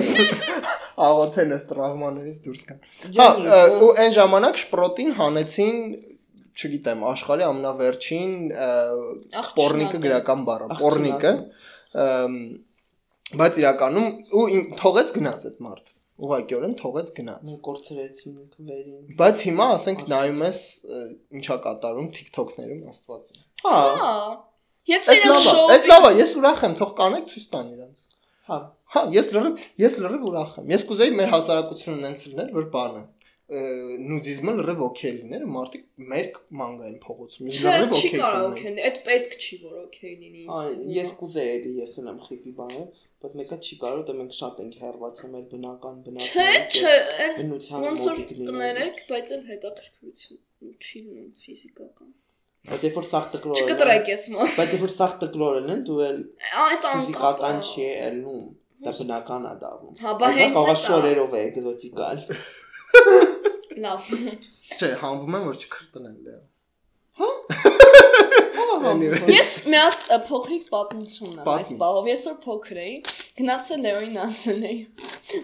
աղոթեն 1.01 1.53
այս 1.55 1.65
տրավմաներից 1.71 2.39
դուրս 2.45 2.63
գան։ 2.69 2.81
Հա, 3.17 3.27
ու 3.85 3.91
այն 4.03 4.15
ժամանակ 4.17 4.59
շպրոտին 4.61 5.13
հանեցին 5.21 5.77
չգիտեմ, 6.61 7.05
աշխարհի 7.11 7.47
Աղջնակը։ 9.41 9.55
պորնիկը 9.61 10.01
գրական 10.05 10.45
բառը, 10.49 10.67
պորնիկը, 10.81 11.33
բայց 13.41 13.57
իրականում 13.61 14.07
ու 14.41 14.45
թողեց 14.81 15.15
գնաց 15.17 15.49
այդ 15.51 15.65
մարդ։ 15.65 15.91
Ուղղակիորեն 16.21 16.73
թողեց 16.77 17.07
գնաց։ 17.17 17.51
Կորցրեցին 17.65 18.33
վերին։ 18.67 19.15
Բայց 19.17 19.43
հիմա 19.47 19.67
ասենք 19.77 20.03
նայում 20.11 20.43
ես 20.45 20.59
ինչա 21.39 21.57
կատարում 21.65 22.09
TikTok-ներում 22.17 22.83
աստված։ 22.91 23.31
Հա, 23.65 23.79
Եթե 24.89 25.15
է, 25.17 25.33
շոու 25.45 25.65
այդ 25.75 25.87
լավ 25.91 26.05
է, 26.07 26.11
ես 26.17 26.31
ուրախ 26.41 26.61
եմ, 26.67 26.75
թող 26.79 26.91
կանեք 26.97 27.25
ցույց 27.31 27.43
տան 27.51 27.67
իրանց։ 27.71 27.99
հա։ 28.51 28.57
Հա, 28.91 29.01
ես 29.13 29.27
լրիվ 29.35 29.65
ես 29.81 29.97
լրիվ 30.03 30.23
ուրախ 30.31 30.55
եմ։ 30.61 30.71
Ես 30.73 30.85
կուզեի 30.89 31.13
մեր 31.19 31.29
հասարակությունը 31.35 31.97
ունենց 32.01 32.23
լիներ, 32.31 32.49
որ 32.57 32.65
բանը 32.73 33.03
նուդիզմը 33.51 34.51
լրիվ 34.57 34.81
օքեյ 34.85 35.13
լիներ, 35.17 35.41
ու 35.43 35.51
մարդիկ 35.51 35.85
մեր 36.11 36.27
մանգային 36.61 36.99
փողոցում։ 37.03 37.49
լրիվ 37.51 37.91
չի 37.91 37.97
օքեյ 37.97 38.21
կարող 38.21 38.53
կլինեի։ 38.61 38.71
օքեյ։ 38.71 38.85
Այդ 38.87 38.99
պետք 39.07 39.35
չի 39.41 39.57
որ 39.63 39.73
օքեյ 39.81 40.13
լինի 40.21 40.45
ես 40.95 41.11
կուզեի 41.21 41.51
էլի 41.55 41.73
ես 41.81 41.95
եմ 42.01 42.21
խիպի 42.27 42.53
բանը, 42.61 42.85
բայց 43.21 43.35
մեկը 43.41 43.57
չի 43.61 43.75
կարող, 43.81 43.99
դա 44.07 44.15
մենք 44.21 44.37
շատ 44.39 44.61
ենք 44.63 44.77
հերվածում 44.81 45.35
մեր 45.35 45.43
բնական 45.51 45.99
Չէ, 45.99 46.07
բնակարանը։ 46.07 46.63
չէ, 46.71 46.95
այլ 47.25 47.35
բնության 47.41 47.85
ոնց 47.85 48.05
որ 48.07 48.23
կներեք, 48.31 49.03
բայց 49.11 49.33
էլ 49.35 49.43
հետաքրքրություն 49.51 50.41
չի 50.71 51.03
լինում 51.11 51.29
ֆիզիկական։ 51.43 52.09
Բայց 52.71 52.83
երբ 52.85 52.97
որ 53.01 53.05
սախ 53.09 53.27
տկլոր 53.35 53.61
Չկտրեք 53.61 54.09
ես 54.11 54.23
մաս։ 54.31 54.57
Բայց 54.61 54.73
երբ 54.75 54.83
որ 54.85 54.91
սախ 54.95 55.13
տկլոր 55.21 55.55
են, 55.61 55.85
դու 55.87 56.01
էլ 56.07 56.19
Այդ 56.61 56.89
ֆիզիկական 56.91 57.61
չի 57.65 57.85
ելնում։ 57.91 58.43
Դա 58.81 58.91
բնական 58.97 59.43
է 59.45 59.53
դառնում։ 59.61 59.97
Հա, 60.01 60.11
բա 60.21 60.29
հենց 60.37 60.55
կարող 60.57 60.69
է 60.69 60.71
էդ 60.71 60.77
ա։ 60.77 60.81
շորերով 60.81 61.33
է 61.37 61.41
էկզոտիկալ։ 61.51 62.21
Լավ։ 63.79 64.07
Չէ, 64.77 64.89
հանվում 65.01 65.37
եմ, 65.37 65.45
որ 65.47 65.61
չքրտնեն 65.65 66.17
դե։ 66.27 66.39
Ես 68.81 69.51
մի 69.69 69.77
հատ 69.77 70.05
փոքրիկ 70.27 70.67
պատմություն 70.71 71.31
ունեմ 71.31 71.49
այս 71.51 71.71
բաղով։ 71.81 72.07
Ես 72.11 72.23
որ 72.29 72.37
փոքր 72.45 72.79
էի, 72.81 72.93
գնացել 73.39 73.83
Լեոին 73.85 74.19
ասել 74.23 74.61
էի։ 74.69 74.79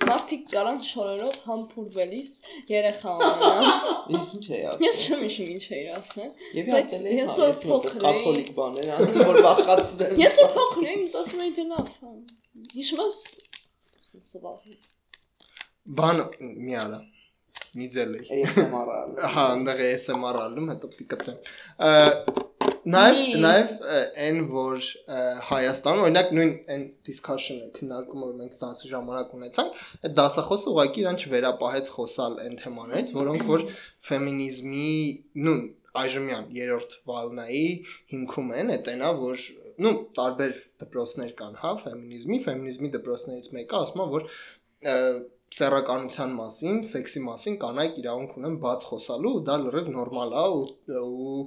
Մարդիկ 0.09 0.45
կարան 0.51 0.79
շորերով 0.87 1.35
համբուրվելիս 1.47 2.31
երեխա 2.71 3.13
ունենան։ 3.17 4.17
ինչ 4.17 4.45
էի 4.57 4.63
ասում։ 4.71 4.85
Ես 4.87 5.01
չեմ 5.07 5.25
հիշում 5.27 5.51
ինչ 5.55 5.65
էի 5.77 5.85
ասել։ 5.97 6.31
Եվ 6.57 6.71
բայց 6.73 6.87
ասել 6.87 7.07
էի, 7.07 7.17
ես 7.21 7.37
հա, 7.37 7.47
որ 7.47 7.59
փոքր 7.67 7.97
էի, 7.97 8.03
կաթոլիկ 8.05 8.49
բաներ, 8.57 8.89
անի 8.97 9.27
որ 9.31 9.41
վախկացնեմ։ 9.47 10.23
ես 10.23 10.39
որ 10.43 10.49
փոքր 10.57 10.87
էի, 10.87 10.97
մտածում 11.03 11.45
էի 11.47 11.53
դե 11.57 11.67
լավ, 11.73 11.91
հա։ 12.01 12.15
Հիշում 12.77 13.03
ես 13.05 13.19
սվահի։ 14.31 14.79
Բան 15.97 16.25
մի 16.67 16.81
արա։ 16.83 17.05
Նիձել 17.77 18.17
էի։ 18.17 18.41
ASMR 18.41 18.91
ալ։ 18.97 19.15
Հա, 19.35 19.45
այնտեղ 19.53 19.85
ASMR 19.87 20.41
ալում, 20.47 20.69
հետո 20.73 20.91
պիտի 20.93 21.07
կտրեմ։ 21.13 21.39
Նաև 22.87 23.17
նաև 23.43 23.71
այն 24.23 24.37
որ 24.47 24.85
Հայաստանում 25.47 26.03
օրինակ 26.05 26.29
նույն 26.37 26.53
այն 26.71 26.83
discussion-ը 27.07 27.67
քննարկումը 27.75 28.23
որ 28.29 28.37
մենք 28.41 28.53
դասի 28.61 28.91
ժամանակ 28.93 29.33
ունեցանք, 29.37 29.81
այդ 30.07 30.15
դասախոսը 30.19 30.71
ուղղակի 30.71 31.03
իրան 31.03 31.19
չվերապահեց 31.19 31.91
խոսալ 31.97 32.39
այն 32.45 32.55
թեմաներից, 32.63 33.13
որոնք 33.17 33.45
որ 33.51 33.65
ֆեմինիզմի 34.07 34.87
նույն 35.47 35.65
այժմյան 36.03 36.49
երրորդ 36.57 36.97
վալնայի 37.11 37.67
հիմքում 38.13 38.51
են, 38.61 38.73
այդ 38.77 38.91
այնա 38.93 39.11
որ 39.19 39.45
նու 39.83 39.95
տարբեր 40.17 40.59
դպրոցներ 40.83 41.33
կան, 41.37 41.57
հա, 41.61 41.71
ֆեմինիզմի, 41.83 42.37
ֆեմինիզմի 42.47 42.91
դպրոցներից 42.95 43.49
մեկը 43.57 43.81
ասում 43.83 44.03
է 44.03 44.07
որ 44.13 44.29
սեռականության 45.55 46.31
մասին, 46.37 46.79
սեքսի 46.91 47.21
մասին 47.23 47.55
կանայք 47.61 47.99
իրավունք 48.01 48.33
ունեն 48.39 48.55
բաց 48.63 48.85
խոսալու, 48.89 49.31
ու 49.37 49.43
դա 49.47 49.55
լրիվ 49.63 49.87
նորմալ 49.95 50.33
է 50.35 50.43
ու 50.57 50.65
ու 50.97 51.37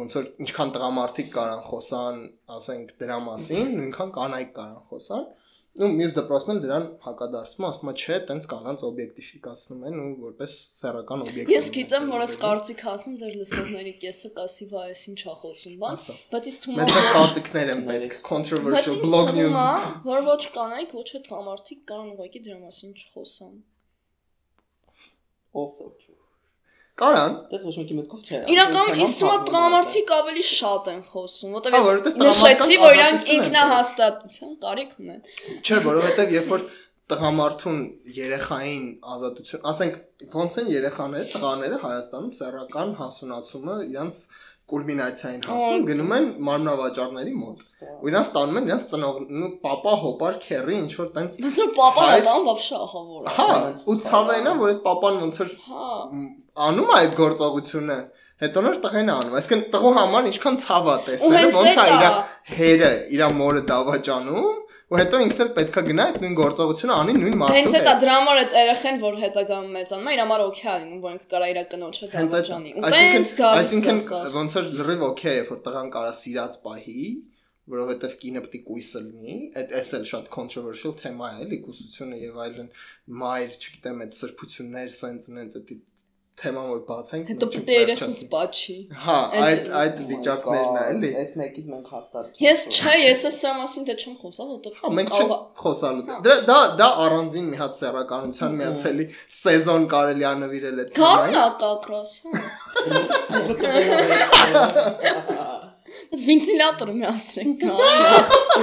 ոնց 0.00 0.16
որ 0.18 0.26
ինչքան 0.44 0.72
տղամարդիկ 0.74 1.28
կարան 1.34 1.62
խոսան, 1.68 2.18
ասենք 2.58 2.94
դրա 3.04 3.18
մասին, 3.28 3.70
նույնքան 3.78 4.14
կանայք 4.18 4.50
կարան 4.58 4.82
խոսան։ 4.90 5.28
ու 5.74 5.88
մյուս 5.90 6.12
դպրոցն 6.14 6.52
էլ 6.52 6.58
դրան 6.62 6.84
հակադարձում 7.02 7.64
ասում 7.66 7.88
է, 7.90 7.94
չէ, 7.98 8.18
տենց 8.28 8.46
կանանց 8.52 8.84
օբյեկտիֆիկացնում 8.88 9.80
են 9.88 9.96
ու 10.04 10.06
որպես 10.22 10.54
սեռական 10.78 11.24
օբյեկտ։ 11.24 11.50
Ես 11.50 11.70
գիտեմ, 11.74 12.06
որ 12.14 12.24
այս 12.24 12.36
կարծիք 12.44 12.84
ասում 12.92 13.16
ձեր 13.24 13.34
լսողների 13.40 13.94
կեսը 14.04 14.30
կասի, 14.38 14.68
վայ, 14.70 14.84
այս 14.94 15.02
ինչա 15.14 15.36
խոսում, 15.42 15.76
բան, 15.82 16.00
բայց 16.30 16.50
իսկ 16.54 16.64
թվում 16.64 16.78
է 16.78 16.84
մեծ 16.84 17.10
կարծիքներ 17.18 17.74
են 17.74 17.84
պետք, 17.90 18.14
բայց 18.14 18.26
controversial 18.30 19.00
blog 19.02 19.34
news։ 19.34 19.62
որ 20.06 20.26
ոչ 20.30 20.42
կանայք, 20.54 20.98
ոչ 21.02 21.08
էլ 21.18 21.24
տղամարդիկ 21.26 21.86
կարան 21.90 22.12
ուղղակի 22.14 22.44
դրա 22.46 22.58
մասին 22.62 22.98
չխոսան։ 23.02 23.56
Ով 25.64 25.80
է։ 25.82 26.13
Կարան։ 26.94 27.32
Դե 27.50 27.58
ոչ 27.64 27.74
մեկի 27.80 27.94
մտքով 27.98 28.20
չէ։ 28.22 28.40
Իրականում 28.54 29.00
ինձ 29.02 29.14
թվում 29.18 29.34
է 29.34 29.46
տղամարդիկ 29.48 30.12
ավելի 30.14 30.44
շատ 30.48 30.90
են 30.92 31.00
խոսում, 31.10 31.56
որովհետև 31.58 32.14
ես 32.14 32.20
նշեցի, 32.22 32.76
որ 32.84 32.94
իրանք 32.98 33.26
ինքնահաստատության 33.34 34.52
կարիք 34.64 34.94
ունեն։ 35.02 35.20
Չէ, 35.64 35.80
որովհետև 35.88 36.34
երբ 36.38 36.52
որ 36.54 36.66
տղամարդուն 37.14 37.80
երեխային 38.16 38.84
ազատություն, 39.14 39.64
ասենք 39.74 39.98
ոնց 40.38 40.58
են 40.62 40.70
երեխաները, 40.72 41.26
տղաները 41.34 41.80
Հայաստանում 41.82 42.32
սեռական 42.38 42.94
հասունացումը 43.02 43.76
իրանց 43.90 44.20
կուլմինացիային 44.64 45.42
հասնում 45.44 45.82
գնում 45.90 46.12
են 46.16 46.26
մարմնավաճառների 46.46 47.34
մոտ 47.36 47.64
ու 48.00 48.08
իրենց 48.10 48.30
տանում 48.36 48.60
են 48.60 48.70
իրենց 48.70 48.84
ծնող 48.92 49.18
պապա 49.64 49.92
հոպար 50.04 50.38
քերի 50.44 50.76
ինչ 50.84 50.92
որ 51.00 51.10
տենց 51.18 51.36
ոնց 51.44 51.58
հա, 51.58 51.66
որ 51.66 51.74
պապան 51.80 52.12
է 52.14 52.22
տան 52.28 52.46
բավարշահավոր 52.48 53.28
հա 53.36 53.48
ու 53.92 53.98
ցավենա 54.08 54.54
որ 54.62 54.72
այդ 54.72 54.80
պապան 54.88 55.20
ոնց 55.24 55.40
որ 55.42 55.52
հա 55.66 55.90
անում 56.54 56.90
է 56.94 56.98
այդ 57.00 57.16
գործողությունը 57.18 57.98
հետո 58.44 58.62
նոր 58.64 58.76
տղեն 58.84 59.08
է 59.10 59.14
անում 59.14 59.38
այսինքն 59.38 59.64
տղու 59.74 59.94
համար 59.98 60.28
ինչքան 60.30 60.60
ցավ 60.64 60.90
է 60.90 60.96
տեսնելը 61.08 61.40
հենց 61.44 61.58
ոնց 61.60 61.80
է 61.80 61.86
իր 61.94 62.04
հերը 62.58 62.92
իր 63.14 63.24
մորը 63.40 63.62
դավաճանում 63.70 64.52
ու 64.84 64.98
հետո 65.00 65.20
ինքն 65.24 65.42
էլ 65.44 65.50
պետքա 65.56 65.82
գնա 65.88 66.04
այդ 66.10 66.16
նույն 66.22 66.34
գործողությունը 66.38 66.96
անի 67.02 67.12
նույն 67.18 67.36
Հենց 67.54 67.70
մարդու 67.74 67.78
այդ 67.78 67.86
է 67.90 67.94
դրա 68.02 68.16
համար 68.18 68.40
այդ 68.40 68.56
երեխեն, 68.58 68.98
որ 69.04 69.14
հետագայում 69.22 69.70
մեծանում 69.74 70.10
է, 70.10 70.14
իր 70.14 70.20
համար 70.22 70.42
օքեյ 70.44 70.74
է 70.74 70.80
լինում, 70.84 70.98
որ 71.04 71.14
ինքը 71.14 71.28
կարա 71.34 71.48
իր 71.54 71.60
կնոջը 71.74 72.08
հենց 72.14 72.34
դավաճանի։ 72.34 72.74
այսինքն 72.90 73.46
այսինքն 73.48 74.02
է 74.18 74.34
ոնց 74.34 74.56
որ 74.58 74.68
լրիվ 74.78 75.06
օքեյ 75.08 75.40
է 75.40 75.46
որ 75.48 75.62
տղան 75.64 75.88
կարա 75.94 76.12
սիրած 76.20 76.58
պահի 76.68 77.06
որովհետև 77.64 78.14
կինը 78.20 78.40
պետք 78.44 78.56
է 78.58 78.62
կույսը 78.68 79.00
լինի 79.04 79.36
այդ 79.56 79.70
էս 79.80 79.92
էլ 79.98 80.02
շատ 80.10 80.26
controversial 80.34 80.92
թեմա 81.00 81.30
է 81.32 81.44
էլի 81.44 81.58
կուսությունը 81.64 82.18
եւ 82.20 82.42
այլն 82.44 82.68
մայր 83.24 83.54
չգիտեմ 83.56 84.02
այդ 84.04 84.18
սրբություններ 84.20 84.92
սենց 85.00 85.28
նենց 85.38 85.56
այդ 85.60 85.72
թեման 86.40 86.66
որ 86.70 86.80
բացենք 86.88 87.28
Հետո 87.30 87.46
չվերջացնենք։ 87.54 88.14
սպաչի։ 88.14 88.74
Հա, 89.04 89.18
այդ 89.44 89.68
Այդ- 89.80 90.00
վիճակներն 90.08 90.74
է 90.74 90.82
էլի։ 90.94 91.10
Այս 91.20 91.30
մեկից 91.40 91.66
մենք 91.74 91.86
հաստատ։ 91.94 92.24
Ես 92.44 92.60
չէ, 92.74 92.94
ես 93.04 93.20
էս 93.30 93.36
սա 93.44 93.50
մասին 93.60 93.82
դե 93.88 93.94
չեմ 94.02 94.14
խոսա, 94.22 94.42
որովհետև 94.50 94.80
Հա, 94.82 94.88
մենք 94.98 95.10
չենք 95.14 95.30
խոսալու։ 95.62 96.04
Դա 96.26 96.34
դա 96.50 96.58
դա 96.80 96.88
առանձին 97.04 97.46
մի 97.54 97.56
հատ 97.62 97.72
սեռականության 97.78 98.52
միացելի 98.60 99.04
սեզոն 99.40 99.84
կարելի 99.94 100.24
է 100.24 100.34
նվիրել 100.42 100.76
այդ 100.84 100.90
Կարնա 100.98 101.44
կակրոս, 101.62 102.10
հա։ 102.24 102.30
Վենտիլատորը 106.24 106.92
միացրենք, 106.98 107.62
կարնա։ 107.64 108.10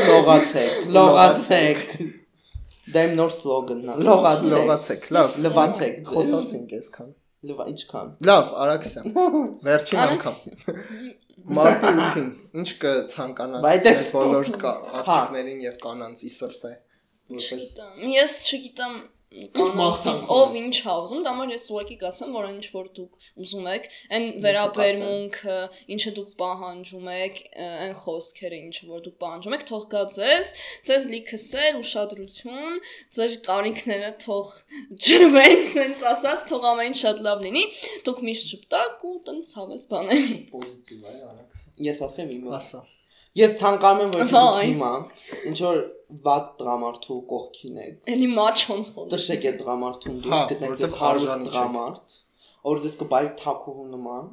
Լողացեք, 0.07 0.73
լողացեք։ 0.97 1.79
Դա 2.91 3.03
իմ 3.07 3.13
նոր 3.19 3.31
սլոգանն 3.37 3.91
է։ 3.91 3.95
Լողացեք։ 4.07 4.51
Լողացեք, 4.53 5.01
լավ։ 5.17 5.27
Լվացեք։ 5.45 5.99
Խոսացինք 6.11 6.73
այսքան։ 6.79 7.09
Լվա 7.49 7.65
ինչքան։ 7.71 8.09
Լավ, 8.29 8.49
Արաքսյան։ 8.63 9.13
Վերջին 9.65 10.01
անգամ։ 10.03 10.35
Մարտի 11.57 11.91
8-ին 11.91 12.27
ինչ 12.61 12.67
կցանկանաս 12.83 14.03
բոլոր 14.13 14.51
Հա։ 14.61 14.73
աղջիկներին 14.99 15.63
եւ 15.65 15.79
կանանցի 15.81 16.29
սրտե 16.35 16.73
որպես 17.37 17.69
Ես 18.11 18.35
չգիտեմ 18.45 18.93
մաղթանք 19.31 20.31
ով 20.35 20.55
ինչ 20.59 20.77
ա 20.91 20.93
ուզում, 21.01 21.21
դա 21.23 21.31
համար 21.31 21.51
ես 21.53 21.65
ուղղակի 21.71 21.95
կասեմ, 22.01 22.33
որ 22.35 22.47
ինչ 22.51 22.65
որ 22.73 22.87
դուք 22.97 23.27
ուզում 23.45 23.69
եք, 23.71 23.87
այն 24.17 24.25
վերաբերմունքը, 24.43 25.55
ինչը 25.95 26.13
դուք 26.17 26.31
պահանջում 26.41 27.07
եք, 27.15 27.39
այն 27.63 27.95
խոսքերը, 28.01 28.59
ինչը 28.67 28.89
որ 28.91 29.03
դուք 29.07 29.17
պահանջում 29.23 29.55
եք, 29.55 29.65
թող 29.71 29.87
գա 29.95 30.03
ձեզ, 30.17 30.53
ձեզ 30.91 31.07
լիքը 31.15 31.41
սեր, 31.47 31.79
ուշադրություն, 31.79 32.79
ձեր 33.15 33.37
կարիքները 33.47 34.13
թող 34.27 34.53
ջրվեն, 35.07 35.59
սենց 35.71 36.07
ասած, 36.11 36.47
թող 36.51 36.71
ամեն 36.75 36.91
ինչ 36.91 37.01
շատ 37.05 37.25
լավ 37.31 37.45
լինի, 37.47 37.67
դուք 38.09 38.25
միշտ 38.27 38.51
ճպտակ 38.51 39.05
ու 39.11 39.17
տնց 39.31 39.55
հավես 39.61 39.91
բաներ։ 39.95 40.31
պոզիտիվ 40.51 41.07
է 41.07 41.19
Արաքսը։ 41.31 41.77
Ես 41.87 42.03
ասեմ 42.11 42.35
իմը։ 42.35 42.57
Ասա։ 42.59 42.83
Ես 43.39 43.53
ցանկանում 43.61 44.01
եմ 44.03 44.13
որ 44.17 44.31
դուք 44.31 44.55
հիմա 44.59 44.91
ինչ 45.49 45.57
որ 45.63 45.77
վատ 46.25 46.47
դրամարտու 46.61 47.17
կողքին 47.31 47.77
եք։ 47.81 48.09
Էլի 48.11 48.27
մաչոն 48.35 48.81
խոդ։ 48.89 49.13
Տշեք 49.13 49.45
այդ 49.51 49.59
դրամարտուն 49.61 50.17
Հա, 50.17 50.23
դուրս 50.25 50.49
գտնեք 50.51 50.73
ձեզ 50.81 50.95
հարուստ 51.01 51.45
դրամարտ, 51.47 52.15
որ 52.67 52.81
ձեզ 52.85 52.97
կբայի 53.01 53.29
թակուհու 53.41 53.85
նման։ 53.91 54.27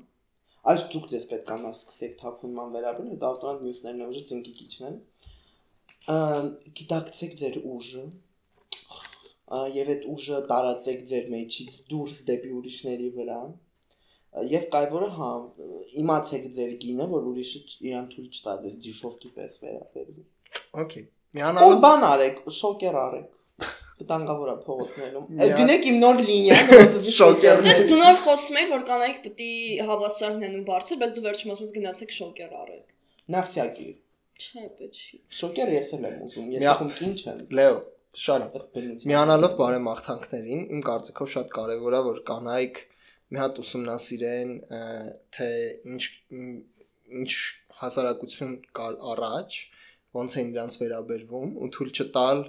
Այս 0.73 0.87
դուք 0.95 1.07
ձեզ 1.13 1.29
պետք 1.31 1.53
է 1.55 1.59
նախ 1.63 1.77
սկսեք 1.79 2.17
թակուհու 2.23 2.51
նման 2.55 2.75
վերաբերել, 2.75 3.13
հետո 3.15 3.29
ավտոմատ 3.29 3.63
մյուսներն 3.69 4.03
ուժը 4.09 4.25
ծնկի 4.33 4.55
կիչնեն։ 4.59 4.99
Ամ 6.19 6.51
գիտակցեք 6.81 7.39
ձեր 7.39 7.61
ուժը 7.79 8.05
ա, 9.49 9.59
եւ 9.79 9.91
այդ 9.95 10.05
ուժը 10.19 10.43
տարածեք 10.51 11.07
ձեր 11.09 11.31
մեջից 11.39 11.79
դուրս 11.93 12.19
դեպի 12.29 12.53
ուրիշների 12.59 13.09
վրա 13.19 13.41
եւ 14.53 14.65
կայվորը 14.75 15.09
հա 15.19 15.31
իմացեք 16.03 16.47
ձեր 16.57 16.73
գինը 16.85 17.07
որ 17.13 17.27
ուրիշը 17.33 17.61
իրան 17.89 18.07
թույլ 18.13 18.29
չտա 18.39 18.55
ձեզ 18.65 18.77
դիշովկի 18.87 19.31
պես 19.39 19.57
վերաբերվի 19.65 20.23
Okay։ 20.83 21.05
Ու 21.05 21.39
Միանալը 21.39 21.77
բան 21.85 22.05
արեք, 22.09 22.39
շոկեր 22.59 22.97
արեք։ 22.99 23.27
Վտանգավոր 23.99 24.49
է 24.49 24.55
փողոցներում։ 24.65 25.25
Միա- 25.39 25.57
Գնեք 25.59 25.87
իմ 25.91 25.97
նոր 26.03 26.21
լինիան, 26.29 26.65
որովհետեւ 26.71 27.15
Շոկեր։ 27.19 27.63
Դες 27.67 27.81
դու 27.91 27.99
նոր 27.99 28.19
խոսում 28.25 28.59
ես, 28.59 28.69
որ 28.73 28.83
կանայք 28.91 29.19
պետք 29.25 29.43
է 29.49 29.87
հավասար 29.89 30.31
լինեն 30.39 30.55
ու 30.59 30.65
բարձր, 30.69 31.01
բայց 31.03 31.15
դու 31.19 31.25
վերջում 31.27 31.53
ասում 31.55 31.67
ես 31.67 31.73
գնացեք 31.79 32.15
շոկեր 32.19 32.53
առեք։ 32.63 32.85
Նավսյակի։ 33.35 33.89
Չէ, 34.39 34.65
պետք 34.79 34.99
չի։ 35.03 35.17
Շոկեր 35.39 35.73
ես 35.75 35.89
էլ 35.99 36.05
եմ 36.09 36.19
ուզում։ 36.29 36.47
Ես 36.55 36.69
ախում 36.73 36.93
կին 36.99 37.15
չեմ։ 37.19 37.41
Լեո, 37.59 37.75
բնության։ 38.79 39.09
Միանալով 39.11 39.53
բարեմաղթանքներին, 39.59 40.63
իմ 40.79 40.81
կարծիքով 40.89 41.33
շատ 41.35 41.51
կարևոր 41.59 41.97
է, 41.99 42.01
որ 42.09 42.23
կանայք 42.31 42.79
մի 43.29 43.41
հատ 43.43 43.59
ուսումնասիրեն, 43.63 44.53
թե 45.37 45.49
ինչ 45.93 46.03
ինչ 47.19 47.33
հասարակություն 47.81 48.55
կար 48.79 48.97
առաջ, 49.13 49.59
ոնց 50.19 50.37
են 50.41 50.53
իրանց 50.55 50.79
վերաբերվում 50.83 51.51
ու 51.63 51.69
թույլ 51.77 51.93
չտալ, 51.95 52.43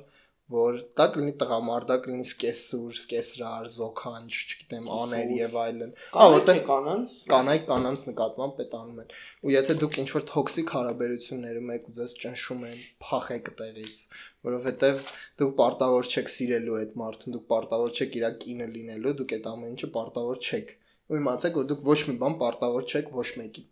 որ 0.50 0.78
դա 0.98 1.06
կլինի 1.14 1.34
տղամարդ, 1.42 1.86
դա 1.90 1.96
կլինի 2.06 2.26
սկեսուր, 2.26 2.94
սկեսրար, 3.00 3.68
զոքանչ, 3.76 4.30
չգիտեմ, 4.40 4.88
աներ 4.96 5.34
եւ 5.36 5.58
այլն։ 5.64 5.92
Հա, 6.16 6.26
որտեղ 6.34 6.62
կանանց 6.70 7.14
կանայք 7.34 7.68
կանանց 7.70 8.06
նկատմամբ 8.10 8.56
պետ 8.60 8.74
անում 8.80 9.02
են։ 9.04 9.14
Ու 9.46 9.54
եթե 9.54 9.78
դուք 9.84 9.98
ինչ 10.04 10.10
որ 10.16 10.26
տոքսիկ 10.34 10.74
հարաբերություններում 10.80 11.72
եք 11.76 11.88
ու 11.90 11.96
ձեզ 12.00 12.16
ճնշում 12.24 12.66
են, 12.70 12.78
փախեք 13.06 13.52
տեղից, 13.62 14.04
որովհետև 14.50 15.08
դուք 15.44 15.56
պարտավոր 15.62 16.10
չեք 16.10 16.34
սիրելու 16.40 16.80
այդ 16.82 17.00
մարդուն, 17.04 17.36
դուք 17.38 17.50
պարտավոր 17.54 17.98
չեք 18.00 18.20
իր 18.20 18.30
կինը 18.46 18.70
լինելու, 18.74 19.18
դուք 19.22 19.36
այդ 19.38 19.50
ամեն 19.54 19.76
ինչը 19.76 19.92
պարտավոր 20.00 20.46
չեք։ 20.50 20.78
Ու 21.10 21.20
իմացեք, 21.20 21.60
որ 21.60 21.70
դուք 21.70 21.86
ոչ 21.90 22.00
մի 22.10 22.16
բան 22.24 22.40
պարտավոր 22.42 22.90
չեք 22.90 23.14
ոչ 23.20 23.30
մեկի։ 23.40 23.64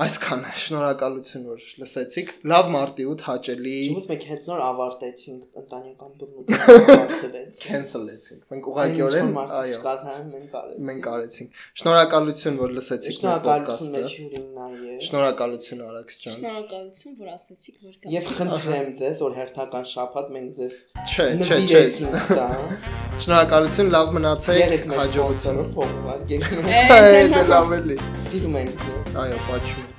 Այսքան 0.00 0.44
շնորհակալություն 0.62 1.42
որ 1.44 1.64
լսեցիք։ 1.82 2.30
Լավ 2.48 2.68
մարտի 2.72 3.04
8 3.10 3.24
հաճելի. 3.26 3.72
Ո՞ւս 3.98 4.06
մենք 4.08 4.22
հենց 4.30 4.46
նոր 4.50 4.62
ավարտեցինք 4.66 5.58
ընտանեկան 5.60 6.14
բռնությունը։ 6.20 7.42
cancel-եցինք։ 7.64 8.46
Մենք 8.54 8.70
Ուղղակիորեն 8.70 9.34
այո, 9.40 9.58
այո, 9.60 9.80
կաթան 9.84 10.30
մենք 10.30 10.56
արել։ 10.60 10.78
մենք 10.88 11.08
արեցինք։ 11.10 11.60
Շնորհակալություն 11.82 12.58
որ 12.60 12.74
լսեցիք 12.78 13.20
մեր 13.26 13.44
ոդկասթը։ 13.50 14.02
Շնորհակալություն 15.10 15.84
Արաքս 15.90 16.18
ջան։ 16.24 16.34
Շնորհակալություն, 16.38 17.14
որ 17.20 17.30
ասացիք, 17.34 17.76
որ 17.84 17.94
կա։ 18.00 18.12
Եվ 18.14 18.30
խնդրեմ 18.40 18.90
ձեզ, 19.00 19.22
որ 19.24 19.36
հերթական 19.40 19.86
շաբաթ 19.90 20.32
մենք 20.36 20.50
ձեզ 20.60 20.76
Չէ, 21.10 21.28
չէ, 21.44 21.60
չէ։ 21.68 21.84
սա։ 22.30 22.48
Շնորհակալություն, 23.20 23.94
լավ 23.96 24.12
մնացեք, 24.16 24.60
հաջողություն։ 24.64 24.98
հաջողություն 25.00 25.72
փոխվար։ 25.76 26.26
Եկեք։ 26.34 26.74
Այդ 26.98 27.38
լավ 27.54 27.78
էլի։ 27.80 28.02
Սիրում 28.30 28.60
ենք 28.64 28.84
ձեզ։ 28.88 29.16
Այո, 29.24 29.40
պատճում։ 29.48 29.89